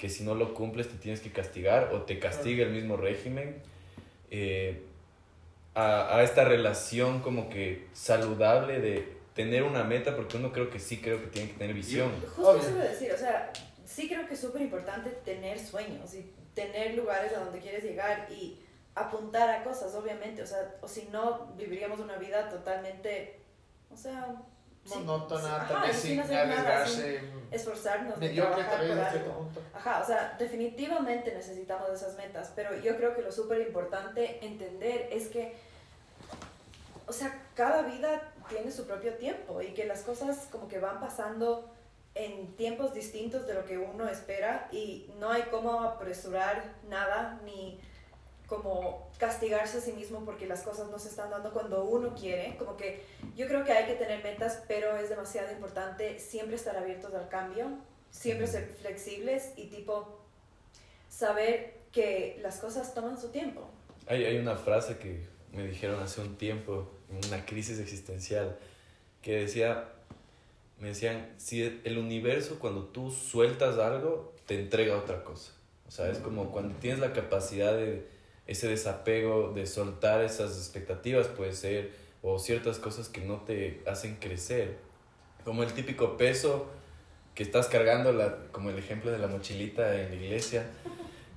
que 0.03 0.09
si 0.09 0.25
no 0.25 0.35
lo 0.35 0.53
cumples 0.53 0.89
te 0.89 0.97
tienes 0.97 1.21
que 1.21 1.31
castigar 1.31 1.95
o 1.95 2.03
te 2.03 2.19
castiga 2.19 2.65
el 2.65 2.73
mismo 2.73 2.97
régimen. 2.97 3.63
Eh, 4.33 4.83
a, 5.77 6.17
a, 6.17 6.25
esta 6.25 6.43
relación 6.43 7.21
como 7.21 7.49
que 7.49 7.87
saludable 7.93 8.81
de 8.81 9.17
tener 9.33 9.63
una 9.63 9.85
meta, 9.85 10.17
porque 10.17 10.39
uno 10.39 10.53
creo 10.53 10.71
que 10.71 10.81
sí 10.81 11.01
creo 11.01 11.21
que 11.21 11.29
tiene 11.29 11.53
que 11.53 11.57
tener 11.57 11.73
visión. 11.73 12.11
Justo 12.35 12.57
eso 12.57 12.71
iba 12.71 12.81
a 12.81 12.89
decir, 12.89 13.13
o 13.13 13.17
sea, 13.17 13.53
sí 13.87 14.09
creo 14.09 14.27
que 14.27 14.35
es 14.35 14.41
súper 14.41 14.63
importante 14.63 15.11
tener 15.25 15.57
sueños 15.57 16.13
y 16.15 16.29
tener 16.53 16.97
lugares 16.97 17.33
a 17.37 17.45
donde 17.45 17.61
quieres 17.61 17.85
llegar 17.85 18.27
y 18.29 18.59
apuntar 18.97 19.49
a 19.51 19.63
cosas, 19.63 19.95
obviamente, 19.95 20.43
o 20.43 20.47
sea, 20.49 20.75
o 20.81 20.89
si 20.89 21.11
no, 21.13 21.55
viviríamos 21.57 22.01
una 22.01 22.17
vida 22.17 22.49
totalmente, 22.49 23.39
o 23.89 23.97
sea... 23.97 24.35
Monótona, 24.87 25.67
tal 25.69 25.95
sin, 25.95 26.21
arriesgarse. 26.21 27.23
esforzarnos 27.51 28.19
de 28.19 28.31
trabajar 28.31 28.87
por 28.89 28.99
algo. 28.99 29.49
Ajá, 29.75 30.01
o 30.03 30.07
sea, 30.07 30.37
definitivamente 30.39 31.33
necesitamos 31.33 31.91
esas 31.91 32.17
metas, 32.17 32.53
pero 32.57 32.77
yo 32.81 32.97
creo 32.97 33.15
que 33.15 33.23
lo 33.23 33.31
súper 33.31 33.61
importante 33.61 34.45
entender 34.45 35.09
es 35.13 35.29
que, 35.29 35.55
o 37.07 37.13
sea, 37.13 37.47
cada 37.55 37.83
vida 37.83 38.33
tiene 38.49 38.73
su 38.73 38.87
propio 38.87 39.15
tiempo 39.15 39.63
y 39.63 39.69
que 39.69 39.85
las 39.85 40.01
cosas 40.01 40.49
como 40.51 40.69
que 40.69 40.79
van 40.79 40.99
pasando 40.99 41.71
en 42.15 42.55
tiempos 42.57 42.93
distintos 42.93 43.47
de 43.47 43.55
lo 43.55 43.65
que 43.65 43.79
uno 43.79 44.09
espera 44.09 44.69
y 44.73 45.11
no 45.19 45.31
hay 45.31 45.43
como 45.43 45.81
apresurar 45.81 46.75
nada 46.89 47.41
ni 47.45 47.81
como 48.53 49.11
castigarse 49.17 49.79
a 49.79 49.81
sí 49.81 49.93
mismo 49.93 50.27
porque 50.27 50.47
las 50.47 50.61
cosas 50.61 50.91
no 50.91 50.99
se 50.99 51.09
están 51.09 51.31
dando 51.31 51.55
cuando 51.55 51.85
uno 51.85 52.15
quiere. 52.15 52.55
Como 52.59 52.77
que 52.77 53.03
yo 53.35 53.47
creo 53.49 53.65
que 53.65 53.73
hay 53.73 53.87
que 53.87 53.95
tener 53.95 54.23
metas, 54.23 54.63
pero 54.69 54.95
es 54.99 55.09
demasiado 55.09 55.51
importante 55.51 56.19
siempre 56.19 56.57
estar 56.57 56.77
abiertos 56.77 57.15
al 57.15 57.31
cambio, 57.31 57.71
siempre 58.11 58.47
ser 58.47 58.67
flexibles 58.67 59.53
y 59.57 59.69
tipo 59.69 60.21
saber 61.09 61.79
que 61.93 62.39
las 62.43 62.59
cosas 62.59 62.93
toman 62.93 63.19
su 63.19 63.31
tiempo. 63.31 63.71
Hay, 64.07 64.23
hay 64.27 64.37
una 64.37 64.57
frase 64.57 64.99
que 64.99 65.27
me 65.53 65.67
dijeron 65.67 66.03
hace 66.03 66.21
un 66.21 66.37
tiempo, 66.37 66.91
una 67.27 67.47
crisis 67.47 67.79
existencial, 67.79 68.59
que 69.23 69.39
decía, 69.41 69.89
me 70.79 70.89
decían, 70.89 71.33
si 71.39 71.81
el 71.85 71.97
universo 71.97 72.59
cuando 72.59 72.85
tú 72.85 73.11
sueltas 73.11 73.79
algo, 73.79 74.35
te 74.45 74.61
entrega 74.61 74.99
otra 74.99 75.25
cosa. 75.25 75.53
O 75.89 75.91
sea, 75.91 76.11
es 76.11 76.19
como 76.19 76.51
cuando 76.51 76.75
tienes 76.75 77.01
la 77.01 77.15
capacidad 77.15 77.73
de 77.73 78.13
ese 78.47 78.69
desapego, 78.69 79.53
de 79.55 79.67
soltar 79.67 80.23
esas 80.23 80.57
expectativas, 80.57 81.29
puede 81.29 81.53
ser, 81.53 81.93
o 82.23 82.39
ciertas 82.39 82.79
cosas 82.79 83.09
que 83.09 83.21
no 83.21 83.41
te 83.41 83.83
hacen 83.87 84.17
crecer. 84.17 84.79
Como 85.45 85.63
el 85.63 85.73
típico 85.73 86.17
peso 86.17 86.71
que 87.35 87.43
estás 87.43 87.67
cargando, 87.67 88.13
la, 88.13 88.37
como 88.53 88.71
el 88.71 88.79
ejemplo 88.79 89.11
de 89.11 89.19
la 89.19 89.27
mochilita 89.27 90.01
en 90.01 90.11
la 90.11 90.17
iglesia, 90.17 90.67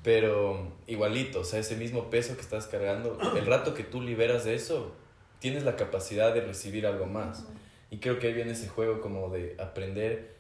pero 0.04 0.72
igualito, 0.88 1.40
o 1.40 1.44
sea, 1.44 1.60
ese 1.60 1.76
mismo 1.76 2.10
peso 2.10 2.36
que 2.36 2.42
estás 2.42 2.68
cargando, 2.68 3.18
el 3.36 3.46
rato 3.46 3.74
que 3.74 3.84
tú 3.84 4.02
liberas 4.02 4.46
de 4.46 4.54
eso, 4.56 4.94
tienes 5.40 5.64
la 5.64 5.76
capacidad 5.76 6.34
de 6.34 6.42
recibir 6.42 6.86
algo 6.86 7.06
más. 7.08 7.46
Y 7.90 7.98
creo 7.98 8.20
que 8.20 8.28
ahí 8.28 8.34
viene 8.34 8.52
ese 8.52 8.68
juego 8.68 9.02
como 9.02 9.30
de 9.30 9.56
aprender 9.60 10.36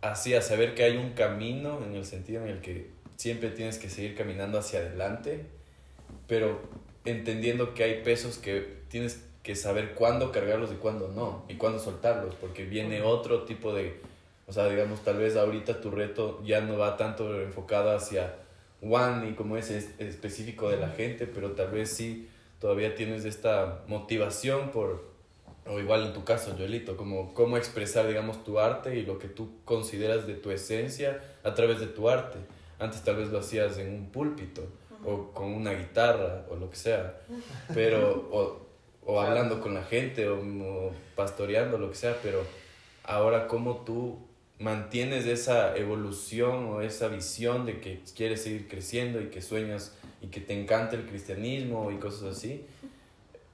así 0.00 0.34
a 0.34 0.42
saber 0.42 0.74
que 0.74 0.84
hay 0.84 0.96
un 0.96 1.12
camino 1.12 1.82
en 1.84 1.94
el 1.94 2.04
sentido 2.04 2.42
en 2.42 2.48
el 2.48 2.60
que 2.60 2.90
siempre 3.16 3.50
tienes 3.50 3.78
que 3.78 3.88
seguir 3.88 4.16
caminando 4.16 4.58
hacia 4.58 4.80
adelante, 4.80 5.46
pero 6.26 6.60
entendiendo 7.04 7.74
que 7.74 7.84
hay 7.84 8.02
pesos 8.02 8.38
que 8.38 8.82
tienes 8.88 9.22
que 9.42 9.54
saber 9.56 9.94
cuándo 9.94 10.32
cargarlos 10.32 10.72
y 10.72 10.76
cuándo 10.76 11.08
no, 11.08 11.44
y 11.48 11.54
cuándo 11.54 11.78
soltarlos, 11.78 12.34
porque 12.36 12.64
viene 12.64 13.02
otro 13.02 13.42
tipo 13.42 13.74
de, 13.74 14.00
o 14.46 14.52
sea, 14.52 14.68
digamos, 14.68 15.04
tal 15.04 15.18
vez 15.18 15.36
ahorita 15.36 15.80
tu 15.80 15.90
reto 15.90 16.42
ya 16.44 16.62
no 16.62 16.78
va 16.78 16.96
tanto 16.96 17.40
enfocado 17.42 17.94
hacia 17.94 18.36
one 18.80 19.28
y 19.28 19.34
como 19.34 19.56
es 19.56 19.70
específico 19.70 20.70
de 20.70 20.78
la 20.78 20.88
gente, 20.88 21.26
pero 21.26 21.52
tal 21.52 21.70
vez 21.70 21.90
sí 21.90 22.28
todavía 22.58 22.94
tienes 22.94 23.26
esta 23.26 23.82
motivación 23.86 24.70
por, 24.70 25.04
o 25.66 25.78
igual 25.78 26.06
en 26.06 26.12
tu 26.14 26.24
caso, 26.24 26.54
Joelito, 26.56 26.96
como 26.96 27.34
cómo 27.34 27.58
expresar, 27.58 28.08
digamos, 28.08 28.44
tu 28.44 28.58
arte 28.58 28.96
y 28.96 29.04
lo 29.04 29.18
que 29.18 29.28
tú 29.28 29.50
consideras 29.66 30.26
de 30.26 30.34
tu 30.34 30.50
esencia 30.50 31.20
a 31.42 31.52
través 31.52 31.80
de 31.80 31.86
tu 31.86 32.08
arte. 32.08 32.38
Antes 32.78 33.02
tal 33.02 33.16
vez 33.16 33.28
lo 33.28 33.40
hacías 33.40 33.76
en 33.76 33.92
un 33.92 34.10
púlpito 34.10 34.66
o 35.04 35.32
con 35.32 35.52
una 35.52 35.72
guitarra 35.72 36.44
o 36.50 36.56
lo 36.56 36.70
que 36.70 36.76
sea, 36.76 37.20
pero, 37.72 38.28
o, 38.30 38.66
o 39.04 39.20
hablando 39.20 39.60
con 39.60 39.74
la 39.74 39.82
gente 39.82 40.28
o, 40.28 40.38
o 40.38 40.92
pastoreando, 41.14 41.78
lo 41.78 41.90
que 41.90 41.96
sea, 41.96 42.18
pero 42.22 42.44
ahora 43.04 43.46
cómo 43.46 43.84
tú 43.84 44.18
mantienes 44.58 45.26
esa 45.26 45.76
evolución 45.76 46.66
o 46.66 46.80
esa 46.80 47.08
visión 47.08 47.66
de 47.66 47.80
que 47.80 48.02
quieres 48.14 48.42
seguir 48.42 48.68
creciendo 48.68 49.20
y 49.20 49.26
que 49.26 49.42
sueñas 49.42 49.92
y 50.20 50.28
que 50.28 50.40
te 50.40 50.58
encanta 50.58 50.96
el 50.96 51.06
cristianismo 51.06 51.90
y 51.90 51.96
cosas 51.96 52.36
así. 52.36 52.64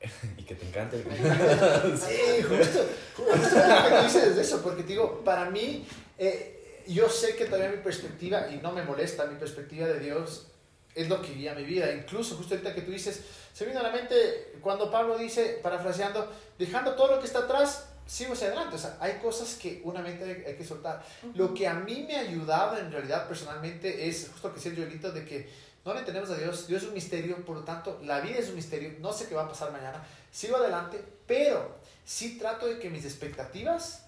y 0.39 0.43
que 0.45 0.55
te 0.55 0.67
encanta 0.67 0.97
el 0.97 1.03
cristianismo. 1.03 1.97
sí, 1.97 2.43
justo, 2.43 2.87
justo 3.17 3.57
lo 3.91 4.03
dices 4.03 4.37
eso, 4.37 4.63
porque 4.63 4.83
digo, 4.83 5.23
para 5.25 5.51
mí, 5.51 5.87
eh, 6.19 6.83
yo 6.87 7.09
sé 7.09 7.35
que 7.37 7.47
todavía 7.47 7.71
mi 7.71 7.83
perspectiva, 7.83 8.49
y 8.51 8.59
no 8.59 8.73
me 8.73 8.83
molesta, 8.83 9.27
mi 9.27 9.39
perspectiva 9.39 9.87
de 9.87 10.01
Dios 10.01 10.50
es 10.95 11.09
lo 11.09 11.21
que 11.23 11.35
guía 11.35 11.55
mi 11.55 11.65
vida. 11.65 11.93
Incluso 11.93 12.37
justo 12.37 12.55
ahorita 12.55 12.75
que 12.75 12.83
tú 12.83 12.91
dices, 12.91 13.23
se 13.53 13.65
viene 13.65 13.81
a 13.81 13.83
la 13.83 13.91
mente 13.91 14.55
cuando 14.61 14.91
Pablo 14.91 15.17
dice, 15.19 15.61
parafraseando, 15.63 16.31
dejando 16.59 16.95
todo 16.95 17.15
lo 17.15 17.21
que 17.21 17.27
está 17.27 17.41
atrás, 17.41 17.87
sigo 18.07 18.33
hacia 18.33 18.49
adelante. 18.49 18.77
O 18.77 18.79
sea, 18.79 18.97
hay 19.01 19.15
cosas 19.15 19.55
que 19.55 19.81
una 19.85 20.01
mente 20.01 20.45
hay, 20.47 20.55
que 20.55 20.65
soltar. 20.65 21.05
Lo 21.35 21.55
que 21.55 21.69
a 21.69 21.75
mí 21.75 22.05
me 22.07 22.17
ha 22.17 22.21
ayudado 22.21 22.77
en 22.79 22.91
realidad 22.91 23.29
personalmente 23.29 24.09
es 24.09 24.29
justo 24.33 24.49
lo 24.49 24.55
que 24.55 24.61
decía 24.61 24.77
Joelito 24.77 25.13
de 25.13 25.25
que 25.25 25.49
no 25.85 25.95
le 25.95 26.01
entendemos 26.01 26.31
a 26.31 26.37
Dios. 26.37 26.67
Dios 26.67 26.83
es 26.83 26.89
un 26.89 26.95
misterio, 26.95 27.45
por 27.45 27.57
lo 27.57 27.65
tanto, 27.65 28.01
la 28.03 28.21
vida 28.21 28.39
es 28.39 28.49
un 28.49 28.57
misterio. 28.57 28.95
No 29.01 29.13
sé 29.13 29.29
qué 29.29 29.35
va 29.35 29.45
a 29.45 29.49
pasar 29.49 29.73
mañana. 29.73 30.05
Sigo 30.31 30.57
adelante, 30.57 31.03
pero 31.27 31.77
sí 32.05 32.39
trato 32.39 32.67
de 32.67 32.79
que 32.79 32.91
mis 32.91 33.05
expectativas 33.05 34.07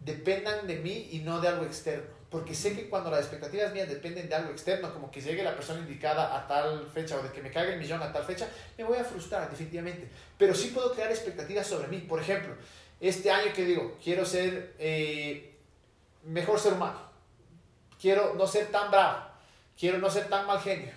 dependan 0.00 0.66
de 0.66 0.76
mí 0.76 1.08
y 1.12 1.20
no 1.20 1.40
de 1.40 1.48
algo 1.48 1.64
externo. 1.64 2.21
Porque 2.32 2.54
sé 2.54 2.74
que 2.74 2.88
cuando 2.88 3.10
las 3.10 3.20
expectativas 3.20 3.74
mías 3.74 3.90
dependen 3.90 4.26
de 4.26 4.34
algo 4.34 4.52
externo, 4.52 4.90
como 4.90 5.10
que 5.10 5.20
llegue 5.20 5.42
la 5.42 5.54
persona 5.54 5.80
indicada 5.80 6.34
a 6.34 6.46
tal 6.48 6.88
fecha 6.88 7.18
o 7.18 7.22
de 7.22 7.30
que 7.30 7.42
me 7.42 7.50
caiga 7.50 7.74
el 7.74 7.78
millón 7.78 8.02
a 8.02 8.10
tal 8.10 8.24
fecha, 8.24 8.48
me 8.78 8.84
voy 8.84 8.96
a 8.96 9.04
frustrar 9.04 9.50
definitivamente. 9.50 10.08
Pero 10.38 10.54
sí 10.54 10.68
puedo 10.68 10.92
crear 10.94 11.10
expectativas 11.10 11.66
sobre 11.66 11.88
mí. 11.88 11.98
Por 11.98 12.18
ejemplo, 12.20 12.54
este 12.98 13.30
año 13.30 13.52
que 13.54 13.66
digo, 13.66 13.98
quiero 14.02 14.24
ser 14.24 14.72
eh, 14.78 15.56
mejor 16.24 16.58
ser 16.58 16.72
humano, 16.72 17.00
quiero 18.00 18.32
no 18.32 18.46
ser 18.46 18.68
tan 18.68 18.90
bravo, 18.90 19.26
quiero 19.78 19.98
no 19.98 20.10
ser 20.10 20.28
tan 20.30 20.46
mal 20.46 20.58
genio, 20.58 20.92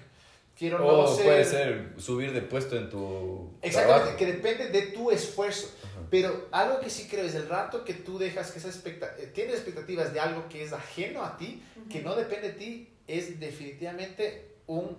quiero 0.57 0.79
no 0.79 1.05
ser... 1.05 1.25
puede 1.25 1.43
ser 1.43 1.93
subir 1.97 2.31
de 2.31 2.43
puesto 2.43 2.77
en 2.77 2.89
tu 2.89 3.51
Exactamente, 3.61 4.15
que 4.15 4.25
depende 4.25 4.69
de 4.69 4.83
tu 4.83 5.11
esfuerzo. 5.11 5.69
Pero 6.09 6.47
algo 6.51 6.79
que 6.79 6.89
sí 6.89 7.07
creo 7.09 7.25
es 7.25 7.35
el 7.35 7.47
rato 7.47 7.83
que 7.83 7.93
tú 7.93 8.17
dejas 8.17 8.51
que 8.51 8.59
esa 8.59 8.67
expectativa, 8.67 9.23
eh, 9.23 9.31
tienes 9.33 9.55
expectativas 9.55 10.13
de 10.13 10.19
algo 10.19 10.47
que 10.49 10.63
es 10.63 10.73
ajeno 10.73 11.23
a 11.23 11.37
ti, 11.37 11.63
que 11.89 12.01
no 12.01 12.15
depende 12.15 12.49
de 12.49 12.53
ti, 12.53 12.89
es 13.07 13.39
definitivamente 13.39 14.55
un 14.67 14.97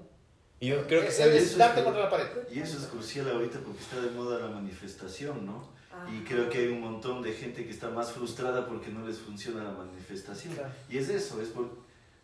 y 0.58 0.68
yo 0.68 0.86
creo 0.86 1.02
que 1.02 1.08
es, 1.08 1.20
es, 1.20 1.58
darte 1.58 1.84
contra 1.84 2.04
la 2.04 2.10
pared. 2.10 2.26
Y 2.50 2.60
eso 2.60 2.78
es 2.78 2.84
crucial 2.84 3.28
ahorita 3.28 3.58
porque 3.58 3.80
está 3.80 4.00
de 4.00 4.10
moda 4.10 4.38
la 4.38 4.48
manifestación, 4.48 5.44
¿no? 5.44 5.76
Y 6.12 6.24
creo 6.24 6.48
que 6.50 6.58
hay 6.58 6.68
un 6.68 6.80
montón 6.80 7.22
de 7.22 7.32
gente 7.32 7.64
que 7.64 7.70
está 7.70 7.88
más 7.88 8.12
frustrada 8.12 8.66
porque 8.66 8.90
no 8.90 9.06
les 9.06 9.18
funciona 9.18 9.64
la 9.64 9.70
manifestación. 9.70 10.54
Y 10.90 10.98
es 10.98 11.08
eso, 11.08 11.40
es 11.40 11.48
por 11.48 11.70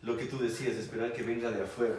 lo 0.01 0.17
que 0.17 0.25
tú 0.25 0.39
decías, 0.39 0.75
esperar 0.75 1.13
que 1.13 1.23
venga 1.23 1.49
de 1.49 1.63
afuera. 1.63 1.95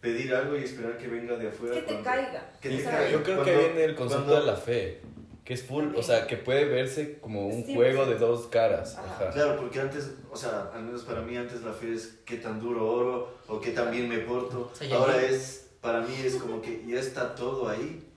Pedir 0.00 0.34
algo 0.34 0.56
y 0.56 0.62
esperar 0.62 0.98
que 0.98 1.08
venga 1.08 1.36
de 1.36 1.48
afuera. 1.48 1.74
Que 1.74 1.82
te 1.82 2.02
caiga. 2.02 2.52
Que 2.60 2.70
te 2.70 2.82
caiga. 2.84 3.10
Yo 3.10 3.22
creo 3.22 3.44
que 3.44 3.56
viene 3.56 3.84
el 3.84 3.94
concepto 3.94 4.40
de 4.40 4.46
la 4.46 4.56
fe. 4.56 5.00
Que 5.46 5.54
es 5.54 5.62
full, 5.62 5.94
o 5.94 6.02
sea, 6.02 6.26
que 6.26 6.36
puede 6.36 6.64
verse 6.64 7.20
como 7.20 7.46
un 7.46 7.62
juego 7.72 8.04
de 8.04 8.16
dos 8.16 8.48
caras. 8.48 8.98
Claro, 9.32 9.56
porque 9.56 9.78
antes, 9.78 10.10
o 10.28 10.36
sea, 10.36 10.72
al 10.74 10.82
menos 10.82 11.02
para 11.02 11.20
mí 11.20 11.36
antes 11.36 11.62
la 11.62 11.72
fe 11.72 11.94
es 11.94 12.16
qué 12.24 12.38
tan 12.38 12.60
duro 12.60 12.84
oro 12.84 13.38
o 13.46 13.60
qué 13.60 13.70
tan 13.70 13.92
bien 13.92 14.08
me 14.08 14.18
porto. 14.18 14.72
Ahora 14.92 15.22
es, 15.22 15.68
para 15.80 16.00
mí 16.00 16.12
es 16.24 16.34
como 16.34 16.60
que 16.60 16.84
ya 16.84 16.98
está 16.98 17.32
todo 17.36 17.68
ahí. 17.68 18.10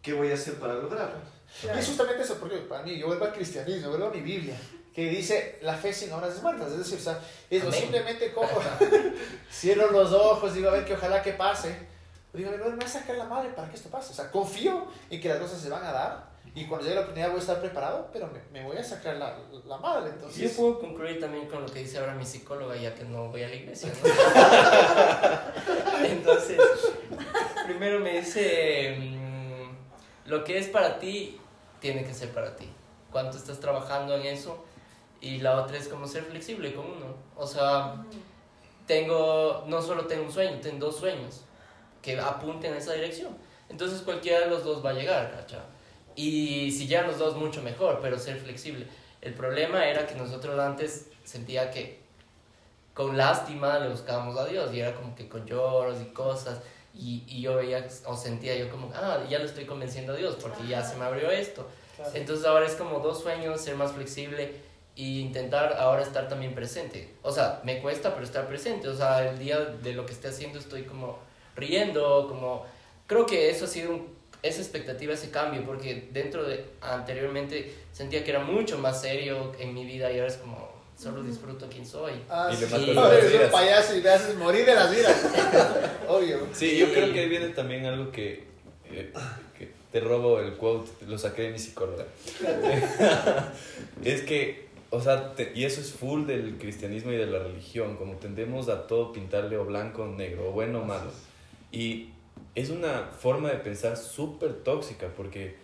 ¿Qué 0.00 0.12
voy 0.12 0.30
a 0.30 0.34
hacer 0.34 0.54
para 0.60 0.74
lograrlo? 0.74 1.16
Y 1.64 1.76
es 1.76 1.88
justamente 1.88 2.22
eso, 2.22 2.36
porque 2.38 2.58
para 2.58 2.84
mí, 2.84 2.96
yo 2.96 3.08
vuelvo 3.08 3.24
al 3.24 3.32
cristianismo, 3.32 3.88
vuelvo 3.88 4.06
a 4.06 4.10
mi 4.10 4.20
Biblia, 4.20 4.56
que 4.94 5.10
dice 5.10 5.58
la 5.62 5.74
fe 5.74 5.92
sin 5.92 6.12
obras 6.12 6.36
es 6.36 6.42
muerta. 6.42 6.68
Es 6.68 6.78
decir, 6.78 6.98
o 6.98 7.02
sea, 7.02 7.20
es 7.50 7.64
simplemente 7.74 8.32
cojo, 8.32 8.60
cierro 9.52 9.90
los 9.90 10.12
ojos, 10.12 10.54
digo 10.54 10.68
a 10.68 10.72
ver 10.74 10.84
que 10.84 10.94
ojalá 10.94 11.20
que 11.20 11.32
pase. 11.32 11.76
Digo, 12.32 12.50
a 12.50 12.52
ver, 12.52 12.60
me 12.60 12.76
voy 12.76 12.84
a 12.84 12.88
sacar 12.88 13.16
la 13.16 13.24
madre 13.24 13.48
para 13.56 13.68
que 13.68 13.74
esto 13.74 13.88
pase. 13.88 14.12
O 14.12 14.14
sea, 14.14 14.30
confío 14.30 14.86
en 15.10 15.20
que 15.20 15.28
las 15.28 15.38
cosas 15.38 15.60
se 15.60 15.68
van 15.68 15.84
a 15.84 15.90
dar 15.90 16.35
y 16.54 16.66
cuando 16.66 16.84
llegue 16.84 16.94
la 16.94 17.02
oportunidad 17.02 17.28
voy 17.28 17.38
a 17.38 17.40
estar 17.40 17.60
preparado, 17.60 18.08
pero 18.12 18.28
me, 18.28 18.40
me 18.50 18.66
voy 18.66 18.76
a 18.76 18.84
sacar 18.84 19.16
la, 19.16 19.38
la, 19.66 19.76
madre. 19.78 20.10
Entonces... 20.10 20.50
Yo 20.50 20.56
puedo 20.56 20.80
concluir 20.80 21.20
también 21.20 21.48
con 21.48 21.62
lo 21.62 21.66
que 21.66 21.80
dice 21.80 21.98
ahora 21.98 22.14
mi 22.14 22.24
psicóloga, 22.24 22.76
ya 22.76 22.94
que 22.94 23.04
no 23.04 23.28
voy 23.28 23.42
a 23.42 23.48
la 23.48 23.54
iglesia. 23.54 23.92
Entonces, 26.04 26.58
primero 27.66 28.00
me 28.00 28.20
dice, 28.20 28.96
mm, 28.98 30.30
lo 30.30 30.44
que 30.44 30.58
es 30.58 30.68
para 30.68 30.98
ti 30.98 31.38
tiene 31.80 32.04
que 32.04 32.14
ser 32.14 32.30
para 32.30 32.56
ti. 32.56 32.68
Cuánto 33.12 33.36
estás 33.36 33.60
trabajando 33.60 34.14
en 34.14 34.26
eso. 34.26 34.64
Y 35.20 35.38
la 35.38 35.60
otra 35.60 35.76
es 35.76 35.88
como 35.88 36.06
ser 36.06 36.24
flexible 36.24 36.74
con 36.74 36.86
uno. 36.86 37.16
O 37.34 37.46
sea, 37.46 38.04
tengo, 38.86 39.64
no 39.66 39.82
solo 39.82 40.06
tengo 40.06 40.24
un 40.24 40.32
sueño, 40.32 40.58
tengo 40.60 40.86
dos 40.86 40.96
sueños 40.96 41.42
que 42.02 42.18
apunten 42.18 42.72
en 42.72 42.78
esa 42.78 42.92
dirección. 42.92 43.36
Entonces 43.68 44.02
cualquiera 44.02 44.40
de 44.40 44.46
los 44.46 44.64
dos 44.64 44.84
va 44.84 44.90
a 44.90 44.94
llegar, 44.94 45.32
¿cacha? 45.32 45.64
Y 46.16 46.72
si 46.72 46.86
ya 46.86 47.02
los 47.02 47.18
dos, 47.18 47.36
mucho 47.36 47.62
mejor, 47.62 48.00
pero 48.02 48.18
ser 48.18 48.38
flexible. 48.38 48.86
El 49.20 49.34
problema 49.34 49.86
era 49.86 50.06
que 50.06 50.14
nosotros 50.14 50.58
antes 50.58 51.08
sentía 51.24 51.70
que 51.70 52.00
con 52.94 53.16
lástima 53.16 53.78
le 53.78 53.90
buscábamos 53.90 54.38
a 54.38 54.46
Dios 54.46 54.72
y 54.72 54.80
era 54.80 54.94
como 54.94 55.14
que 55.14 55.28
con 55.28 55.44
lloros 55.46 56.00
y 56.00 56.06
cosas. 56.06 56.62
Y, 56.94 57.22
y, 57.28 57.42
yo 57.42 57.56
veía 57.56 57.86
o 58.06 58.16
sentía 58.16 58.56
yo 58.56 58.70
como, 58.70 58.90
ah, 58.94 59.22
ya 59.28 59.38
lo 59.38 59.44
estoy 59.44 59.66
convenciendo 59.66 60.14
a 60.14 60.16
Dios 60.16 60.38
porque 60.40 60.66
ya 60.66 60.82
se 60.82 60.96
me 60.96 61.04
abrió 61.04 61.30
esto. 61.30 61.68
Entonces 62.14 62.46
ahora 62.46 62.66
es 62.66 62.74
como 62.74 63.00
dos 63.00 63.20
sueños, 63.20 63.60
ser 63.60 63.76
más 63.76 63.92
flexible 63.92 64.54
e 64.96 65.02
intentar 65.02 65.74
ahora 65.74 66.02
estar 66.02 66.28
también 66.28 66.54
presente. 66.54 67.14
O 67.22 67.30
sea, 67.30 67.60
me 67.64 67.82
cuesta, 67.82 68.14
pero 68.14 68.24
estar 68.24 68.46
presente. 68.48 68.88
O 68.88 68.94
sea, 68.94 69.28
el 69.28 69.38
día 69.38 69.58
de 69.58 69.92
lo 69.92 70.06
que 70.06 70.12
esté 70.12 70.28
haciendo 70.28 70.58
estoy 70.58 70.84
como 70.84 71.18
riendo, 71.54 72.26
como... 72.28 72.64
Creo 73.06 73.26
que 73.26 73.50
eso 73.50 73.66
ha 73.66 73.68
sido 73.68 73.92
un, 73.92 74.15
esa 74.46 74.60
expectativa, 74.60 75.14
ese 75.14 75.30
cambio, 75.30 75.64
porque 75.64 76.08
dentro 76.12 76.44
de 76.44 76.64
anteriormente 76.80 77.72
sentía 77.92 78.24
que 78.24 78.30
era 78.30 78.40
mucho 78.40 78.78
más 78.78 79.00
serio 79.00 79.52
en 79.58 79.74
mi 79.74 79.84
vida 79.84 80.10
y 80.10 80.18
ahora 80.18 80.28
es 80.28 80.36
como, 80.36 80.76
solo 80.98 81.22
disfruto 81.22 81.66
quién 81.68 81.86
soy. 81.86 82.12
Ah, 82.28 82.50
y 82.52 82.56
le 82.60 82.66
sí. 82.66 82.92
no, 82.94 83.12
eres 83.12 83.44
un 83.44 83.50
payaso 83.50 83.96
y 83.96 84.00
me 84.00 84.10
haces 84.10 84.36
morir 84.36 84.64
de 84.64 84.74
las 84.74 84.90
vidas. 84.90 85.26
Obvio. 86.08 86.46
Sí, 86.52 86.78
yo 86.78 86.92
creo 86.92 87.12
que 87.12 87.26
viene 87.26 87.48
también 87.48 87.84
algo 87.84 88.10
que, 88.10 88.44
eh, 88.90 89.12
que 89.58 89.70
te 89.92 90.00
robo 90.00 90.40
el 90.40 90.54
quote, 90.54 90.90
lo 91.06 91.18
saqué 91.18 91.42
de 91.42 91.50
mi 91.52 91.58
psicóloga. 91.58 92.06
es 94.04 94.22
que, 94.22 94.66
o 94.90 95.00
sea, 95.00 95.34
te, 95.34 95.52
y 95.54 95.64
eso 95.64 95.80
es 95.80 95.92
full 95.92 96.26
del 96.26 96.56
cristianismo 96.58 97.12
y 97.12 97.16
de 97.16 97.26
la 97.26 97.40
religión, 97.40 97.96
como 97.96 98.14
tendemos 98.14 98.68
a 98.68 98.86
todo 98.86 99.12
pintarle 99.12 99.58
o 99.58 99.64
blanco 99.64 100.02
o 100.02 100.06
negro, 100.06 100.48
o 100.48 100.52
bueno 100.52 100.80
o 100.80 100.84
malo. 100.84 101.10
Y 101.72 102.10
es 102.56 102.70
una 102.70 103.10
forma 103.16 103.50
de 103.50 103.58
pensar 103.58 103.98
súper 103.98 104.54
tóxica 104.64 105.08
porque 105.14 105.54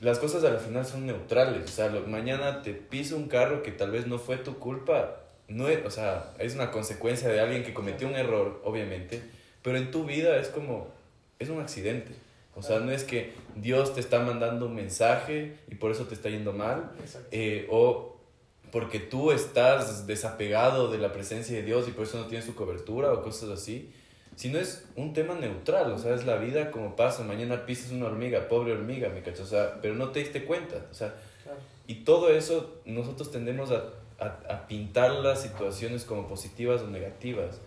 las 0.00 0.20
cosas 0.20 0.44
al 0.44 0.60
final 0.60 0.86
son 0.86 1.04
neutrales. 1.04 1.64
O 1.64 1.68
sea, 1.68 1.90
mañana 2.06 2.62
te 2.62 2.72
pisa 2.72 3.16
un 3.16 3.26
carro 3.26 3.62
que 3.62 3.72
tal 3.72 3.90
vez 3.90 4.06
no 4.06 4.18
fue 4.18 4.36
tu 4.36 4.58
culpa. 4.58 5.20
No 5.48 5.68
es, 5.68 5.84
o 5.84 5.90
sea, 5.90 6.32
es 6.38 6.54
una 6.54 6.70
consecuencia 6.70 7.28
de 7.28 7.40
alguien 7.40 7.64
que 7.64 7.74
cometió 7.74 8.06
un 8.06 8.14
error, 8.14 8.62
obviamente. 8.64 9.20
Pero 9.62 9.76
en 9.76 9.90
tu 9.90 10.04
vida 10.04 10.36
es 10.38 10.48
como, 10.48 10.88
es 11.40 11.48
un 11.48 11.60
accidente. 11.60 12.12
O 12.54 12.62
sea, 12.62 12.78
no 12.78 12.92
es 12.92 13.02
que 13.02 13.32
Dios 13.56 13.94
te 13.94 14.00
está 14.00 14.20
mandando 14.20 14.66
un 14.66 14.76
mensaje 14.76 15.56
y 15.68 15.74
por 15.74 15.90
eso 15.90 16.04
te 16.04 16.14
está 16.14 16.28
yendo 16.28 16.52
mal. 16.52 16.92
Eh, 17.32 17.66
o 17.68 18.16
porque 18.70 19.00
tú 19.00 19.32
estás 19.32 20.06
desapegado 20.06 20.88
de 20.88 20.98
la 20.98 21.12
presencia 21.12 21.56
de 21.56 21.64
Dios 21.64 21.88
y 21.88 21.90
por 21.90 22.04
eso 22.04 22.16
no 22.16 22.26
tienes 22.26 22.46
su 22.46 22.54
cobertura 22.54 23.12
o 23.12 23.22
cosas 23.22 23.50
así 23.50 23.92
sino 24.36 24.58
es 24.58 24.86
un 24.96 25.12
tema 25.12 25.34
neutral, 25.34 25.92
o 25.92 25.98
sea, 25.98 26.14
es 26.14 26.24
la 26.24 26.36
vida 26.36 26.70
como 26.70 26.96
pasa, 26.96 27.22
mañana 27.22 27.66
pisas 27.66 27.92
una 27.92 28.06
hormiga, 28.06 28.48
pobre 28.48 28.72
hormiga, 28.72 29.08
me 29.08 29.22
cachas, 29.22 29.40
o 29.40 29.46
sea, 29.46 29.80
pero 29.80 29.94
no 29.94 30.10
te 30.10 30.20
diste 30.20 30.44
cuenta, 30.44 30.86
o 30.90 30.94
sea, 30.94 31.14
y 31.86 31.96
todo 31.96 32.30
eso 32.30 32.80
nosotros 32.84 33.30
tendemos 33.30 33.70
a, 33.70 33.84
a, 34.18 34.66
pintar 34.66 35.12
las 35.12 35.42
situaciones 35.42 36.04
como 36.04 36.26
positivas 36.26 36.82
o 36.82 36.88
negativas, 36.88 37.60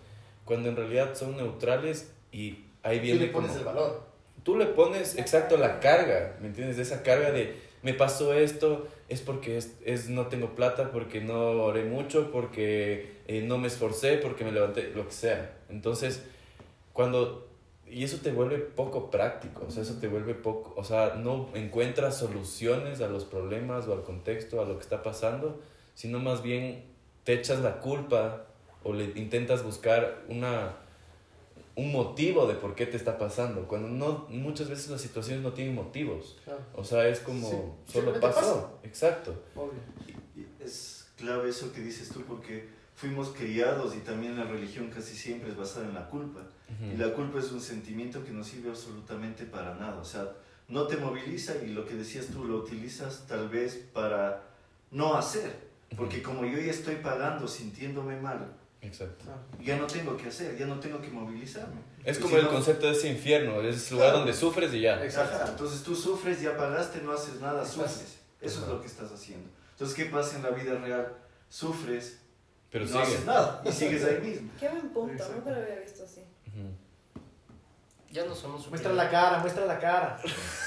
cuando 0.44 0.68
en 0.68 0.76
realidad 0.76 1.14
son 1.14 1.36
neutrales 1.36 2.12
y 2.32 2.64
ahí 2.82 3.00
viene... 3.00 3.20
Tú 3.20 3.26
le 3.26 3.32
pones 3.32 3.56
el 3.56 3.64
valor. 3.64 4.02
Tú 4.42 4.56
le 4.56 4.66
pones, 4.66 5.18
exacto, 5.18 5.56
la 5.56 5.78
carga, 5.78 6.36
¿me 6.40 6.48
entiendes? 6.48 6.78
Esa 6.78 7.02
carga 7.02 7.30
de, 7.30 7.56
me 7.82 7.94
pasó 7.94 8.34
esto, 8.34 8.88
es 9.08 9.20
porque 9.20 9.58
es, 9.58 9.74
es 9.84 10.08
no 10.08 10.26
tengo 10.26 10.54
plata, 10.54 10.90
porque 10.90 11.20
no 11.20 11.50
oré 11.64 11.84
mucho, 11.84 12.30
porque 12.30 13.18
eh, 13.26 13.42
no 13.42 13.58
me 13.58 13.68
esforcé, 13.68 14.16
porque 14.16 14.44
me 14.44 14.52
levanté, 14.52 14.90
lo 14.94 15.06
que 15.06 15.12
sea. 15.12 15.56
Entonces, 15.68 16.24
cuando 16.98 17.46
y 17.86 18.02
eso 18.02 18.16
te 18.16 18.32
vuelve 18.32 18.58
poco 18.58 19.08
práctico, 19.08 19.66
o 19.68 19.70
sea, 19.70 19.84
eso 19.84 20.00
te 20.00 20.08
vuelve 20.08 20.34
poco, 20.34 20.74
o 20.76 20.82
sea, 20.82 21.14
no 21.14 21.48
encuentras 21.54 22.18
soluciones 22.18 23.00
a 23.00 23.06
los 23.06 23.24
problemas 23.24 23.86
o 23.86 23.92
al 23.92 24.02
contexto, 24.02 24.60
a 24.60 24.64
lo 24.64 24.74
que 24.78 24.82
está 24.82 25.04
pasando, 25.04 25.60
sino 25.94 26.18
más 26.18 26.42
bien 26.42 26.86
te 27.22 27.34
echas 27.34 27.60
la 27.60 27.78
culpa 27.78 28.46
o 28.82 28.94
le 28.94 29.04
intentas 29.14 29.62
buscar 29.62 30.24
una 30.28 30.74
un 31.76 31.92
motivo 31.92 32.48
de 32.48 32.54
por 32.54 32.74
qué 32.74 32.84
te 32.84 32.96
está 32.96 33.16
pasando, 33.16 33.68
cuando 33.68 33.86
no 33.86 34.26
muchas 34.28 34.68
veces 34.68 34.90
las 34.90 35.00
situaciones 35.00 35.44
no 35.44 35.52
tienen 35.52 35.76
motivos. 35.76 36.36
O 36.74 36.82
sea, 36.82 37.06
es 37.06 37.20
como 37.20 37.78
solo 37.86 38.18
pasó. 38.18 38.80
Exacto. 38.82 39.40
Es 40.58 41.12
clave 41.16 41.50
eso 41.50 41.72
que 41.72 41.80
dices 41.80 42.08
tú 42.08 42.24
porque 42.24 42.76
fuimos 42.98 43.28
criados 43.28 43.94
y 43.94 44.00
también 44.00 44.36
la 44.36 44.42
religión 44.42 44.90
casi 44.90 45.14
siempre 45.14 45.50
es 45.50 45.56
basada 45.56 45.86
en 45.86 45.94
la 45.94 46.08
culpa. 46.08 46.40
Y 46.92 46.96
la 46.96 47.12
culpa 47.14 47.38
es 47.38 47.50
un 47.52 47.60
sentimiento 47.60 48.24
que 48.24 48.32
no 48.32 48.42
sirve 48.42 48.70
absolutamente 48.70 49.44
para 49.44 49.74
nada. 49.76 49.98
O 50.00 50.04
sea, 50.04 50.32
no 50.66 50.86
te 50.88 50.96
moviliza 50.96 51.54
y 51.64 51.68
lo 51.68 51.86
que 51.86 51.94
decías 51.94 52.26
tú 52.26 52.44
lo 52.44 52.56
utilizas 52.56 53.24
tal 53.28 53.48
vez 53.48 53.76
para 53.92 54.42
no 54.90 55.14
hacer. 55.14 55.68
Porque 55.96 56.22
como 56.22 56.44
yo 56.44 56.58
ya 56.58 56.72
estoy 56.72 56.96
pagando 56.96 57.46
sintiéndome 57.46 58.20
mal, 58.20 58.52
Exacto. 58.82 59.24
ya 59.62 59.78
no 59.78 59.86
tengo 59.86 60.16
que 60.16 60.28
hacer, 60.28 60.58
ya 60.58 60.66
no 60.66 60.80
tengo 60.80 61.00
que 61.00 61.08
movilizarme. 61.08 61.80
Es 62.04 62.18
como 62.18 62.36
el 62.36 62.48
concepto 62.48 62.86
de 62.86 62.92
ese 62.92 63.08
infierno, 63.08 63.62
es 63.62 63.90
el 63.90 63.96
lugar 63.96 64.12
donde 64.12 64.34
sufres 64.34 64.74
y 64.74 64.80
ya. 64.80 65.02
Exacto. 65.02 65.52
Entonces 65.52 65.82
tú 65.84 65.94
sufres, 65.94 66.40
ya 66.42 66.56
pagaste, 66.56 67.00
no 67.02 67.12
haces 67.12 67.40
nada, 67.40 67.64
sufres. 67.64 68.18
Eso 68.40 68.62
es 68.62 68.68
lo 68.68 68.80
que 68.80 68.88
estás 68.88 69.10
haciendo. 69.12 69.48
Entonces, 69.72 69.96
¿qué 69.96 70.06
pasa 70.06 70.36
en 70.36 70.42
la 70.42 70.50
vida 70.50 70.74
real? 70.74 71.12
Sufres, 71.48 72.18
pero 72.70 72.84
no 72.86 73.00
haces 73.00 73.24
nada 73.24 73.62
y 73.64 73.72
sigues 73.72 74.04
ahí 74.04 74.20
mismo. 74.20 74.50
Qué 74.58 74.68
buen 74.68 74.88
punto, 74.90 75.24
nunca 75.34 75.50
lo 75.50 75.56
había 75.56 75.80
visto 75.80 76.04
así. 76.04 76.22
Ya 78.10 78.24
no 78.24 78.34
somos 78.34 78.66
Muestra 78.68 78.94
la 78.94 79.10
cara, 79.10 79.38
muestra 79.38 79.66
la 79.66 79.78
cara. 79.78 80.18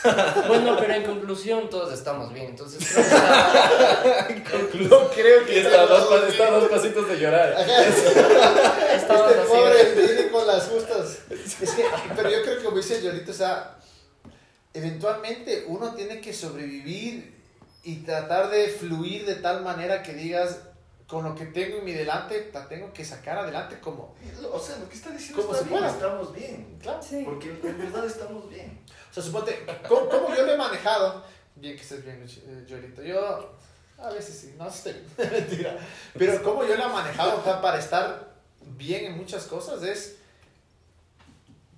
bueno, 0.47 0.77
pero 0.79 0.93
en 0.93 1.03
conclusión 1.03 1.71
todos 1.71 1.91
estamos 1.91 2.31
bien, 2.31 2.51
entonces 2.51 2.95
no 4.75 5.09
creo 5.09 5.43
que 5.45 5.61
está 5.61 5.87
dos, 5.87 6.07
dos 6.07 6.69
pasitos 6.69 7.09
de 7.09 7.19
llorar. 7.19 7.55
este 8.95 9.13
pobre 9.47 9.95
viene 9.95 10.29
con 10.29 10.45
las 10.45 10.67
justas. 10.67 11.17
Es 11.31 11.71
que, 11.71 11.83
pero 12.15 12.29
yo 12.29 12.43
creo 12.43 12.57
que 12.57 12.63
como 12.63 12.77
dice 12.77 13.01
Yolito, 13.01 13.31
o 13.31 13.35
sea, 13.35 13.75
eventualmente 14.75 15.65
uno 15.67 15.95
tiene 15.95 16.21
que 16.21 16.33
sobrevivir 16.33 17.41
y 17.83 17.97
tratar 18.03 18.51
de 18.51 18.67
fluir 18.67 19.25
de 19.25 19.35
tal 19.35 19.63
manera 19.63 20.03
que 20.03 20.13
digas, 20.13 20.59
con 21.11 21.25
lo 21.25 21.35
que 21.35 21.47
tengo 21.47 21.79
en 21.79 21.83
mi 21.83 21.91
delante, 21.91 22.49
la 22.53 22.65
tengo 22.69 22.93
que 22.93 23.03
sacar 23.03 23.37
adelante 23.37 23.77
como... 23.81 24.15
O 24.49 24.57
sea, 24.57 24.77
lo 24.77 24.87
que 24.87 24.95
está 24.95 25.09
diciendo 25.09 25.41
está 25.41 25.67
bien, 25.67 25.83
estamos 25.83 26.33
bien. 26.33 26.77
Claro. 26.81 27.03
Sí. 27.03 27.23
Porque 27.25 27.49
en 27.49 27.77
verdad 27.77 28.05
estamos 28.05 28.49
bien. 28.49 28.79
O 29.09 29.13
sea, 29.13 29.21
suponte, 29.21 29.65
¿cómo, 29.89 30.33
yo 30.33 30.45
lo 30.45 30.53
he 30.53 30.57
manejado? 30.57 31.21
Bien 31.55 31.75
que 31.75 31.81
estés 31.81 32.05
bien, 32.05 32.25
Joelito. 32.65 33.03
Yo, 33.03 33.51
a 33.97 34.09
veces 34.11 34.39
sí, 34.39 34.55
no 34.57 34.69
estoy, 34.69 34.95
mentira. 35.17 35.77
Pero 36.17 36.41
cómo 36.43 36.63
yo 36.63 36.77
lo 36.77 36.85
he 36.85 36.87
manejado 36.89 37.43
para 37.61 37.77
estar 37.77 38.31
bien 38.61 39.03
en 39.03 39.17
muchas 39.17 39.43
cosas 39.47 39.83
es... 39.83 40.15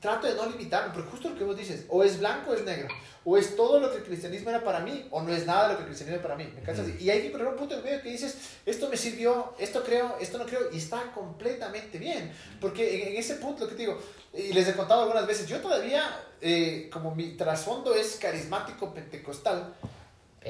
Trato 0.03 0.27
de 0.27 0.35
no 0.35 0.45
limitarme, 0.45 0.93
porque 0.93 1.09
justo 1.09 1.29
lo 1.29 1.35
que 1.35 1.43
vos 1.43 1.57
dices, 1.57 1.85
o 1.89 2.03
es 2.03 2.19
blanco 2.19 2.51
o 2.51 2.53
es 2.53 2.63
negro 2.63 2.89
o 3.25 3.37
es 3.37 3.55
todo 3.55 3.79
lo 3.79 3.89
que 3.89 3.97
el 3.97 4.03
cristianismo 4.03 4.49
era 4.49 4.63
para 4.63 4.81
mí, 4.81 5.07
o 5.09 5.21
no 5.21 5.33
es 5.33 5.45
nada 5.45 5.69
lo 5.69 5.75
que 5.75 5.83
el 5.83 5.87
cristianismo 5.87 6.19
era 6.19 6.23
para 6.23 6.35
mí. 6.35 6.51
¿Me 6.53 7.03
Y 7.03 7.09
hay 7.09 7.21
que 7.21 7.29
poner 7.29 7.47
un 7.47 7.55
punto 7.55 7.75
en 7.75 7.83
medio 7.83 8.01
que 8.01 8.09
dices, 8.09 8.37
esto 8.65 8.89
me 8.89 8.97
sirvió, 8.97 9.53
esto 9.57 9.81
creo, 9.83 10.17
esto 10.19 10.37
no 10.37 10.45
creo, 10.45 10.69
y 10.73 10.77
está 10.77 11.11
completamente 11.13 11.97
bien. 11.97 12.33
Porque 12.59 13.11
en, 13.11 13.17
ese 13.17 13.35
punto, 13.35 13.63
lo 13.63 13.69
que 13.69 13.75
te 13.75 13.83
digo, 13.83 13.97
y 14.33 14.51
les 14.51 14.67
he 14.67 14.73
contado 14.73 15.03
algunas 15.03 15.25
veces, 15.25 15.47
yo 15.47 15.61
todavía, 15.61 16.03
eh, 16.41 16.89
como 16.91 17.15
mi 17.15 17.37
trasfondo 17.37 17.95
es 17.95 18.17
carismático 18.17 18.93
pentecostal, 18.93 19.73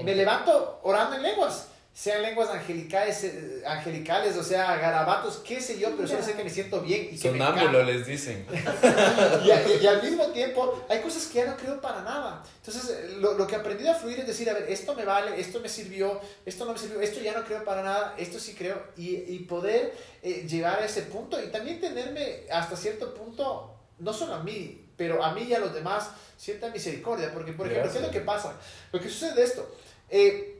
me 0.04 0.16
levanto 0.16 0.80
orando 0.82 1.16
en 1.16 1.22
lenguas 1.22 1.68
sean 1.94 2.24
lenguas 2.24 2.50
angelicales, 2.50 3.24
eh, 3.24 3.64
angelicales, 3.68 4.36
o 4.36 4.44
sea, 4.44 4.78
garabatos, 4.78 5.38
qué 5.46 5.62
sé 5.62 5.78
yo, 5.78 5.96
pero 5.96 6.08
solo 6.08 6.24
sé 6.24 6.34
que 6.34 6.44
me 6.44 6.50
siento 6.50 6.82
bien 6.82 7.10
y 7.12 7.20
que 7.20 7.30
Sonámbulo 7.30 7.84
les 7.84 8.08
dicen. 8.08 8.48
y, 9.46 9.86
al 9.86 10.02
mismo 10.02 10.26
tiempo, 10.32 10.84
hay 10.90 11.02
cosas 11.02 11.28
que 11.28 11.36
ya 11.36 11.46
no 11.46 11.56
creo 11.56 11.80
para 11.80 12.02
nada. 12.02 12.44
Entonces, 12.66 12.90
eh, 12.90 13.18
lo, 13.20 13.34
lo, 13.36 13.46
que 13.46 13.54
he 13.54 13.60
aprendido 13.60 13.92
a 13.92 13.96
fluir 13.96 14.20
es 14.20 14.26
decir, 14.26 14.50
a 14.50 14.54
ver, 14.54 14.66
esto 14.72 14.96
me 14.96 15.06
vale, 15.06 15.40
esto 15.40 15.60
me 15.60 15.70
sirvió, 15.70 16.20
esto 16.48 16.66
no 16.66 16.74
me 16.74 16.80
sirvió, 16.80 17.00
esto 17.00 17.20
ya 17.20 17.34
no 17.34 17.46
creo 17.46 17.64
para 17.64 17.84
nada, 17.84 18.16
esto 18.18 18.40
sí 18.40 18.56
creo, 18.56 18.82
y, 18.98 19.16
y 19.16 19.40
poder 19.48 19.94
eh, 20.24 20.48
llegar 20.50 20.80
a 20.80 20.86
ese 20.86 21.04
punto 21.04 21.40
y 21.44 21.50
también 21.50 21.80
tenerme 21.80 22.46
hasta 22.52 22.76
cierto 22.76 23.14
punto, 23.14 23.72
no 24.00 24.14
solo 24.14 24.34
a 24.34 24.42
mí, 24.42 24.84
pero 24.98 25.24
a 25.24 25.32
mí 25.36 25.44
y 25.44 25.54
a 25.54 25.60
los 25.60 25.72
demás, 25.76 26.10
cierta 26.38 26.70
misericordia, 26.70 27.32
porque, 27.32 27.54
por 27.54 27.68
ejemplo, 27.68 27.92
¿qué 27.92 27.98
es 28.00 28.04
lo 28.04 28.12
que 28.12 28.22
pasa? 28.22 28.54
Lo 28.92 29.00
que 29.00 29.10
sucede 29.10 29.44
es 29.44 29.52
esto. 29.52 29.76
Eh, 30.10 30.53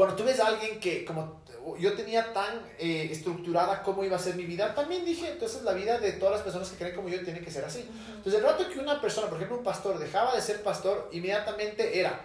cuando 0.00 0.16
tú 0.16 0.24
ves 0.24 0.40
a 0.40 0.46
alguien 0.46 0.80
que, 0.80 1.04
como 1.04 1.42
yo 1.78 1.92
tenía 1.92 2.32
tan 2.32 2.62
eh, 2.78 3.08
estructurada 3.10 3.82
cómo 3.82 4.02
iba 4.02 4.16
a 4.16 4.18
ser 4.18 4.34
mi 4.34 4.44
vida, 4.44 4.74
también 4.74 5.04
dije, 5.04 5.32
entonces 5.32 5.62
la 5.62 5.74
vida 5.74 5.98
de 5.98 6.12
todas 6.12 6.36
las 6.36 6.42
personas 6.42 6.70
que 6.70 6.78
creen 6.78 6.96
como 6.96 7.10
yo 7.10 7.22
tiene 7.22 7.42
que 7.42 7.50
ser 7.50 7.66
así. 7.66 7.86
Entonces, 8.08 8.40
el 8.40 8.42
rato 8.42 8.66
que 8.66 8.78
una 8.78 8.98
persona, 8.98 9.26
por 9.26 9.36
ejemplo, 9.36 9.58
un 9.58 9.62
pastor, 9.62 9.98
dejaba 9.98 10.34
de 10.34 10.40
ser 10.40 10.62
pastor, 10.62 11.10
inmediatamente 11.12 12.00
era 12.00 12.18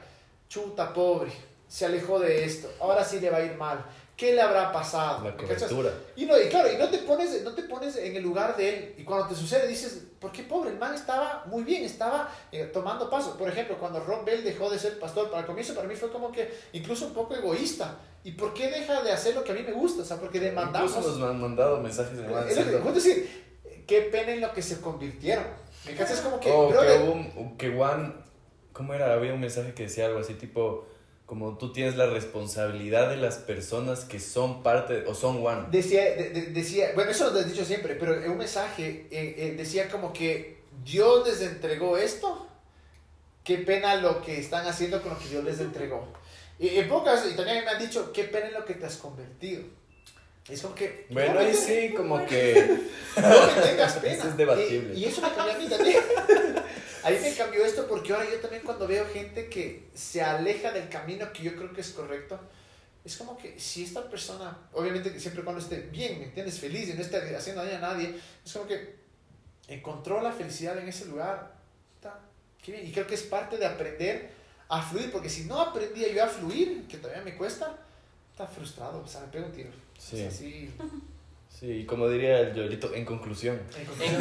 chuta, 0.47 0.93
pobre, 0.93 1.33
se 1.67 1.85
alejó 1.85 2.17
de 2.17 2.45
esto, 2.45 2.71
ahora 2.79 3.03
sí 3.03 3.19
le 3.19 3.29
va 3.29 3.39
a 3.39 3.43
ir 3.43 3.55
mal. 3.55 3.85
¿Qué 4.15 4.33
le 4.33 4.41
habrá 4.41 4.71
pasado? 4.71 5.25
La 5.25 5.35
cobertura. 5.35 5.91
Y, 6.15 6.25
no, 6.25 6.39
y 6.39 6.47
claro, 6.47 6.71
y 6.71 6.77
no 6.77 6.87
te, 6.89 6.99
pones, 6.99 7.43
no 7.43 7.51
te 7.51 7.63
pones 7.63 7.97
en 7.97 8.15
el 8.15 8.23
lugar 8.23 8.55
de 8.55 8.69
él. 8.69 8.95
Y 8.97 9.03
cuando 9.03 9.27
te 9.27 9.35
sucede 9.35 9.67
dices, 9.67 10.05
¿por 10.19 10.31
qué 10.31 10.43
pobre? 10.43 10.69
El 10.69 10.77
man 10.77 10.95
estaba 10.95 11.43
muy 11.47 11.63
bien, 11.63 11.83
estaba 11.83 12.31
eh, 12.49 12.69
tomando 12.71 13.09
pasos. 13.09 13.35
Por 13.35 13.49
ejemplo, 13.49 13.77
cuando 13.77 13.99
Rob 13.99 14.23
Bell 14.23 14.41
dejó 14.41 14.69
de 14.69 14.79
ser 14.79 14.99
pastor, 14.99 15.29
para 15.29 15.41
el 15.41 15.45
comienzo 15.45 15.75
para 15.75 15.87
mí 15.87 15.95
fue 15.95 16.11
como 16.11 16.31
que 16.31 16.49
incluso 16.71 17.07
un 17.07 17.13
poco 17.13 17.35
egoísta. 17.35 17.97
¿Y 18.23 18.31
por 18.31 18.53
qué 18.53 18.69
deja 18.69 19.03
de 19.03 19.11
hacer 19.11 19.35
lo 19.35 19.43
que 19.43 19.51
a 19.51 19.55
mí 19.55 19.63
me 19.63 19.73
gusta? 19.73 20.03
O 20.03 20.05
sea, 20.05 20.17
porque 20.17 20.39
demandamos... 20.39 20.91
Incluso 20.91 21.19
nos 21.19 21.29
han 21.29 21.41
mandado 21.41 21.81
mensajes 21.81 22.17
de 22.17 22.25
Es 22.49 22.95
decir, 22.95 23.83
qué 23.85 24.01
pena 24.03 24.31
en 24.31 24.41
lo 24.41 24.53
que 24.53 24.61
se 24.61 24.79
convirtieron. 24.79 25.45
¿Me 25.85 25.91
Es 25.91 26.21
como 26.21 26.39
que... 26.39 26.51
Oh, 26.51 26.69
que, 26.69 27.57
que 27.57 27.75
Juan... 27.75 28.23
¿Cómo 28.71 28.93
era? 28.93 29.13
Había 29.13 29.33
un 29.33 29.39
mensaje 29.39 29.73
que 29.73 29.83
decía 29.83 30.05
algo 30.07 30.19
así 30.19 30.33
tipo 30.33 30.85
como 31.25 31.57
tú 31.57 31.73
tienes 31.73 31.95
la 31.95 32.05
responsabilidad 32.05 33.09
de 33.09 33.17
las 33.17 33.37
personas 33.37 34.05
que 34.05 34.19
son 34.19 34.61
parte 34.61 35.05
o 35.07 35.15
son 35.15 35.45
one. 35.45 35.67
Decía, 35.71 36.03
decía, 36.51 36.91
bueno, 36.93 37.11
eso 37.11 37.31
lo 37.31 37.39
he 37.39 37.45
dicho 37.45 37.65
siempre, 37.65 37.95
pero 37.95 38.21
en 38.21 38.29
un 38.29 38.37
mensaje 38.37 39.07
eh, 39.09 39.35
eh, 39.37 39.55
decía 39.57 39.89
como 39.89 40.13
que 40.13 40.59
Dios 40.83 41.27
les 41.27 41.41
entregó 41.41 41.97
esto, 41.97 42.47
qué 43.43 43.57
pena 43.57 43.95
lo 43.95 44.21
que 44.21 44.39
están 44.39 44.67
haciendo 44.67 45.01
con 45.01 45.13
lo 45.13 45.19
que 45.19 45.29
Dios 45.29 45.43
les 45.43 45.59
entregó. 45.59 46.07
Y 46.59 46.69
en 46.69 46.87
pocas, 46.87 47.25
y 47.29 47.35
también 47.35 47.65
me 47.65 47.71
han 47.71 47.79
dicho, 47.79 48.13
qué 48.13 48.25
pena 48.25 48.47
en 48.47 48.53
lo 48.53 48.63
que 48.63 48.75
te 48.75 48.85
has 48.85 48.97
convertido. 48.97 49.63
Es 50.47 50.61
como 50.61 50.75
que... 50.75 51.07
Bueno, 51.09 51.39
ahí 51.39 51.53
sí, 51.55 51.93
como 51.95 52.23
que... 52.25 52.53
No 53.17 53.47
me 53.47 53.61
tengas 53.61 53.93
pena. 54.01 54.13
Eso 54.13 54.27
es 54.27 54.37
debatible. 54.37 54.93
Y, 54.93 54.99
y 54.99 55.05
eso 55.05 55.21
me 55.21 55.33
cambió 55.33 55.55
a 55.55 55.57
mí 55.57 55.67
también. 55.67 56.03
Ahí 57.05 57.19
me 57.21 57.35
cambió 57.35 57.63
esto 57.63 57.87
porque 57.87 58.13
ahora 58.13 58.25
yo 58.27 58.39
también 58.39 58.63
cuando 58.63 58.87
veo 58.87 59.05
gente 59.05 59.47
que 59.47 59.89
se 59.93 60.23
aleja 60.23 60.71
del 60.71 60.89
camino 60.89 61.31
que 61.31 61.43
yo 61.43 61.55
creo 61.55 61.71
que 61.71 61.81
es 61.81 61.91
correcto, 61.91 62.39
es 63.03 63.15
como 63.15 63.37
que 63.37 63.59
si 63.59 63.83
esta 63.83 64.09
persona, 64.09 64.57
obviamente 64.73 65.13
que 65.13 65.19
siempre 65.19 65.43
cuando 65.43 65.61
esté 65.61 65.81
bien, 65.81 66.17
¿me 66.17 66.25
entiendes? 66.25 66.59
Feliz 66.59 66.89
y 66.89 66.93
no 66.93 67.01
esté 67.01 67.17
haciendo 67.35 67.63
daño 67.63 67.77
a 67.77 67.93
nadie, 67.93 68.19
es 68.43 68.51
como 68.51 68.65
que 68.65 68.95
encontró 69.67 70.19
la 70.19 70.31
felicidad 70.31 70.79
en 70.79 70.87
ese 70.87 71.05
lugar. 71.05 71.53
Está, 71.95 72.19
qué 72.63 72.71
bien. 72.71 72.87
Y 72.87 72.91
creo 72.91 73.05
que 73.05 73.13
es 73.13 73.21
parte 73.21 73.57
de 73.57 73.67
aprender 73.67 74.31
a 74.67 74.81
fluir, 74.81 75.11
porque 75.11 75.29
si 75.29 75.43
no 75.43 75.61
aprendía 75.61 76.11
yo 76.11 76.23
a 76.23 76.27
fluir, 76.27 76.87
que 76.87 76.97
todavía 76.97 77.23
me 77.23 77.37
cuesta, 77.37 77.77
está 78.31 78.47
frustrado, 78.47 79.03
o 79.03 79.07
sea, 79.07 79.21
me 79.21 79.27
pego 79.27 79.45
un 79.45 79.51
tiro. 79.51 79.69
Sí. 79.99 80.27
sí. 80.31 80.73
Sí, 81.57 81.85
como 81.85 82.09
diría 82.09 82.41
el 82.41 82.53
Yolito, 82.53 82.93
en 82.93 83.05
conclusión. 83.05 83.57
En, 84.01 84.15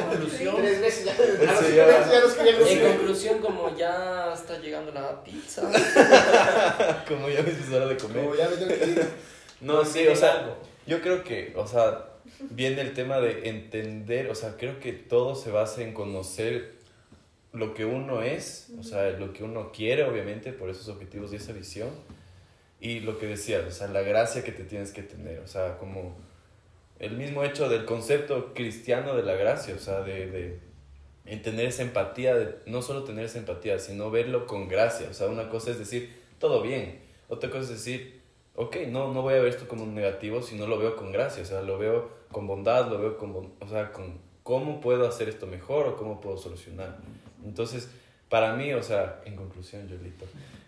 conclusión. 0.00 0.56
Tres 0.56 0.80
veces 0.80 1.04
ya, 1.04 1.90
En 2.70 2.96
conclusión, 2.96 3.38
como 3.40 3.76
ya 3.76 4.32
está 4.32 4.58
llegando 4.58 4.90
la 4.92 5.22
pizza. 5.22 5.60
como 7.08 7.28
ya 7.28 7.42
me 7.42 7.50
es 7.50 7.70
hora 7.70 7.86
de 7.86 7.98
comer. 7.98 8.24
Como 8.24 8.34
ya 8.34 8.48
me 8.48 8.56
tengo 8.56 8.78
que 8.78 8.86
ir. 8.86 9.08
No, 9.60 9.84
sí, 9.84 10.06
o 10.08 10.16
sea, 10.16 10.56
yo 10.86 11.02
creo 11.02 11.22
que, 11.22 11.52
o 11.54 11.66
sea, 11.66 12.06
viene 12.40 12.80
el 12.80 12.94
tema 12.94 13.20
de 13.20 13.46
entender, 13.50 14.30
o 14.30 14.34
sea, 14.34 14.56
creo 14.56 14.80
que 14.80 14.94
todo 14.94 15.34
se 15.34 15.50
basa 15.50 15.82
en 15.82 15.92
conocer 15.92 16.72
lo 17.52 17.74
que 17.74 17.84
uno 17.84 18.22
es, 18.22 18.68
o 18.80 18.82
sea, 18.82 19.10
lo 19.10 19.34
que 19.34 19.44
uno 19.44 19.70
quiere, 19.70 20.04
obviamente, 20.04 20.54
por 20.54 20.70
esos 20.70 20.88
objetivos 20.88 21.30
y 21.34 21.36
esa 21.36 21.52
visión. 21.52 21.90
Y 22.80 23.00
lo 23.00 23.18
que 23.18 23.26
decías, 23.26 23.64
o 23.66 23.70
sea, 23.70 23.86
la 23.88 24.00
gracia 24.00 24.42
que 24.42 24.52
te 24.52 24.64
tienes 24.64 24.92
que 24.92 25.02
tener, 25.02 25.40
o 25.40 25.46
sea, 25.46 25.76
como 25.76 26.16
el 26.98 27.16
mismo 27.16 27.44
hecho 27.44 27.68
del 27.68 27.84
concepto 27.84 28.54
cristiano 28.54 29.14
de 29.16 29.22
la 29.22 29.34
gracia, 29.34 29.74
o 29.74 29.78
sea, 29.78 30.00
de, 30.02 30.60
de 31.24 31.36
tener 31.38 31.66
esa 31.66 31.82
empatía, 31.82 32.34
de 32.34 32.56
no 32.66 32.82
solo 32.82 33.04
tener 33.04 33.24
esa 33.24 33.38
empatía, 33.38 33.78
sino 33.78 34.10
verlo 34.10 34.46
con 34.46 34.68
gracia. 34.68 35.08
O 35.10 35.14
sea, 35.14 35.28
una 35.28 35.48
cosa 35.48 35.70
es 35.70 35.78
decir, 35.78 36.14
todo 36.38 36.62
bien. 36.62 37.00
Otra 37.28 37.50
cosa 37.50 37.62
es 37.62 37.70
decir, 37.70 38.20
ok, 38.54 38.76
no, 38.88 39.12
no 39.12 39.22
voy 39.22 39.34
a 39.34 39.38
ver 39.38 39.48
esto 39.48 39.66
como 39.66 39.84
un 39.84 39.94
negativo, 39.94 40.42
sino 40.42 40.66
lo 40.66 40.78
veo 40.78 40.96
con 40.96 41.12
gracia. 41.12 41.42
O 41.42 41.46
sea, 41.46 41.62
lo 41.62 41.78
veo 41.78 42.10
con 42.30 42.46
bondad, 42.46 42.88
lo 42.88 42.98
veo 42.98 43.16
con, 43.16 43.52
o 43.60 43.68
sea, 43.68 43.92
con 43.92 44.18
cómo 44.42 44.80
puedo 44.80 45.08
hacer 45.08 45.28
esto 45.28 45.46
mejor 45.46 45.86
o 45.86 45.96
cómo 45.96 46.20
puedo 46.20 46.36
solucionar. 46.36 46.98
Entonces, 47.44 47.88
para 48.28 48.54
mí, 48.54 48.72
o 48.72 48.82
sea, 48.82 49.20
en 49.24 49.36
conclusión, 49.36 49.88
Yolito, 49.88 50.26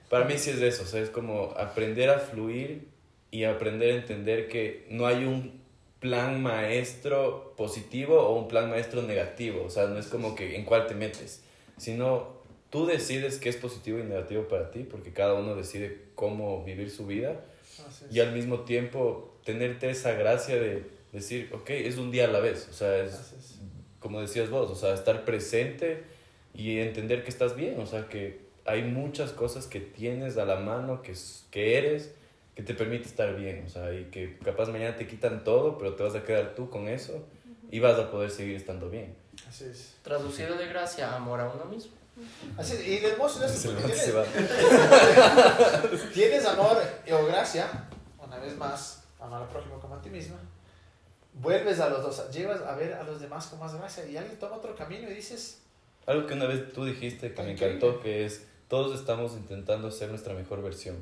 para 0.09 0.25
mí 0.25 0.39
sí 0.39 0.51
es 0.51 0.61
eso, 0.61 0.85
o 0.85 0.87
sea, 0.87 1.01
es 1.01 1.11
como 1.11 1.53
aprender 1.57 2.11
a 2.11 2.19
fluir 2.19 2.89
y 3.31 3.45
aprender 3.45 3.93
a 3.93 3.97
entender 3.97 4.49
que 4.49 4.87
no 4.91 5.07
hay 5.07 5.25
un 5.25 5.61
plan 6.01 6.43
maestro 6.43 7.55
positivo 7.57 8.21
o 8.21 8.39
un 8.39 8.49
plan 8.49 8.71
maestro 8.71 9.03
negativo. 9.03 9.65
O 9.65 9.71
sea, 9.71 9.87
no 9.87 9.99
es 9.99 10.07
como 10.07 10.35
que 10.35 10.57
en 10.57 10.65
cuál 10.65 10.87
te 10.87 10.95
metes, 10.95 11.43
sino 11.77 12.37
tú 12.71 12.87
decides 12.87 13.39
qué 13.39 13.49
es 13.49 13.57
positivo 13.57 13.99
y 13.99 14.03
negativo 14.03 14.49
para 14.49 14.71
ti, 14.71 14.83
porque 14.83 15.13
cada 15.13 15.35
uno 15.35 15.55
decide 15.55 16.03
cómo 16.15 16.65
vivir 16.65 16.91
su 16.91 17.07
vida. 17.07 17.41
Y 18.11 18.21
al 18.21 18.33
mismo 18.33 18.61
tiempo 18.61 19.37
tenerte 19.45 19.91
esa 19.91 20.13
gracia 20.13 20.57
de 20.57 20.85
decir, 21.13 21.51
ok, 21.53 21.71
es 21.71 21.99
un 21.99 22.11
día 22.11 22.25
a 22.25 22.29
la 22.29 22.41
vez. 22.41 22.69
O 22.71 22.73
sea, 22.73 23.03
es 23.03 23.59
como 24.01 24.21
decías 24.21 24.51
vos, 24.51 24.71
o 24.71 24.75
sea, 24.75 24.95
estar 24.95 25.25
presente 25.25 26.05
y 26.55 26.79
entender 26.79 27.23
que 27.25 27.31
estás 27.31 27.57
bien. 27.57 27.79
O 27.81 27.87
sea, 27.87 28.09
que 28.09 28.41
hay 28.65 28.83
muchas 28.83 29.33
cosas 29.33 29.67
que 29.67 29.81
tienes 29.81 30.37
a 30.37 30.45
la 30.45 30.57
mano, 30.57 31.03
que, 31.03 31.15
que 31.51 31.79
eres 31.79 32.15
que 32.57 32.63
te 32.63 32.73
permite 32.73 33.05
estar 33.05 33.37
bien, 33.37 33.65
o 33.67 33.69
sea, 33.69 33.93
y 33.93 34.05
que 34.05 34.39
capaz 34.39 34.71
mañana 34.71 34.97
te 34.97 35.07
quitan 35.07 35.45
todo, 35.45 35.77
pero 35.77 35.95
te 35.95 36.03
vas 36.03 36.15
a 36.15 36.25
quedar 36.25 36.55
tú 36.55 36.71
con 36.71 36.89
eso 36.89 37.23
y 37.71 37.81
vas 37.81 37.99
a 37.99 38.11
poder 38.11 38.31
seguir 38.31 38.57
estando 38.57 38.89
bien. 38.89 39.15
Así 39.47 39.67
es. 39.67 39.97
Traducido 40.03 40.57
de 40.57 40.67
gracia, 40.67 41.15
amor 41.15 41.39
a 41.39 41.51
uno 41.51 41.67
mismo. 41.67 41.93
Así 42.57 42.73
es, 42.73 42.87
y 42.87 42.97
el 42.97 43.13
hermoso 43.13 43.45
es 43.45 43.53
eso, 43.53 43.75
tienes, 43.75 44.07
tienes 46.15 46.47
amor 46.47 46.79
o 47.13 47.27
gracia, 47.27 47.69
una 48.27 48.39
vez 48.39 48.57
más, 48.57 49.05
amar 49.21 49.43
al 49.43 49.49
prójimo 49.49 49.79
como 49.79 49.97
a 49.97 50.01
ti 50.01 50.09
misma, 50.09 50.37
vuelves 51.35 51.79
a 51.79 51.91
los 51.91 52.03
dos, 52.03 52.31
llevas 52.31 52.63
a 52.63 52.75
ver 52.75 52.95
a 52.95 53.03
los 53.03 53.21
demás 53.21 53.49
con 53.49 53.59
más 53.59 53.75
gracia 53.75 54.07
y 54.07 54.17
alguien 54.17 54.39
toma 54.39 54.57
otro 54.57 54.75
camino 54.75 55.11
y 55.11 55.13
dices... 55.13 55.61
Algo 56.07 56.27
que 56.27 56.33
una 56.33 56.47
vez 56.47 56.73
tú 56.73 56.87
dijiste 56.87 57.35
que 57.35 57.43
me 57.43 57.53
encantó, 57.53 58.01
que 58.01 58.25
es, 58.25 58.47
todos 58.69 58.99
estamos 58.99 59.33
intentando 59.33 59.91
ser 59.91 60.09
nuestra 60.09 60.33
mejor 60.33 60.63
versión 60.63 60.97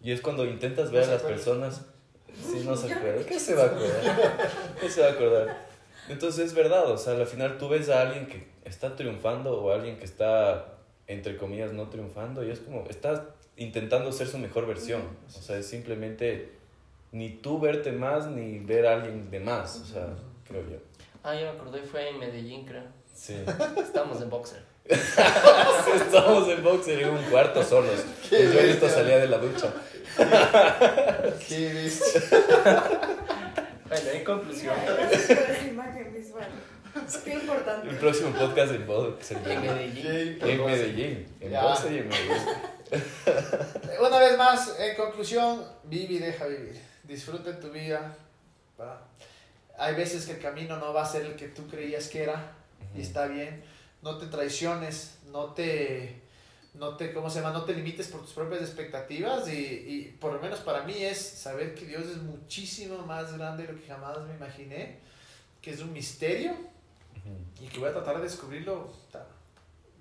y 0.00 0.12
es 0.12 0.20
cuando 0.20 0.44
intentas 0.44 0.90
ver 0.90 1.04
a 1.04 1.12
las 1.12 1.22
personas, 1.22 1.82
si 2.40 2.60
no 2.64 2.76
se 2.76 2.92
acuerda, 2.92 3.24
¿qué 3.24 3.40
se 3.40 3.54
va 3.54 3.64
a 3.64 3.66
acordar? 3.66 4.50
¿Qué 4.80 4.90
se 4.90 5.00
va 5.00 5.08
a 5.08 5.10
acordar? 5.12 5.66
Entonces 6.08 6.46
es 6.46 6.54
verdad, 6.54 6.90
o 6.90 6.98
sea, 6.98 7.14
al 7.14 7.26
final 7.26 7.58
tú 7.58 7.68
ves 7.68 7.88
a 7.88 8.02
alguien 8.02 8.26
que 8.26 8.46
está 8.64 8.94
triunfando 8.94 9.60
o 9.60 9.70
a 9.70 9.74
alguien 9.74 9.98
que 9.98 10.04
está, 10.04 10.76
entre 11.06 11.36
comillas, 11.36 11.72
no 11.72 11.88
triunfando 11.88 12.44
y 12.44 12.50
es 12.50 12.60
como, 12.60 12.84
estás 12.88 13.22
intentando 13.56 14.12
ser 14.12 14.28
su 14.28 14.38
mejor 14.38 14.66
versión. 14.66 15.02
O 15.26 15.42
sea, 15.42 15.58
es 15.58 15.66
simplemente 15.66 16.52
ni 17.12 17.30
tú 17.30 17.58
verte 17.58 17.92
más 17.92 18.26
ni 18.26 18.58
ver 18.58 18.86
a 18.86 18.94
alguien 18.94 19.30
de 19.30 19.40
más, 19.40 19.80
o 19.80 19.84
sea, 19.84 20.08
creo 20.46 20.62
yo. 20.68 20.76
Ah, 21.22 21.34
yo 21.34 21.52
me 21.52 21.58
acordé, 21.58 21.82
fue 21.82 22.08
en 22.10 22.18
Medellín, 22.18 22.64
creo. 22.64 22.84
Sí. 23.12 23.34
Estamos 23.78 24.20
en 24.20 24.30
boxer. 24.30 24.62
Estamos 25.96 26.48
en 26.48 26.62
boxer 26.62 27.02
en 27.02 27.08
un 27.10 27.22
cuarto 27.24 27.62
solos. 27.62 28.04
Y 28.30 28.36
yo 28.36 28.60
esto 28.60 28.88
salía 28.88 29.18
de 29.18 29.28
la 29.28 29.38
ducha. 29.38 29.72
Qué 31.48 31.90
bueno, 33.88 34.10
en 34.10 34.24
conclusión. 34.24 34.74
imagen 35.68 36.14
visual. 36.14 36.48
Qué 37.24 37.34
importante. 37.34 37.88
El 37.88 37.96
próximo 37.96 38.30
podcast 38.32 38.72
en 38.72 38.86
boxer. 38.86 39.38
En 39.46 39.60
Medellín. 39.60 40.38
En 40.40 40.66
Medellín. 40.66 41.26
En 41.40 41.52
boxer 41.52 41.92
y 41.92 41.98
en 41.98 42.08
Medellín. 42.08 42.42
Una 44.00 44.18
vez 44.18 44.38
más, 44.38 44.76
en 44.78 44.96
conclusión, 44.96 45.64
vive 45.84 46.14
y 46.14 46.18
deja 46.18 46.46
vivir. 46.46 46.80
Disfruta 47.04 47.58
tu 47.58 47.70
vida. 47.70 48.16
Hay 49.78 49.94
veces 49.94 50.26
que 50.26 50.32
el 50.32 50.40
camino 50.40 50.76
no 50.78 50.92
va 50.92 51.02
a 51.02 51.06
ser 51.06 51.26
el 51.26 51.36
que 51.36 51.48
tú 51.48 51.66
creías 51.68 52.08
que 52.08 52.22
era 52.22 52.52
y 52.94 53.02
está 53.02 53.26
bien. 53.26 53.62
No 54.06 54.18
te 54.18 54.26
traiciones, 54.26 55.18
no 55.32 55.46
te, 55.46 56.22
no 56.74 56.96
te, 56.96 57.12
¿cómo 57.12 57.28
se 57.28 57.40
llama? 57.40 57.52
No 57.52 57.64
te 57.64 57.74
limites 57.74 58.06
por 58.06 58.20
tus 58.20 58.34
propias 58.34 58.60
expectativas 58.60 59.48
y, 59.48 59.52
y 59.52 60.16
por 60.20 60.32
lo 60.32 60.40
menos 60.40 60.60
para 60.60 60.84
mí 60.84 60.94
es 61.02 61.18
saber 61.18 61.74
que 61.74 61.86
Dios 61.86 62.04
es 62.04 62.18
muchísimo 62.18 62.98
más 62.98 63.36
grande 63.36 63.66
de 63.66 63.72
lo 63.72 63.80
que 63.80 63.84
jamás 63.88 64.16
me 64.20 64.36
imaginé, 64.36 65.00
que 65.60 65.72
es 65.72 65.80
un 65.80 65.92
misterio 65.92 66.54
y 67.60 67.66
que 67.66 67.80
voy 67.80 67.88
a 67.88 67.94
tratar 67.94 68.18
de 68.18 68.22
descubrirlo 68.22 68.92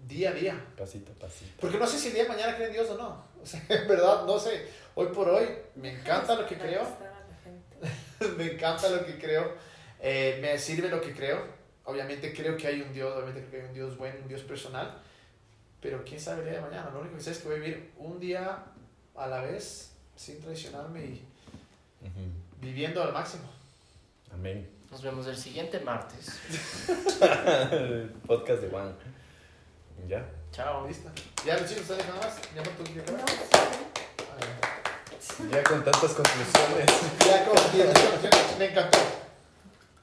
día 0.08 0.30
a 0.30 0.34
día. 0.34 0.66
Pasito 0.78 1.12
a 1.12 1.16
pasito. 1.16 1.54
Porque 1.60 1.80
no 1.80 1.88
sé 1.88 1.98
si 1.98 2.10
el 2.10 2.14
día 2.14 2.24
de 2.26 2.30
mañana 2.30 2.56
creen 2.56 2.74
Dios 2.74 2.88
o 2.92 2.98
no. 3.00 3.26
O 3.42 3.48
sea, 3.48 3.64
en 3.70 3.88
verdad, 3.88 4.24
no 4.28 4.38
sé. 4.38 4.68
Hoy 4.94 5.08
por 5.08 5.30
hoy 5.30 5.48
me 5.78 5.92
encanta 6.00 6.36
lo 6.36 6.46
que 6.46 6.60
creo. 6.60 6.86
me 8.38 8.54
encanta 8.54 8.88
lo 8.88 9.04
que 9.04 9.18
creo. 9.18 9.52
Eh, 10.00 10.38
me 10.44 10.60
sirve 10.60 10.90
lo 10.90 11.02
que 11.02 11.12
creo 11.12 11.55
obviamente 11.86 12.34
creo 12.34 12.58
que 12.58 12.68
hay 12.68 12.82
un 12.82 12.92
Dios, 12.94 13.16
obviamente 13.16 13.42
creo 13.42 13.52
que 13.52 13.62
hay 13.62 13.68
un 13.68 13.74
Dios 13.74 13.98
bueno, 13.98 14.20
un 14.22 14.28
Dios 14.28 14.42
personal, 14.42 14.98
pero 15.82 16.04
quién 16.04 16.20
sabe 16.20 16.40
el 16.40 16.50
día 16.50 16.56
de 16.56 16.62
mañana. 16.62 16.90
Lo 16.92 17.02
único 17.02 17.16
que 17.16 17.24
sé 17.24 17.32
es 17.32 17.40
que 17.40 17.48
voy 17.48 17.58
a 17.58 17.60
vivir 17.60 17.92
un 17.98 18.20
día 18.20 18.64
a 19.16 19.28
la 19.28 19.42
vez 19.42 19.92
sin 20.16 20.42
traicionarme 20.42 21.06
y 21.06 21.26
viviendo 22.62 23.02
al 23.04 23.14
máximo. 23.14 23.50
Amén. 24.34 24.70
Nos 24.92 25.02
vemos 25.02 25.28
el 25.28 25.36
siguiente 25.36 25.80
martes. 25.80 26.40
Podcast 28.28 28.62
de 28.62 28.70
Juan. 28.70 28.96
Ya. 30.08 30.26
Chao. 30.52 30.88
Listo. 30.88 31.10
Ya, 31.46 31.58
chicos, 31.66 31.86
¿sabes 31.88 32.08
nada 32.08 32.22
más? 32.22 32.40
Ya 32.56 32.64
no 32.64 32.70
tengo 32.72 33.04
Ya 35.52 35.64
con 35.64 35.84
tantas 35.84 36.14
conclusiones. 36.14 36.86
Ya 37.26 37.46
con 37.46 37.56
tantas 37.56 37.94
conclusiones. 38.22 38.60
Me 38.60 38.66
encantó. 38.72 38.98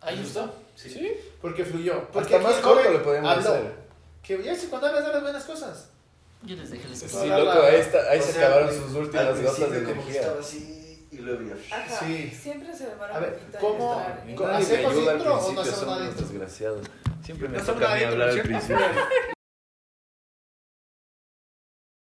¿Ahí 0.01 0.21
está? 0.21 0.51
Sí. 0.91 1.13
Porque 1.41 1.65
fluyó. 1.65 2.09
Porque 2.13 2.37
Hasta 2.37 2.49
más 2.49 2.61
corto 2.61 2.91
le 2.93 2.99
podemos 2.99 3.39
hacer. 3.39 3.73
Que 4.23 4.43
ya 4.43 4.55
se 4.55 4.69
cuando 4.69 4.89
hablas 4.89 5.07
de 5.07 5.13
las 5.13 5.23
buenas 5.23 5.45
cosas. 5.45 5.89
Yo 6.45 6.57
les 6.57 6.71
dejé 6.71 6.89
el 6.89 6.97
Sí, 6.97 7.29
loco, 7.29 7.63
ahí, 7.63 7.77
está, 7.77 8.11
ahí 8.11 8.21
se 8.21 8.39
acabaron 8.39 8.75
sus 8.75 8.95
últimas 8.95 9.41
gotas 9.41 9.71
de 9.71 9.79
energía. 9.79 10.21
estaba 10.21 10.41
así 10.41 11.07
y 11.13 11.17
luego 11.19 11.43
ya. 11.43 11.77
Ajá, 11.77 12.05
sí. 12.05 12.31
Siempre 12.31 12.75
se 12.77 12.87
demora 12.87 13.17
a 13.17 13.21
ver, 13.21 13.39
¿cómo, 13.61 14.05
¿cómo 14.37 14.49
hacemos 14.51 14.95
intro 14.97 15.39
o 15.39 15.53
no 15.53 15.61
hacemos 15.61 15.87
nada? 15.87 16.11
desgraciados. 16.11 16.87
Siempre 17.23 17.49
me 17.49 17.61
toca 17.61 17.93
a 17.93 17.97
mí 17.97 18.05
hablar 18.05 18.31
al 18.31 18.41
principio. 18.41 18.79